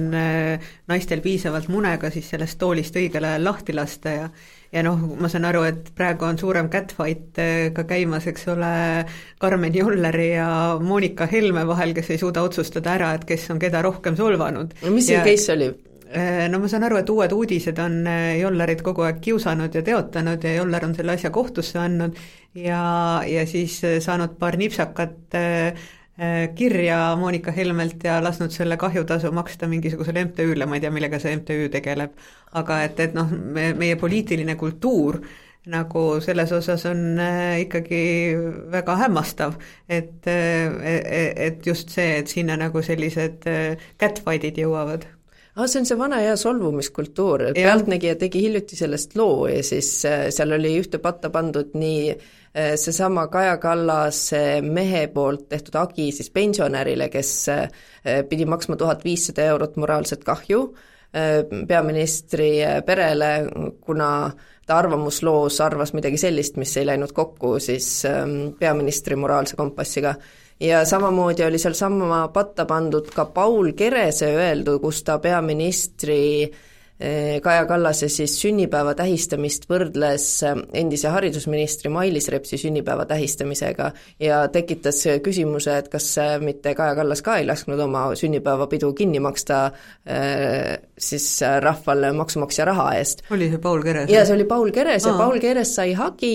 naistel 0.90 1.24
piisavalt 1.24 1.70
mune 1.72 1.94
ka 2.02 2.12
siis 2.14 2.28
sellest 2.34 2.60
toolist 2.60 3.00
õigel 3.00 3.24
ajal 3.30 3.48
lahti 3.48 3.76
lasta 3.76 4.18
ja 4.18 4.28
ja 4.74 4.82
noh, 4.82 4.98
ma 5.22 5.28
saan 5.30 5.44
aru, 5.46 5.60
et 5.68 5.92
praegu 5.94 6.26
on 6.26 6.34
suurem 6.34 6.66
catfight 6.66 7.38
ka 7.76 7.84
käimas, 7.86 8.24
eks 8.26 8.48
ole, 8.50 8.72
Karmen 9.38 9.76
Jolleri 9.78 10.32
ja 10.32 10.48
Monika 10.82 11.28
Helme 11.30 11.62
vahel, 11.68 11.94
kes 11.94 12.10
ei 12.10 12.18
suuda 12.18 12.42
otsustada 12.42 12.96
ära, 12.96 13.12
et 13.14 13.22
kes 13.28 13.46
on 13.54 13.62
keda 13.62 13.84
rohkem 13.86 14.18
solvanud. 14.18 14.74
no 14.82 14.94
mis 14.96 15.06
see 15.06 15.20
ja... 15.20 15.22
case 15.22 15.54
oli? 15.54 15.70
Äh, 16.14 16.48
no 16.48 16.60
ma 16.62 16.68
saan 16.70 16.84
aru, 16.86 17.00
et 17.00 17.08
uued 17.10 17.32
uudised 17.34 17.78
on 17.82 18.04
äh, 18.06 18.36
Jollarit 18.38 18.84
kogu 18.86 19.02
aeg 19.02 19.16
kiusanud 19.24 19.74
ja 19.74 19.80
teotanud 19.82 20.44
ja 20.46 20.52
Jollar 20.60 20.84
on 20.86 20.92
selle 20.94 21.16
asja 21.16 21.32
kohtusse 21.34 21.80
andnud 21.82 22.14
ja, 22.54 22.82
ja 23.26 23.42
siis 23.50 23.80
äh, 23.82 23.96
saanud 24.04 24.36
paar 24.38 24.54
nipsakat 24.60 25.40
kirja 26.54 26.98
Monika 27.18 27.50
Helmelt 27.50 28.04
ja 28.06 28.20
lasknud 28.22 28.52
selle 28.54 28.76
kahjutasu 28.78 29.32
maksta 29.34 29.66
mingisugusele 29.66 30.22
MTÜ-le, 30.28 30.68
ma 30.70 30.78
ei 30.78 30.84
tea, 30.84 30.92
millega 30.94 31.18
see 31.18 31.32
MTÜ 31.40 31.56
tegeleb. 31.74 32.14
aga 32.54 32.76
et, 32.84 33.02
et 33.02 33.18
noh, 33.18 33.34
me, 33.34 33.72
meie 33.74 33.96
poliitiline 33.98 34.54
kultuur 34.54 35.18
nagu 35.74 36.04
selles 36.22 36.54
osas 36.54 36.86
on 36.86 37.18
ikkagi 37.64 38.04
väga 38.70 38.94
hämmastav, 39.02 39.58
et, 39.88 40.22
e, 40.30 40.38
e, 40.94 41.26
et 41.48 41.66
just 41.66 41.90
see, 41.90 42.20
et 42.20 42.30
sinna 42.30 42.54
nagu 42.62 42.86
sellised 42.86 43.50
catfight'id 43.98 44.62
jõuavad 44.62 45.10
aa, 45.56 45.66
see 45.66 45.80
on 45.80 45.86
see 45.88 45.98
vana 45.98 46.20
hea 46.22 46.36
solvumiskultuur, 46.40 47.48
Pealtnägija 47.56 48.16
tegi 48.20 48.42
hiljuti 48.46 48.78
sellest 48.78 49.14
loo 49.18 49.46
ja 49.50 49.62
siis 49.66 49.90
äh, 50.08 50.26
seal 50.34 50.56
oli 50.56 50.74
ühte 50.80 50.98
patta 51.02 51.30
pandud 51.34 51.76
nii 51.78 52.10
äh, 52.10 52.72
seesama 52.80 53.26
Kaja 53.32 53.56
Kallase 53.62 54.62
mehe 54.66 55.06
poolt 55.14 55.48
tehtud 55.52 55.78
hagi 55.78 56.10
siis 56.16 56.32
pensionärile, 56.34 57.08
kes 57.12 57.36
äh, 57.54 57.68
pidi 58.28 58.48
maksma 58.50 58.76
tuhat 58.80 59.04
viissada 59.06 59.46
eurot 59.54 59.76
moraalset 59.76 60.24
kahju 60.24 60.66
peaministri 61.14 62.48
perele, 62.82 63.28
kuna 63.86 64.08
ta 64.66 64.78
arvamusloos 64.78 65.60
arvas 65.60 65.92
midagi 65.94 66.18
sellist, 66.20 66.56
mis 66.60 66.72
ei 66.80 66.86
läinud 66.88 67.12
kokku 67.14 67.58
siis 67.62 67.88
ähm, 68.08 68.54
peaministri 68.58 69.16
moraalse 69.16 69.56
kompassiga 69.56 70.14
ja 70.60 70.84
samamoodi 70.84 71.44
oli 71.44 71.58
seal 71.58 71.74
sama 71.74 72.28
patta 72.28 72.64
pandud 72.64 73.10
ka 73.14 73.24
Paul 73.24 73.72
Kerese 73.72 74.30
öeldu, 74.34 74.78
kus 74.80 75.02
ta 75.04 75.18
peaministri 75.18 76.22
Eh, 76.44 76.50
Kaja 77.42 77.64
Kallase 77.66 78.06
siis 78.08 78.36
sünnipäeva 78.38 78.92
tähistamist 78.94 79.64
võrdles 79.66 80.24
eh, 80.46 80.60
endise 80.78 81.10
haridusministri 81.10 81.90
Mailis 81.90 82.28
Repsi 82.30 82.54
sünnipäeva 82.60 83.02
tähistamisega 83.10 83.88
ja 84.22 84.36
tekitas 84.54 85.00
küsimuse, 85.24 85.74
et 85.82 85.88
kas 85.90 86.06
eh, 86.22 86.36
mitte 86.38 86.70
Kaja 86.78 86.94
Kallas 86.94 87.22
ka 87.26 87.40
ei 87.40 87.48
lasknud 87.48 87.82
oma 87.82 88.04
sünnipäevapidu 88.14 88.92
kinni 88.94 89.18
maksta 89.24 89.64
siis 90.98 91.26
rahvale 91.60 92.12
maksumaksja 92.14 92.64
raha 92.68 92.86
eest. 93.00 93.24
oli 93.34 93.48
see 93.50 93.58
Paul 93.58 93.82
Keres? 93.82 94.10
jaa, 94.12 94.22
see 94.28 94.36
oli 94.36 94.46
Paul 94.48 94.70
Keres 94.74 95.06
ja 95.08 95.14
Paul 95.18 95.40
Keres 95.42 95.74
sai 95.74 95.96
hagi, 95.98 96.32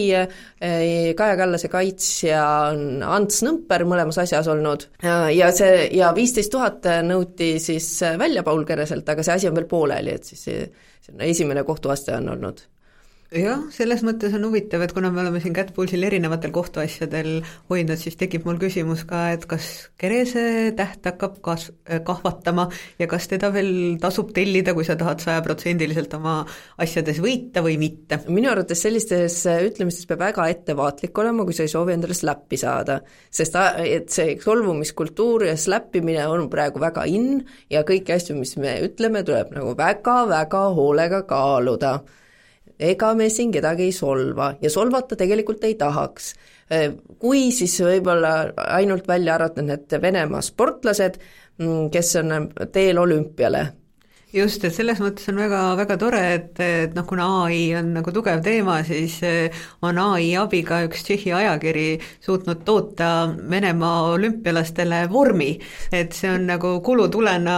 Kaja 1.16 1.38
Kallase 1.40 1.72
kaitsja 1.72 2.44
on 2.74 3.04
Ants 3.06 3.44
Nõmper 3.48 3.86
mõlemas 3.88 4.20
asjas 4.20 4.50
olnud 4.52 4.90
ja 5.06 5.52
see, 5.56 5.88
ja 5.96 6.12
viisteist 6.18 6.52
tuhat 6.52 6.90
nõuti 7.08 7.54
siis 7.64 7.88
välja 8.20 8.44
Paul 8.44 8.66
Kereselt, 8.68 9.08
aga 9.08 9.24
see 9.24 9.40
asi 9.40 9.52
on 9.52 9.56
veel 9.56 9.70
pooleli, 9.70 10.18
et 10.20 10.34
siis 10.34 10.50
esimene 11.20 11.64
kohtuaste 11.64 12.16
on 12.16 12.30
olnud 12.30 12.62
jah, 13.36 13.62
selles 13.74 14.02
mõttes 14.06 14.34
on 14.34 14.48
huvitav, 14.48 14.82
et 14.82 14.94
kuna 14.96 15.12
me 15.14 15.22
oleme 15.22 15.40
siin 15.42 15.54
kätt 15.54 15.70
pulsil 15.76 16.02
erinevatel 16.08 16.52
kohtuasjadel 16.54 17.44
hoidnud, 17.70 18.00
siis 18.02 18.18
tekib 18.18 18.48
mul 18.48 18.58
küsimus 18.62 19.04
ka, 19.10 19.28
et 19.36 19.46
kas 19.50 19.68
Kerese 20.02 20.72
täht 20.78 21.06
hakkab 21.06 21.38
kas-, 21.46 21.70
kahvatama 21.86 22.68
ja 23.00 23.10
kas 23.12 23.30
teda 23.30 23.52
veel 23.54 24.00
tasub 24.02 24.34
tellida, 24.34 24.74
kui 24.74 24.88
sa 24.88 24.98
tahad 24.98 25.22
sajaprotsendiliselt 25.22 26.16
oma 26.18 26.40
asjades 26.82 27.22
võita 27.22 27.64
või 27.66 27.78
mitte? 27.82 28.22
minu 28.30 28.50
arvates 28.50 28.82
sellistes 28.82 29.44
ütlemistes 29.46 30.10
peab 30.10 30.24
väga 30.26 30.50
ettevaatlik 30.50 31.18
olema, 31.22 31.46
kui 31.46 31.58
sa 31.58 31.66
ei 31.68 31.72
soovi 31.72 31.94
endale 31.94 32.18
släppi 32.18 32.58
saada. 32.58 33.00
sest 33.30 33.58
et 33.86 34.10
see 34.14 34.38
solvumiskultuur 34.42 35.46
ja 35.52 35.58
släppimine 35.58 36.26
on 36.28 36.50
praegu 36.50 36.82
väga 36.82 37.06
in 37.06 37.44
ja 37.70 37.86
kõiki 37.86 38.16
asju, 38.16 38.38
mis 38.40 38.56
me 38.58 38.80
ütleme, 38.88 39.22
tuleb 39.26 39.54
nagu 39.54 39.76
väga-väga 39.78 40.64
hoolega 40.78 41.24
kaaluda 41.30 42.00
ega 42.80 43.14
me 43.16 43.30
siin 43.30 43.52
kedagi 43.52 43.90
ei 43.90 43.92
solva 43.96 44.54
ja 44.62 44.70
solvata 44.70 45.18
tegelikult 45.20 45.64
ei 45.68 45.76
tahaks. 45.76 46.34
Kui 47.20 47.50
siis 47.52 47.80
võib-olla 47.82 48.34
ainult 48.78 49.08
välja 49.10 49.36
arvata 49.36 49.64
need 49.66 49.96
Venemaa 50.02 50.42
sportlased, 50.46 51.18
mm, 51.58 51.90
kes 51.92 52.16
on 52.22 52.50
teel 52.72 53.02
olümpiale 53.02 53.64
just, 54.34 54.64
et 54.66 54.74
selles 54.74 55.00
mõttes 55.02 55.26
on 55.32 55.40
väga, 55.42 55.60
väga 55.80 55.98
tore, 56.02 56.22
et, 56.36 56.60
et 56.62 56.96
noh, 56.98 57.06
kuna 57.10 57.26
ai 57.46 57.62
on 57.80 57.94
nagu 57.96 58.12
tugev 58.14 58.44
teema, 58.46 58.80
siis 58.86 59.18
eh, 59.26 59.62
on 59.86 59.98
ai 60.04 60.32
abiga 60.38 60.84
üks 60.86 61.02
Tšehhi 61.06 61.34
ajakiri 61.34 61.88
suutnud 62.26 62.62
toota 62.68 63.10
Venemaa 63.50 64.12
olümpialastele 64.14 65.06
vormi. 65.10 65.52
et 65.92 66.14
see 66.14 66.30
on 66.30 66.46
nagu 66.50 66.76
kulutulena 66.86 67.56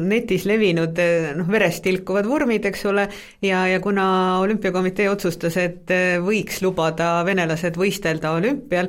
netis 0.00 0.46
levinud 0.48 0.98
eh, 1.02 1.32
noh, 1.36 1.50
verest 1.50 1.84
tilkuvad 1.84 2.28
vormid, 2.28 2.64
eks 2.70 2.86
ole, 2.88 3.08
ja, 3.44 3.66
ja 3.68 3.80
kuna 3.84 4.06
olümpiakomitee 4.44 5.10
otsustas, 5.10 5.58
et 5.60 5.92
eh, 5.92 6.16
võiks 6.24 6.62
lubada 6.64 7.18
venelased 7.26 7.76
võistelda 7.76 8.32
olümpial, 8.38 8.88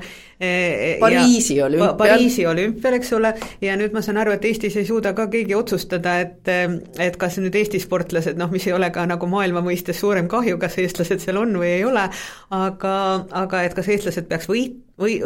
Pariisi 0.99 1.61
olümpial. 1.63 1.93
Pariisi 1.95 2.43
olümpial, 2.47 2.97
eks 2.97 3.13
ole, 3.15 3.29
ja 3.63 3.77
nüüd 3.79 3.93
ma 3.95 4.01
saan 4.03 4.19
aru, 4.19 4.33
et 4.35 4.43
Eestis 4.49 4.75
ei 4.75 4.83
suuda 4.87 5.13
ka 5.15 5.29
keegi 5.31 5.55
otsustada, 5.55 6.17
et, 6.25 6.51
et 6.99 7.15
kas 7.15 7.24
nüüd 7.41 7.55
Eesti 7.57 7.81
sportlased, 7.83 8.37
noh, 8.39 8.51
mis 8.53 8.67
ei 8.69 8.75
ole 8.77 8.91
ka 8.93 9.05
nagu 9.09 9.27
maailma 9.29 9.63
mõistes 9.65 9.99
suurem 10.01 10.29
kahju, 10.31 10.59
kas 10.61 10.77
eestlased 10.81 11.23
seal 11.23 11.41
on 11.41 11.57
või 11.59 11.71
ei 11.79 11.85
ole, 11.87 12.07
aga, 12.55 12.95
aga 13.43 13.63
et 13.65 13.77
kas 13.77 13.89
eestlased 13.91 14.29
peaks 14.29 14.49
võit-, 14.51 14.84
või 14.99 15.17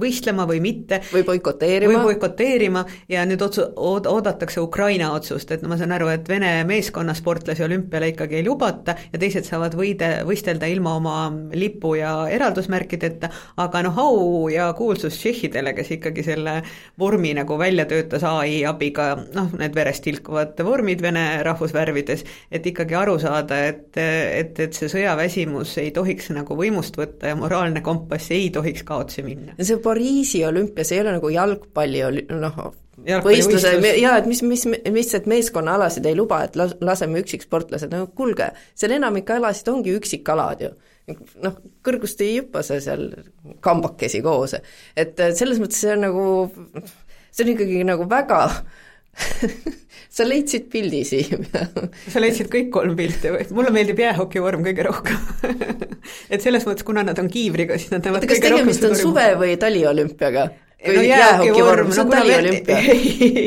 võistlema 0.00 0.46
või 0.48 0.60
mitte. 0.64 1.00
või 1.12 1.24
boikoteerima. 1.24 1.92
või 1.92 2.10
boikoteerima. 2.10 2.84
Ja 3.08 3.24
nüüd 3.28 3.42
otsu-, 3.42 3.68
ood-, 3.76 4.08
oodatakse 4.08 4.60
Ukraina 4.60 5.12
otsust, 5.12 5.50
et 5.52 5.62
ma 5.62 5.76
saan 5.76 5.92
aru, 5.92 6.08
et 6.12 6.28
Vene 6.28 6.64
meeskonnasportlasi 6.68 7.64
olümpiale 7.64 8.08
ikkagi 8.12 8.40
ei 8.40 8.46
lubata 8.46 8.96
ja 9.12 9.20
teised 9.20 9.46
saavad 9.46 9.76
võide, 9.76 10.08
võistelda 10.26 10.68
ilma 10.72 10.96
oma 10.96 11.16
lipu 11.54 11.94
ja 11.98 12.14
eraldusmärkideta, 12.32 13.30
aga 13.62 13.82
noh, 13.86 14.00
au 14.00 14.48
ja 14.52 14.70
kuulsus 14.76 15.18
tšehhidele, 15.20 15.74
kes 15.76 15.92
ikkagi 15.98 16.24
selle 16.26 16.56
vormi 16.98 17.34
nagu 17.36 17.58
välja 17.60 17.86
töötas 17.88 18.24
ai 18.26 18.62
abiga, 18.68 19.12
noh, 19.34 19.52
need 19.58 19.76
verest 19.76 20.04
tilkuvad 20.06 20.58
vormid 20.64 21.04
Vene 21.04 21.42
rahvusvärvides, 21.46 22.24
et 22.50 22.66
ikkagi 22.66 22.96
aru 22.98 23.18
saada, 23.20 23.60
et, 23.70 23.88
et, 24.00 24.58
et 24.64 24.76
see 24.76 24.90
sõjaväsimus 24.90 25.76
ei 25.82 25.92
tohiks 25.94 26.32
nagu 26.34 26.56
võimust 26.58 26.96
võtta 26.98 27.30
ja 27.30 27.38
moraalne 27.38 27.82
kompass 27.84 28.32
ei 28.34 28.45
ei 28.46 28.50
tohiks 28.54 28.86
kaotsi 28.86 29.24
minna. 29.26 29.54
see 29.60 29.78
Pariisi 29.82 30.42
olümpia, 30.46 30.86
see 30.86 30.98
ei 30.98 31.04
ole 31.04 31.16
nagu 31.18 31.30
jalgpalli 31.34 32.02
oli-, 32.06 32.26
noh, 32.32 32.58
võistluse, 32.96 33.74
jaa, 34.00 34.16
et 34.20 34.28
mis, 34.28 34.42
mis, 34.42 35.12
et 35.18 35.28
meeskonnaalasid 35.28 36.06
ei 36.08 36.16
luba, 36.16 36.42
et 36.46 36.56
las-, 36.56 36.76
laseme 36.80 37.20
üksiksportlased, 37.22 37.92
no 37.92 38.08
kuulge, 38.16 38.50
seal 38.78 38.96
enamik 38.96 39.30
alasid 39.34 39.68
ongi 39.72 39.96
üksikalad 39.98 40.64
ju. 40.64 40.72
noh, 41.44 41.58
kõrgust 41.86 42.22
ei 42.24 42.40
hüppa 42.40 42.64
sa 42.66 42.80
seal 42.82 43.10
kambakesi 43.62 44.22
koos, 44.24 44.56
et 44.98 45.20
selles 45.38 45.60
mõttes 45.62 45.78
see 45.84 45.92
on 45.94 46.02
nagu, 46.08 46.24
see 47.30 47.46
on 47.46 47.52
ikkagi 47.52 47.84
nagu 47.86 48.08
väga 48.10 48.40
sa 50.16 50.26
leidsid 50.26 50.66
pildi, 50.72 51.04
Siim 51.06 51.46
sa 52.12 52.22
leidsid 52.22 52.50
kõik 52.52 52.72
kolm 52.74 52.96
pilti 52.98 53.32
või? 53.32 53.46
mulle 53.56 53.72
meeldib 53.76 54.02
jäähokivorm 54.02 54.66
kõige 54.66 54.88
rohkem 54.88 55.20
et 56.30 56.42
selles 56.42 56.66
mõttes, 56.68 56.86
kuna 56.86 57.04
nad 57.06 57.18
on 57.22 57.30
kiivriga, 57.32 57.78
siis 57.80 57.92
nad 57.94 58.04
näevad 58.06 58.28
kas 58.28 58.44
tegemist 58.44 58.84
on 58.88 58.96
suve- 58.98 59.34
või 59.40 59.56
taliolümpiaga? 59.60 60.48
no 60.94 61.02
jäähokivorm, 61.02 61.90
see 61.92 62.02
on 62.02 62.10
taliolümpia. 62.10 62.78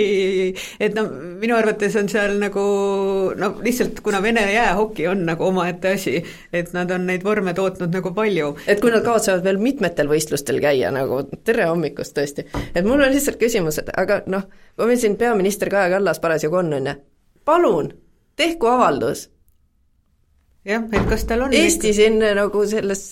et 0.85 0.95
no 0.97 1.05
minu 1.39 1.55
arvates 1.55 1.95
on 1.99 2.09
seal 2.11 2.35
nagu 2.41 2.63
no 3.37 3.51
lihtsalt, 3.63 4.01
kuna 4.05 4.21
Vene 4.23 4.43
jäähoki 4.53 5.07
on 5.07 5.23
nagu 5.27 5.45
omaette 5.47 5.93
asi, 5.95 6.17
et 6.53 6.73
nad 6.73 6.91
on 6.91 7.05
neid 7.09 7.23
vorme 7.23 7.53
tootnud 7.57 7.93
nagu 7.95 8.13
palju. 8.17 8.51
et 8.67 8.81
kui 8.81 8.91
nad 8.93 9.05
kavatsevad 9.05 9.45
veel 9.45 9.61
mitmetel 9.61 10.09
võistlustel 10.11 10.59
käia 10.63 10.91
nagu, 10.95 11.21
tere 11.45 11.69
hommikust 11.69 12.17
tõesti. 12.17 12.47
et 12.73 12.85
mul 12.85 13.01
on 13.01 13.13
lihtsalt 13.13 13.39
küsimus, 13.41 13.79
et 13.81 13.93
aga 13.97 14.23
noh, 14.27 14.49
kui 14.75 14.89
meil 14.89 15.01
siin 15.01 15.17
peaminister 15.19 15.69
Kaja 15.69 15.93
Kallas 15.95 16.19
parasjagu 16.19 16.63
on, 16.63 16.73
on 16.81 16.93
ju, 16.93 16.95
palun, 17.45 17.93
tehku 18.39 18.73
avaldus 18.73 19.29
jah, 20.69 20.85
et 20.93 21.09
kas 21.09 21.25
tal 21.29 21.45
on 21.47 21.55
Eesti 21.55 21.93
siin 21.97 22.19
nagu 22.37 22.63
selles 22.69 23.03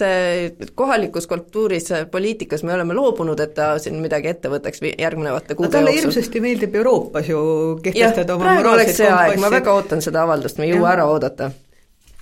kohalikus 0.77 1.27
kultuuris, 1.29 1.89
poliitikas 2.11 2.63
me 2.67 2.75
oleme 2.77 2.95
loobunud, 2.97 3.39
et 3.43 3.55
ta 3.57 3.73
siin 3.81 3.99
midagi 4.03 4.31
ette 4.33 4.51
võtaks 4.51 4.83
järgnevate 4.91 5.57
kuude 5.57 5.71
no, 5.71 5.75
talle 5.79 5.95
jooksul. 5.95 6.11
hirmsasti 6.11 6.43
meeldib 6.43 6.79
Euroopas 6.81 7.29
ju 7.31 7.41
kehtestada 7.83 8.37
oma 8.37 8.55
moraalseid 8.59 9.03
kompassi. 9.03 9.43
ma 9.43 9.53
väga 9.57 9.75
ootan 9.79 10.05
seda 10.05 10.23
avaldust, 10.27 10.61
me 10.61 10.69
ei 10.69 10.75
jõua 10.75 10.93
ära 10.95 11.09
oodata. 11.11 11.51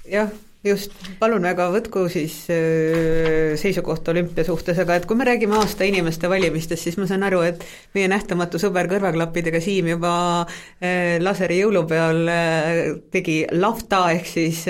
jah 0.10 0.32
just, 0.66 0.94
palun 1.20 1.46
väga, 1.46 1.68
võtku 1.74 2.08
siis 2.12 2.38
seisukoht 3.62 4.08
olümpia 4.12 4.46
suhtes, 4.48 4.80
aga 4.82 5.00
et 5.00 5.06
kui 5.10 5.18
me 5.20 5.28
räägime 5.28 5.60
aasta 5.60 5.88
inimeste 5.88 6.30
valimistest, 6.32 6.88
siis 6.88 6.98
ma 7.02 7.08
saan 7.10 7.26
aru, 7.28 7.44
et 7.46 7.64
meie 7.98 8.10
nähtamatu 8.12 8.62
sõber 8.62 8.90
kõrvaklappidega 8.92 9.62
Siim 9.64 9.92
juba 9.94 10.16
laseri 11.22 11.62
jõulupeal 11.62 12.26
tegi 13.14 13.40
lafta, 13.54 14.08
ehk 14.18 14.30
siis 14.30 14.66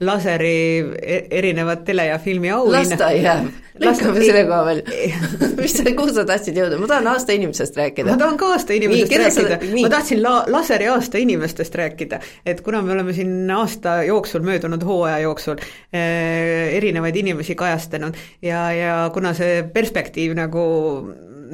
laseri 0.00 0.78
e-, 1.02 1.26
erinevad 1.30 1.84
tele- 1.84 2.06
ja 2.06 2.18
filmiauhinna. 2.18 2.78
las 2.78 2.98
ta 2.98 3.10
jääb, 3.12 3.48
lükkame 3.82 4.22
selle 4.22 4.44
koha 4.46 4.60
veel. 4.66 4.82
Mis 5.62 5.74
sa, 5.74 5.86
kuhu 5.98 6.14
sa 6.14 6.24
tahtsid 6.28 6.58
jõuda, 6.58 6.78
ma 6.78 6.86
tahan 6.90 7.10
aasta 7.10 7.34
inimesest 7.34 7.78
rääkida. 7.78 8.12
ma 8.12 8.18
tahan 8.20 8.38
ka 8.38 8.52
aasta 8.54 8.76
inimestest 8.78 9.10
nii, 9.10 9.24
rääkida, 9.24 9.58
ma 9.82 9.90
tahtsin 9.96 10.22
la-, 10.22 10.44
laseri 10.54 10.86
aasta 10.92 11.18
inimestest 11.18 11.74
rääkida, 11.82 12.20
et 12.46 12.62
kuna 12.66 12.82
me 12.82 12.94
oleme 12.94 13.16
siin 13.16 13.50
aasta 13.50 14.02
jooksul, 14.06 14.46
möödunud 14.46 14.86
hooaja 15.08 15.24
jooksul 15.24 15.56
eh, 15.92 16.76
erinevaid 16.76 17.16
inimesi 17.16 17.56
kajastanud. 17.58 18.16
Ja, 18.42 18.68
ja 18.72 19.10
kuna 19.14 19.32
see 19.34 19.62
perspektiiv 19.72 20.36
nagu 20.36 20.62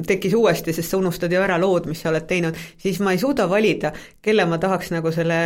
tekkis 0.05 0.33
uuesti, 0.35 0.73
sest 0.75 0.91
sa 0.91 0.99
unustad 0.99 1.31
ju 1.31 1.39
ära 1.39 1.55
lood, 1.61 1.87
mis 1.87 2.01
sa 2.03 2.11
oled 2.11 2.25
teinud, 2.27 2.57
siis 2.81 2.99
ma 2.99 3.13
ei 3.15 3.19
suuda 3.21 3.47
valida, 3.47 3.93
kelle 4.21 4.43
ma 4.49 4.59
tahaks 4.59 4.91
nagu 4.91 5.11
selle 5.15 5.37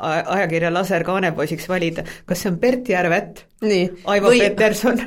ajakirja 0.00 0.72
Laser 0.72 1.04
kaanepoisiks 1.04 1.68
valida, 1.68 2.06
kas 2.24 2.40
see 2.40 2.54
on 2.54 2.56
Bert 2.62 2.88
Järvet, 2.88 3.44
Aivo 3.62 4.32
või... 4.32 4.40
Peterson? 4.46 5.04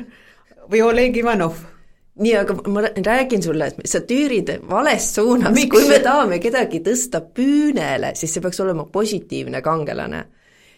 Või 0.70 0.82
Oleg 0.86 1.18
Ivanov? 1.18 1.58
Nii, 2.22 2.32
aga 2.38 2.54
ma 2.72 2.86
räägin 2.86 3.42
sulle, 3.44 3.66
et 3.68 3.90
sa 3.90 4.00
tüürid 4.06 4.54
vales 4.70 5.10
suunas, 5.18 5.58
kui 5.68 5.84
me 5.90 5.98
tahame 6.00 6.38
kedagi 6.40 6.80
tõsta 6.86 7.20
püünele, 7.20 8.14
siis 8.16 8.32
see 8.32 8.44
peaks 8.44 8.62
olema 8.64 8.86
positiivne 8.92 9.60
kangelane. 9.66 10.22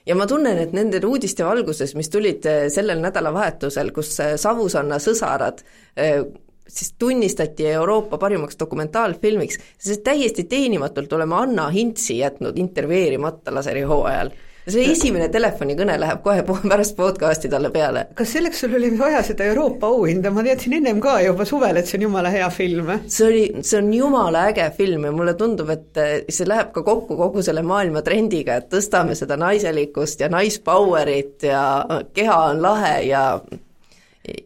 Ja 0.08 0.16
ma 0.16 0.26
tunnen, 0.26 0.58
et 0.62 0.74
nende 0.76 1.00
uudiste 1.06 1.44
valguses, 1.44 1.94
mis 1.98 2.10
tulid 2.12 2.46
eh, 2.48 2.66
sellel 2.72 3.02
nädalavahetusel, 3.04 3.92
kus 3.96 4.14
eh, 4.24 4.34
Savusanna 4.40 4.98
sõsarad 5.02 5.62
eh, 5.96 6.22
siis 6.68 6.94
tunnistati 7.00 7.66
Euroopa 7.72 8.18
parimaks 8.20 8.58
dokumentaalfilmiks, 8.60 9.60
sest 9.78 10.04
täiesti 10.04 10.44
teenimatult 10.48 11.12
oleme 11.16 11.36
Anna 11.36 11.68
Hintsi 11.72 12.18
jätnud 12.22 12.58
intervjueerimata 12.60 13.54
laseri 13.54 13.84
hooajal 13.88 14.32
see 14.72 14.90
esimene 14.92 15.28
telefonikõne 15.32 15.98
läheb 16.00 16.22
kohe 16.24 16.44
pärast 16.46 16.96
podcast'i 16.98 17.50
talle 17.52 17.70
peale. 17.74 18.06
kas 18.18 18.32
selleks 18.36 18.64
sul 18.64 18.74
oli 18.78 18.90
vaja 18.98 19.22
seda 19.26 19.46
Euroopa 19.48 19.90
auhinda, 19.92 20.32
ma 20.34 20.44
teadsin 20.46 20.78
ennem 20.80 21.00
ka 21.04 21.18
juba 21.24 21.46
suvel, 21.48 21.80
et 21.80 21.90
see 21.90 21.98
on 22.00 22.08
jumala 22.08 22.32
hea 22.34 22.48
film. 22.54 22.92
see 23.06 23.28
oli, 23.28 23.44
see 23.62 23.78
on 23.80 23.92
jumala 23.94 24.48
äge 24.52 24.70
film 24.76 25.06
ja 25.08 25.12
mulle 25.12 25.34
tundub, 25.38 25.70
et 25.74 26.02
see 26.28 26.48
läheb 26.48 26.72
ka 26.74 26.84
kokku 26.86 27.16
kogu 27.20 27.44
selle 27.44 27.62
maailma 27.66 28.02
trendiga, 28.06 28.58
et 28.58 28.68
tõstame 28.72 29.16
seda 29.18 29.38
naiselikkust 29.40 30.20
ja 30.24 30.28
naispowerit 30.32 31.48
ja 31.48 31.62
keha 32.14 32.38
on 32.50 32.62
lahe 32.62 32.94
ja 33.08 33.24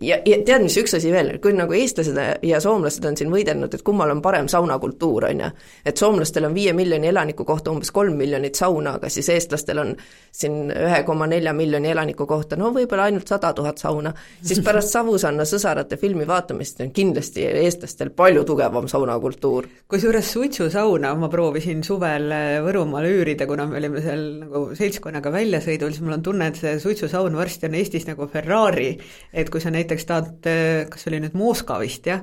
ja, 0.00 0.18
ja 0.26 0.38
tead, 0.46 0.62
mis 0.64 0.76
üks 0.80 0.96
asi 0.98 1.12
veel, 1.12 1.34
kui 1.42 1.54
nagu 1.56 1.74
eestlased 1.76 2.18
ja 2.46 2.60
soomlased 2.62 3.04
on 3.08 3.16
siin 3.18 3.30
võidelnud, 3.32 3.74
et 3.74 3.84
kummal 3.86 4.12
on 4.14 4.22
parem 4.24 4.48
saunakultuur, 4.50 5.28
on 5.30 5.44
ju, 5.44 5.50
et 5.86 5.98
soomlastel 6.00 6.48
on 6.48 6.54
viie 6.56 6.74
miljoni 6.76 7.10
elaniku 7.10 7.46
kohta 7.48 7.72
umbes 7.72 7.92
kolm 7.94 8.16
miljonit 8.18 8.58
sauna, 8.58 8.96
aga 8.98 9.10
siis 9.12 9.28
eestlastel 9.34 9.82
on 9.82 9.94
siin 10.32 10.70
ühe 10.72 11.02
koma 11.06 11.26
nelja 11.30 11.52
miljoni 11.56 11.90
elaniku 11.92 12.26
kohta 12.28 12.56
no 12.56 12.70
võib-olla 12.74 13.08
ainult 13.10 13.28
sada 13.28 13.52
tuhat 13.56 13.82
sauna, 13.82 14.14
siis 14.42 14.62
pärast 14.66 14.92
Savusanna 14.92 15.46
sõsarate 15.48 15.98
filmi 16.00 16.26
vaatamist 16.28 16.80
on 16.84 16.92
kindlasti 16.94 17.44
eestlastel 17.64 18.12
palju 18.16 18.44
tugevam 18.48 18.88
saunakultuur. 18.88 19.68
kusjuures 19.88 20.32
suitsusauna 20.32 21.14
ma 21.18 21.28
proovisin 21.32 21.82
suvel 21.84 22.30
Võrumaal 22.62 23.08
üürida, 23.08 23.46
kuna 23.48 23.66
me 23.68 23.78
olime 23.80 24.02
seal 24.04 24.24
nagu 24.42 24.64
seltskonnaga 24.78 25.32
väljasõidul, 25.32 25.92
siis 25.92 26.04
mul 26.04 26.16
on 26.18 26.24
tunne, 26.24 26.48
et 26.48 26.60
see 26.60 26.78
suitsusaun 26.82 27.36
varsti 27.36 27.68
on 27.68 27.76
Eestis 27.80 28.06
nagu 28.08 28.28
Ferrari, 28.30 28.92
et 29.32 29.50
kui 29.52 29.60
sa 29.60 29.71
näiteks 29.74 30.08
tahad, 30.08 30.48
kas 30.92 31.08
oli 31.10 31.22
nüüd 31.22 31.36
Moskva 31.38 31.78
vist 31.82 32.06
jah, 32.08 32.22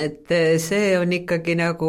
et 0.00 0.30
see 0.62 0.92
on 0.96 1.10
ikkagi 1.12 1.56
nagu 1.58 1.88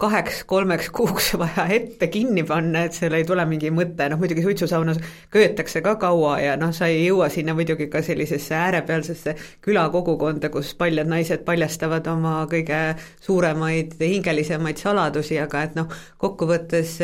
kaheks-kolmeks 0.00 0.88
kuuks 0.94 1.34
vaja 1.38 1.66
ette 1.76 2.08
kinni 2.10 2.42
panna, 2.48 2.86
et 2.86 2.96
seal 2.96 3.14
ei 3.14 3.26
tule 3.28 3.44
mingi 3.46 3.68
mõte, 3.70 4.06
noh 4.08 4.18
muidugi 4.18 4.42
suitsusaunas 4.42 4.98
köetakse 5.32 5.82
ka 5.84 5.94
kaua 6.00 6.38
ja 6.40 6.54
noh, 6.58 6.72
sa 6.74 6.88
ei 6.90 7.04
jõua 7.04 7.28
sinna 7.30 7.54
muidugi 7.54 7.86
ka 7.92 8.00
sellisesse 8.02 8.56
äärepealsesse 8.56 9.34
külakogukonda, 9.66 10.48
kus 10.54 10.72
paljud 10.80 11.10
naised 11.10 11.44
paljastavad 11.46 12.08
oma 12.10 12.32
kõige 12.50 12.80
suuremaid, 13.22 13.94
hingelisemaid 14.00 14.80
saladusi, 14.80 15.36
aga 15.44 15.66
et 15.68 15.78
noh, 15.78 15.92
kokkuvõttes 16.24 16.96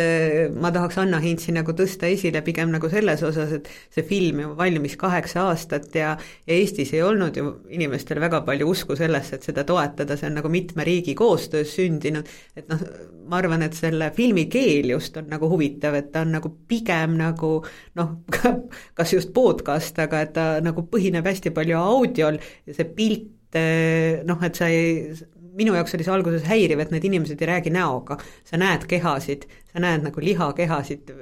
ma 0.57 0.73
tahaks 0.75 0.99
Anna 1.05 1.21
Hintsi 1.23 1.55
nagu 1.55 1.77
tõsta 1.77 2.09
esile 2.09 2.43
pigem 2.47 2.73
nagu 2.73 2.89
selles 2.91 3.23
osas, 3.29 3.53
et 3.61 3.71
see 3.93 4.09
film 4.09 4.43
ju 4.47 4.57
valmis 4.59 4.97
kaheksa 4.99 5.45
aastat 5.53 5.93
ja, 5.95 6.17
ja 6.49 6.59
Eestis 6.59 6.97
ei 6.97 7.05
olnud 7.05 7.37
ju 7.37 7.55
inimestel 7.71 8.19
väga 8.25 8.43
palju 8.49 8.73
usku 8.73 8.97
sellesse, 8.99 9.37
et 9.37 9.47
seda 9.53 9.69
toetada, 9.69 9.89
see 9.99 10.28
on 10.28 10.38
nagu 10.38 10.51
mitme 10.53 10.84
riigi 10.86 11.14
koostöös 11.18 11.74
sündinud, 11.76 12.28
et 12.57 12.68
noh, 12.70 12.84
ma 13.30 13.41
arvan, 13.41 13.64
et 13.66 13.76
selle 13.78 14.11
filmi 14.16 14.47
keel 14.51 14.91
just 14.95 15.16
on 15.20 15.28
nagu 15.30 15.49
huvitav, 15.51 15.97
et 15.99 16.12
ta 16.12 16.24
on 16.26 16.34
nagu 16.36 16.53
pigem 16.68 17.16
nagu 17.20 17.53
noh, 17.99 18.14
kas 18.99 19.14
just 19.14 19.34
podcast, 19.34 19.99
aga 20.03 20.24
et 20.26 20.32
ta 20.36 20.47
nagu 20.64 20.86
põhineb 20.91 21.26
hästi 21.26 21.55
palju 21.57 21.78
audiol 21.80 22.41
ja 22.41 22.76
see 22.76 22.88
pilt 22.97 23.59
eh, 23.59 24.22
noh, 24.26 24.41
et 24.47 24.59
sa 24.59 24.70
ei, 24.70 25.12
minu 25.57 25.74
jaoks 25.76 25.97
oli 25.97 26.07
see 26.07 26.14
alguses 26.14 26.47
häiriv, 26.49 26.80
et 26.82 26.95
need 26.95 27.07
inimesed 27.11 27.43
ei 27.43 27.51
räägi 27.51 27.74
näoga, 27.74 28.18
sa 28.47 28.61
näed 28.61 28.86
kehasid, 28.91 29.47
sa 29.72 29.82
näed 29.82 30.07
nagu 30.07 30.22
lihakehasid, 30.24 31.12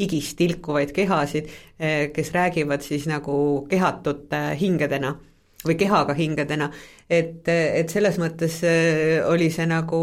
higist 0.00 0.36
tilkuvaid 0.38 0.92
kehasid, 0.96 1.50
eh, 1.78 2.10
kes 2.14 2.32
räägivad 2.32 2.82
siis 2.82 3.06
nagu 3.10 3.66
kehatute 3.70 4.56
hingedena 4.60 5.16
või 5.62 5.76
kehaga 5.78 6.14
hingedena, 6.18 6.70
et, 7.12 7.48
et 7.48 7.92
selles 7.92 8.16
mõttes 8.20 8.58
äh, 8.64 9.20
oli 9.28 9.50
see 9.52 9.66
nagu 9.68 9.98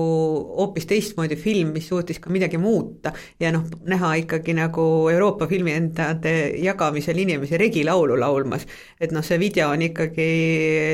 hoopis 0.60 0.86
teistmoodi 0.89 1.38
film, 1.39 1.74
mis 1.76 1.88
suutis 1.89 2.20
ka 2.22 2.32
midagi 2.34 2.60
muuta 2.62 3.14
ja 3.41 3.51
noh, 3.55 3.66
näha 3.89 4.14
ikkagi 4.24 4.53
nagu 4.57 4.86
Euroopa 5.12 5.47
filmiendade 5.49 6.34
jagamisel 6.62 7.18
inimesi 7.24 7.57
regilaulu 7.57 8.18
laulmas. 8.20 8.68
et 8.99 9.14
noh, 9.16 9.26
see 9.26 9.39
video 9.41 9.70
on 9.74 9.86
ikkagi 9.88 10.30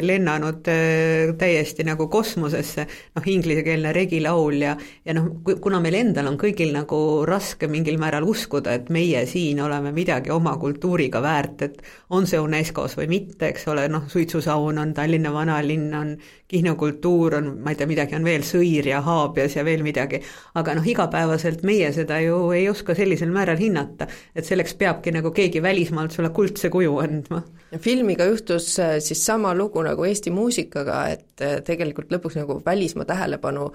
lennanud 0.06 0.72
äh, 0.72 1.34
täiesti 1.40 1.84
nagu 1.88 2.08
kosmosesse, 2.12 2.88
noh, 3.16 3.28
inglisekeelne 3.36 3.92
regilaul 3.96 4.62
ja 4.62 4.76
ja 5.06 5.18
noh, 5.18 5.30
kuna 5.44 5.82
meil 5.84 6.00
endal 6.00 6.32
on 6.32 6.40
kõigil 6.40 6.72
nagu 6.76 7.00
raske 7.28 7.68
mingil 7.72 8.00
määral 8.02 8.28
uskuda, 8.28 8.78
et 8.78 8.90
meie 8.94 9.26
siin 9.30 9.60
oleme 9.66 9.92
midagi 9.96 10.32
oma 10.34 10.56
kultuuriga 10.62 11.22
väärt, 11.24 11.68
et 11.68 11.84
on 12.16 12.28
see 12.30 12.40
UNESCO-s 12.40 12.98
või 13.00 13.10
mitte, 13.12 13.50
eks 13.52 13.68
ole, 13.74 13.88
noh, 13.92 14.08
suitsusaun 14.12 14.80
on 14.82 14.94
Tallinna 14.96 15.34
vanalinn, 15.34 15.92
on 15.98 16.05
on 16.06 16.14
Kihnu 16.48 16.76
kultuur, 16.78 17.40
on, 17.40 17.50
ma 17.66 17.74
ei 17.74 17.80
tea, 17.80 17.90
midagi 17.90 18.16
on 18.18 18.26
veel, 18.28 18.46
sõir 18.46 18.86
ja 18.88 19.02
haabias 19.06 19.58
ja 19.58 19.66
veel 19.66 19.84
midagi, 19.86 20.22
aga 20.56 20.76
noh, 20.78 20.86
igapäevaselt 20.86 21.66
meie 21.66 21.90
seda 21.96 22.20
ju 22.24 22.38
ei 22.56 22.68
oska 22.70 22.96
sellisel 22.98 23.34
määral 23.34 23.60
hinnata, 23.60 24.08
et 24.36 24.46
selleks 24.46 24.78
peabki 24.80 25.14
nagu 25.16 25.34
keegi 25.36 25.64
välismaalt 25.66 26.16
sulle 26.16 26.32
kuldse 26.36 26.70
kuju 26.74 27.00
andma. 27.04 27.42
filmiga 27.82 28.30
juhtus 28.30 28.70
äh, 28.80 28.98
siis 29.00 29.26
sama 29.26 29.56
lugu 29.58 29.82
nagu 29.84 30.06
Eesti 30.06 30.32
muusikaga, 30.32 31.02
et 31.10 31.42
äh, 31.42 31.60
tegelikult 31.66 32.14
lõpuks 32.14 32.40
nagu 32.40 32.62
välismaa 32.66 33.10
tähelepanu 33.10 33.72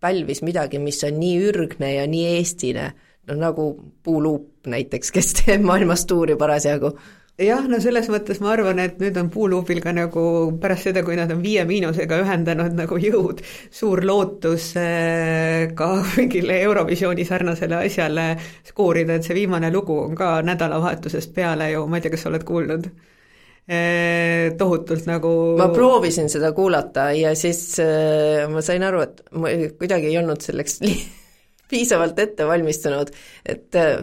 pälvis 0.00 0.42
midagi, 0.46 0.78
mis 0.78 1.02
on 1.04 1.18
nii 1.18 1.38
ürgne 1.50 1.94
ja 1.96 2.06
nii 2.06 2.26
eestine, 2.38 2.92
no 3.26 3.36
nagu 3.38 3.70
Puuluup 4.02 4.68
näiteks, 4.70 5.10
kes 5.12 5.34
teeb 5.40 5.64
maailmas 5.66 6.06
tuuri 6.06 6.36
parasjagu 6.38 6.94
jah, 7.38 7.66
no 7.70 7.78
selles 7.82 8.08
mõttes 8.10 8.40
ma 8.42 8.50
arvan, 8.54 8.80
et 8.82 8.96
nüüd 9.02 9.18
on 9.20 9.28
Puuluubil 9.30 9.80
ka 9.82 9.92
nagu 9.94 10.22
pärast 10.60 10.88
seda, 10.88 11.04
kui 11.06 11.16
nad 11.18 11.30
on 11.30 11.42
Viie 11.44 11.62
Miinusega 11.68 12.18
ühendanud 12.24 12.74
nagu 12.78 12.98
jõud, 12.98 13.42
suur 13.74 14.02
lootus 14.06 14.72
äh, 14.80 15.68
ka 15.78 15.90
mingile 16.16 16.58
Eurovisiooni 16.66 17.26
sarnasele 17.28 17.82
asjale 17.84 18.30
skoorida, 18.66 19.18
et 19.18 19.28
see 19.28 19.38
viimane 19.38 19.70
lugu 19.74 20.00
on 20.08 20.18
ka 20.18 20.38
nädalavahetusest 20.46 21.34
peale 21.36 21.70
ju, 21.74 21.86
ma 21.86 22.00
ei 22.00 22.06
tea, 22.06 22.14
kas 22.16 22.26
sa 22.26 22.32
oled 22.32 22.46
kuulnud? 22.48 22.90
Äh, 23.68 24.54
tohutult 24.56 25.04
nagu 25.04 25.30
ma 25.60 25.66
proovisin 25.68 26.30
seda 26.32 26.54
kuulata 26.56 27.10
ja 27.12 27.34
siis 27.36 27.76
äh, 27.84 28.46
ma 28.48 28.62
sain 28.64 28.86
aru, 28.86 29.02
et 29.04 29.20
ma 29.36 29.50
kuidagi 29.76 30.08
ei 30.08 30.16
olnud 30.16 30.40
selleks 30.40 30.80
piisavalt 31.70 32.18
ette 32.24 32.46
valmistunud, 32.48 33.12
et 33.44 33.76
äh, 33.76 34.00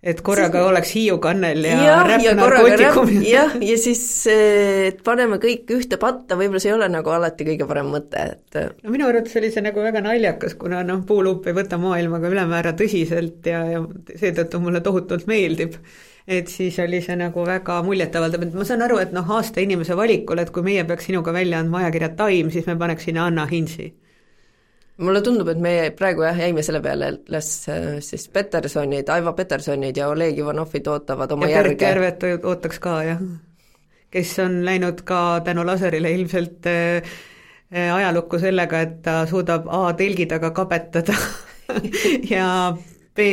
et 0.00 0.20
korraga 0.24 0.56
siis... 0.56 0.68
oleks 0.70 0.92
Hiiu 0.96 1.16
kannel 1.20 1.64
ja, 1.68 1.76
ja 1.84 1.96
räppnarkootikum. 2.08 3.10
jah, 3.26 3.56
ja 3.60 3.76
siis 3.80 4.02
et 4.32 5.02
paneme 5.04 5.36
kõik 5.42 5.68
ühte 5.76 5.98
patta, 6.00 6.38
võib-olla 6.40 6.62
see 6.62 6.72
ei 6.72 6.76
ole 6.78 6.88
nagu 6.92 7.12
alati 7.12 7.44
kõige 7.50 7.68
parem 7.68 7.90
mõte, 7.92 8.22
et 8.36 8.60
no 8.80 8.94
minu 8.94 9.08
arvates 9.10 9.36
oli 9.40 9.52
see 9.52 9.64
nagu 9.66 9.84
väga 9.84 10.02
naljakas, 10.04 10.56
kuna 10.60 10.80
noh, 10.88 11.04
Puuluup 11.06 11.48
ei 11.50 11.56
võta 11.56 11.76
maailmaga 11.80 12.32
ülemäära 12.32 12.72
tõsiselt 12.78 13.44
ja, 13.50 13.64
ja 13.74 13.84
seetõttu 14.16 14.62
mulle 14.64 14.80
tohutult 14.84 15.28
meeldib. 15.28 15.76
et 16.30 16.48
siis 16.48 16.78
oli 16.80 17.02
see 17.04 17.16
nagu 17.20 17.44
väga 17.44 17.80
muljetavaldav, 17.84 18.48
et 18.48 18.56
ma 18.56 18.64
saan 18.64 18.86
aru, 18.86 19.02
et 19.04 19.12
noh, 19.12 19.28
aasta 19.36 19.60
inimese 19.60 19.96
valikul, 19.98 20.40
et 20.40 20.52
kui 20.54 20.64
meie 20.64 20.84
peaks 20.88 21.10
sinuga 21.10 21.34
välja 21.36 21.60
andma 21.60 21.84
ajakirja 21.84 22.14
Time, 22.16 22.52
siis 22.54 22.68
me 22.70 22.78
paneks 22.80 23.04
sinna 23.08 23.28
Anna 23.28 23.44
Hinsi 23.50 23.92
mulle 25.00 25.22
tundub, 25.24 25.48
et 25.52 25.60
me 25.62 25.72
praegu 25.96 26.24
jah, 26.26 26.38
jäime 26.44 26.62
selle 26.66 26.82
peale, 26.84 27.12
las 27.32 27.50
äh, 27.72 27.98
siis 28.04 28.28
Petersonid, 28.32 29.08
Aivo 29.12 29.32
Petersonid 29.38 29.96
ja 29.96 30.10
Oleg 30.12 30.38
Ivanovid 30.38 30.86
ootavad 30.92 31.32
oma 31.36 31.48
ja 31.48 31.60
järge. 31.60 31.88
Järvet 31.88 32.26
ootaks 32.44 32.80
ka, 32.82 33.00
jah. 33.08 33.24
kes 34.10 34.36
on 34.44 34.60
läinud 34.66 35.04
ka 35.06 35.40
tänu 35.46 35.64
laserile 35.66 36.12
ilmselt 36.12 36.68
äh, 36.70 37.18
ajalukku 37.70 38.38
sellega, 38.42 38.80
et 38.86 39.02
ta 39.02 39.24
suudab 39.30 39.68
A 39.70 39.92
telgi 39.98 40.26
taga 40.26 40.50
kabetada 40.50 41.14
ja 42.34 42.46
B 43.20 43.28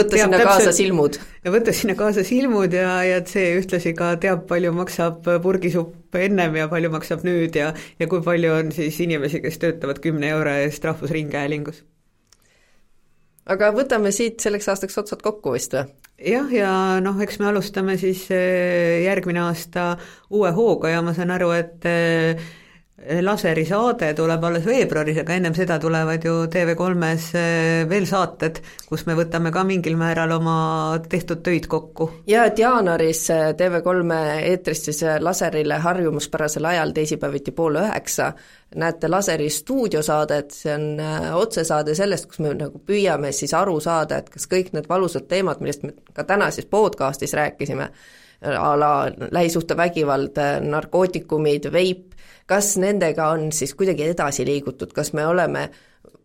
võtta 0.00 0.16
sinna 0.16 0.40
täpselt, 0.40 0.48
kaasa 0.48 0.72
silmud. 0.76 1.18
ja 1.44 1.52
võtta 1.54 1.74
sinna 1.76 1.96
kaasa 1.98 2.24
silmud 2.26 2.74
ja, 2.74 2.94
ja 3.06 3.20
C 3.26 3.44
ühtlasi 3.60 3.92
ka 3.98 4.14
teab, 4.22 4.46
palju 4.50 4.72
maksab 4.76 5.28
purgisupp 5.44 6.18
ennem 6.18 6.58
ja 6.58 6.68
palju 6.72 6.90
maksab 6.94 7.24
nüüd 7.26 7.56
ja 7.60 7.70
ja 8.00 8.10
kui 8.10 8.24
palju 8.24 8.56
on 8.56 8.74
siis 8.74 8.98
inimesi, 9.04 9.42
kes 9.44 9.60
töötavad 9.62 10.02
kümne 10.02 10.32
euro 10.34 10.56
eest 10.64 10.84
Rahvusringhäälingus. 10.88 11.82
aga 13.50 13.72
võtame 13.76 14.14
siit 14.16 14.40
selleks 14.40 14.70
aastaks 14.72 14.98
otsad 15.04 15.22
kokku 15.26 15.54
vist 15.56 15.76
või? 15.76 15.86
jah, 16.20 16.48
ja 16.52 16.72
noh, 17.04 17.20
eks 17.22 17.38
me 17.40 17.50
alustame 17.52 17.96
siis 18.00 18.26
eh, 18.34 19.04
järgmine 19.06 19.44
aasta 19.46 19.92
uue 20.30 20.50
hooga 20.56 20.96
ja 20.96 21.04
ma 21.04 21.14
saan 21.16 21.32
aru, 21.36 21.52
et 21.56 21.86
eh, 23.00 23.22
laserisaade 23.24 24.12
tuleb 24.14 24.44
alles 24.44 24.66
veebruaris, 24.66 25.20
aga 25.22 25.36
ennem 25.36 25.54
seda 25.56 25.78
tulevad 25.80 26.24
ju 26.24 26.34
TV3-s 26.52 27.26
eh, 27.38 27.88
veel 27.90 28.06
saated, 28.08 28.60
kus 28.88 29.06
me 29.08 29.16
võtame 29.18 29.52
ka 29.54 29.64
mingil 29.66 29.98
määral 30.00 30.32
oma 30.36 30.56
tehtud 31.08 31.42
töid 31.46 31.66
kokku. 31.70 32.10
ja 32.30 32.44
et 32.50 32.58
jaanuaris 32.58 33.24
eh, 33.34 33.42
TV3 33.58 34.20
eetris 34.52 34.84
siis 34.88 35.02
laserile 35.20 35.80
harjumuspärasel 35.82 36.70
ajal 36.72 36.94
teisipäeviti 36.96 37.56
pool 37.56 37.80
üheksa 37.82 38.32
näete 38.76 39.08
Laseri 39.10 39.48
stuudiosaadet, 39.50 40.54
see 40.54 40.74
on 40.74 41.02
otsesaade 41.34 41.94
sellest, 41.98 42.28
kus 42.30 42.38
me 42.44 42.54
nagu 42.54 42.78
püüame 42.86 43.32
siis 43.34 43.54
aru 43.58 43.80
saada, 43.82 44.20
et 44.20 44.30
kas 44.30 44.46
kõik 44.46 44.70
need 44.76 44.86
valusad 44.88 45.26
teemad, 45.26 45.58
millest 45.58 45.82
me 45.82 45.96
ka 46.14 46.22
täna 46.24 46.52
siis 46.54 46.70
podcastis 46.70 47.34
rääkisime, 47.34 47.88
a 48.40 48.78
la 48.80 49.10
lähisuhtevägivald, 49.30 50.38
narkootikumid, 50.60 51.66
veip, 51.72 52.09
kas 52.50 52.74
nendega 52.82 53.30
on 53.34 53.50
siis 53.54 53.76
kuidagi 53.78 54.10
edasi 54.10 54.46
liigutud, 54.48 54.92
kas 54.96 55.14
me 55.14 55.26
oleme 55.26 55.68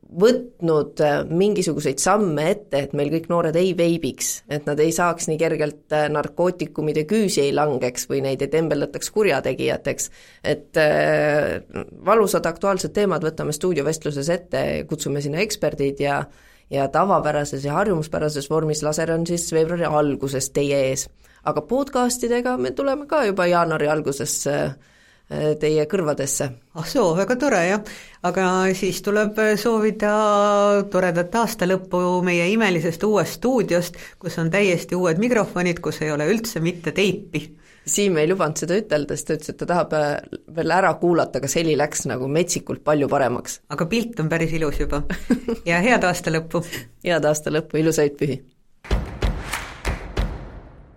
võtnud 0.06 1.02
äh, 1.02 1.16
mingisuguseid 1.28 2.00
samme 2.00 2.46
ette, 2.52 2.84
et 2.86 2.94
meil 2.98 3.10
kõik 3.12 3.26
noored 3.32 3.56
ei 3.58 3.74
veibiks, 3.78 4.44
et 4.54 4.68
nad 4.70 4.80
ei 4.80 4.94
saaks 4.96 5.28
nii 5.32 5.40
kergelt 5.42 5.96
äh, 5.96 6.06
narkootikumide 6.14 7.04
küüsi 7.10 7.42
ei 7.48 7.54
langeks 7.56 8.06
või 8.12 8.22
neid 8.24 8.46
ei 8.46 8.52
tembeldataks 8.54 9.12
kurjategijateks. 9.16 10.10
et 10.44 10.78
äh, 10.80 11.62
valusad 12.06 12.46
aktuaalsed 12.46 12.94
teemad 12.96 13.26
võtame 13.26 13.56
stuudiovestluses 13.56 14.30
ette, 14.30 14.66
kutsume 14.90 15.22
sinna 15.26 15.42
eksperdid 15.44 16.04
ja 16.06 16.24
ja 16.70 16.88
tavapärases 16.90 17.66
ja 17.66 17.74
harjumuspärases 17.74 18.50
vormis 18.50 18.82
laser 18.84 19.12
on 19.14 19.28
siis 19.28 19.52
veebruari 19.54 19.86
alguses 19.86 20.50
teie 20.50 20.80
ees. 20.90 21.10
aga 21.44 21.62
podcastidega 21.62 22.58
me 22.58 22.72
tuleme 22.72 23.06
ka 23.08 23.26
juba 23.26 23.46
jaanuari 23.46 23.88
alguses 23.88 24.48
äh, 24.48 24.76
teie 25.30 25.86
kõrvadesse. 25.90 26.50
ah 26.78 26.86
soo, 26.86 27.16
väga 27.18 27.36
tore 27.42 27.62
jah, 27.66 27.92
aga 28.30 28.46
siis 28.78 29.02
tuleb 29.02 29.40
soovida 29.58 30.14
toredat 30.92 31.36
aasta 31.42 31.66
lõppu 31.66 32.22
meie 32.26 32.48
imelisest 32.54 33.04
uuest 33.04 33.40
stuudiost, 33.40 33.98
kus 34.22 34.38
on 34.38 34.52
täiesti 34.54 34.96
uued 34.96 35.22
mikrofonid, 35.22 35.82
kus 35.82 36.02
ei 36.06 36.12
ole 36.14 36.30
üldse 36.30 36.62
mitte 36.62 36.94
teipi. 36.96 37.46
Siim 37.86 38.18
ei 38.18 38.26
lubanud 38.30 38.58
seda 38.58 38.80
ütelda, 38.80 39.14
sest 39.14 39.28
ta 39.28 39.36
ütles, 39.38 39.52
et 39.52 39.60
ta 39.62 39.68
tahab 39.70 39.92
äh, 39.94 40.08
veel 40.58 40.74
ära 40.74 40.96
kuulata, 40.98 41.42
kas 41.42 41.54
heli 41.60 41.76
läks 41.78 42.08
nagu 42.10 42.26
metsikult 42.26 42.82
palju 42.86 43.10
paremaks. 43.10 43.60
aga 43.70 43.86
pilt 43.86 44.20
on 44.20 44.30
päris 44.30 44.54
ilus 44.58 44.82
juba 44.82 45.04
ja 45.70 45.82
head 45.86 46.10
aasta 46.10 46.34
lõppu! 46.34 46.66
head 47.06 47.30
aasta 47.30 47.54
lõppu, 47.54 47.82
ilusaid 47.82 48.18
pühi! 48.18 48.42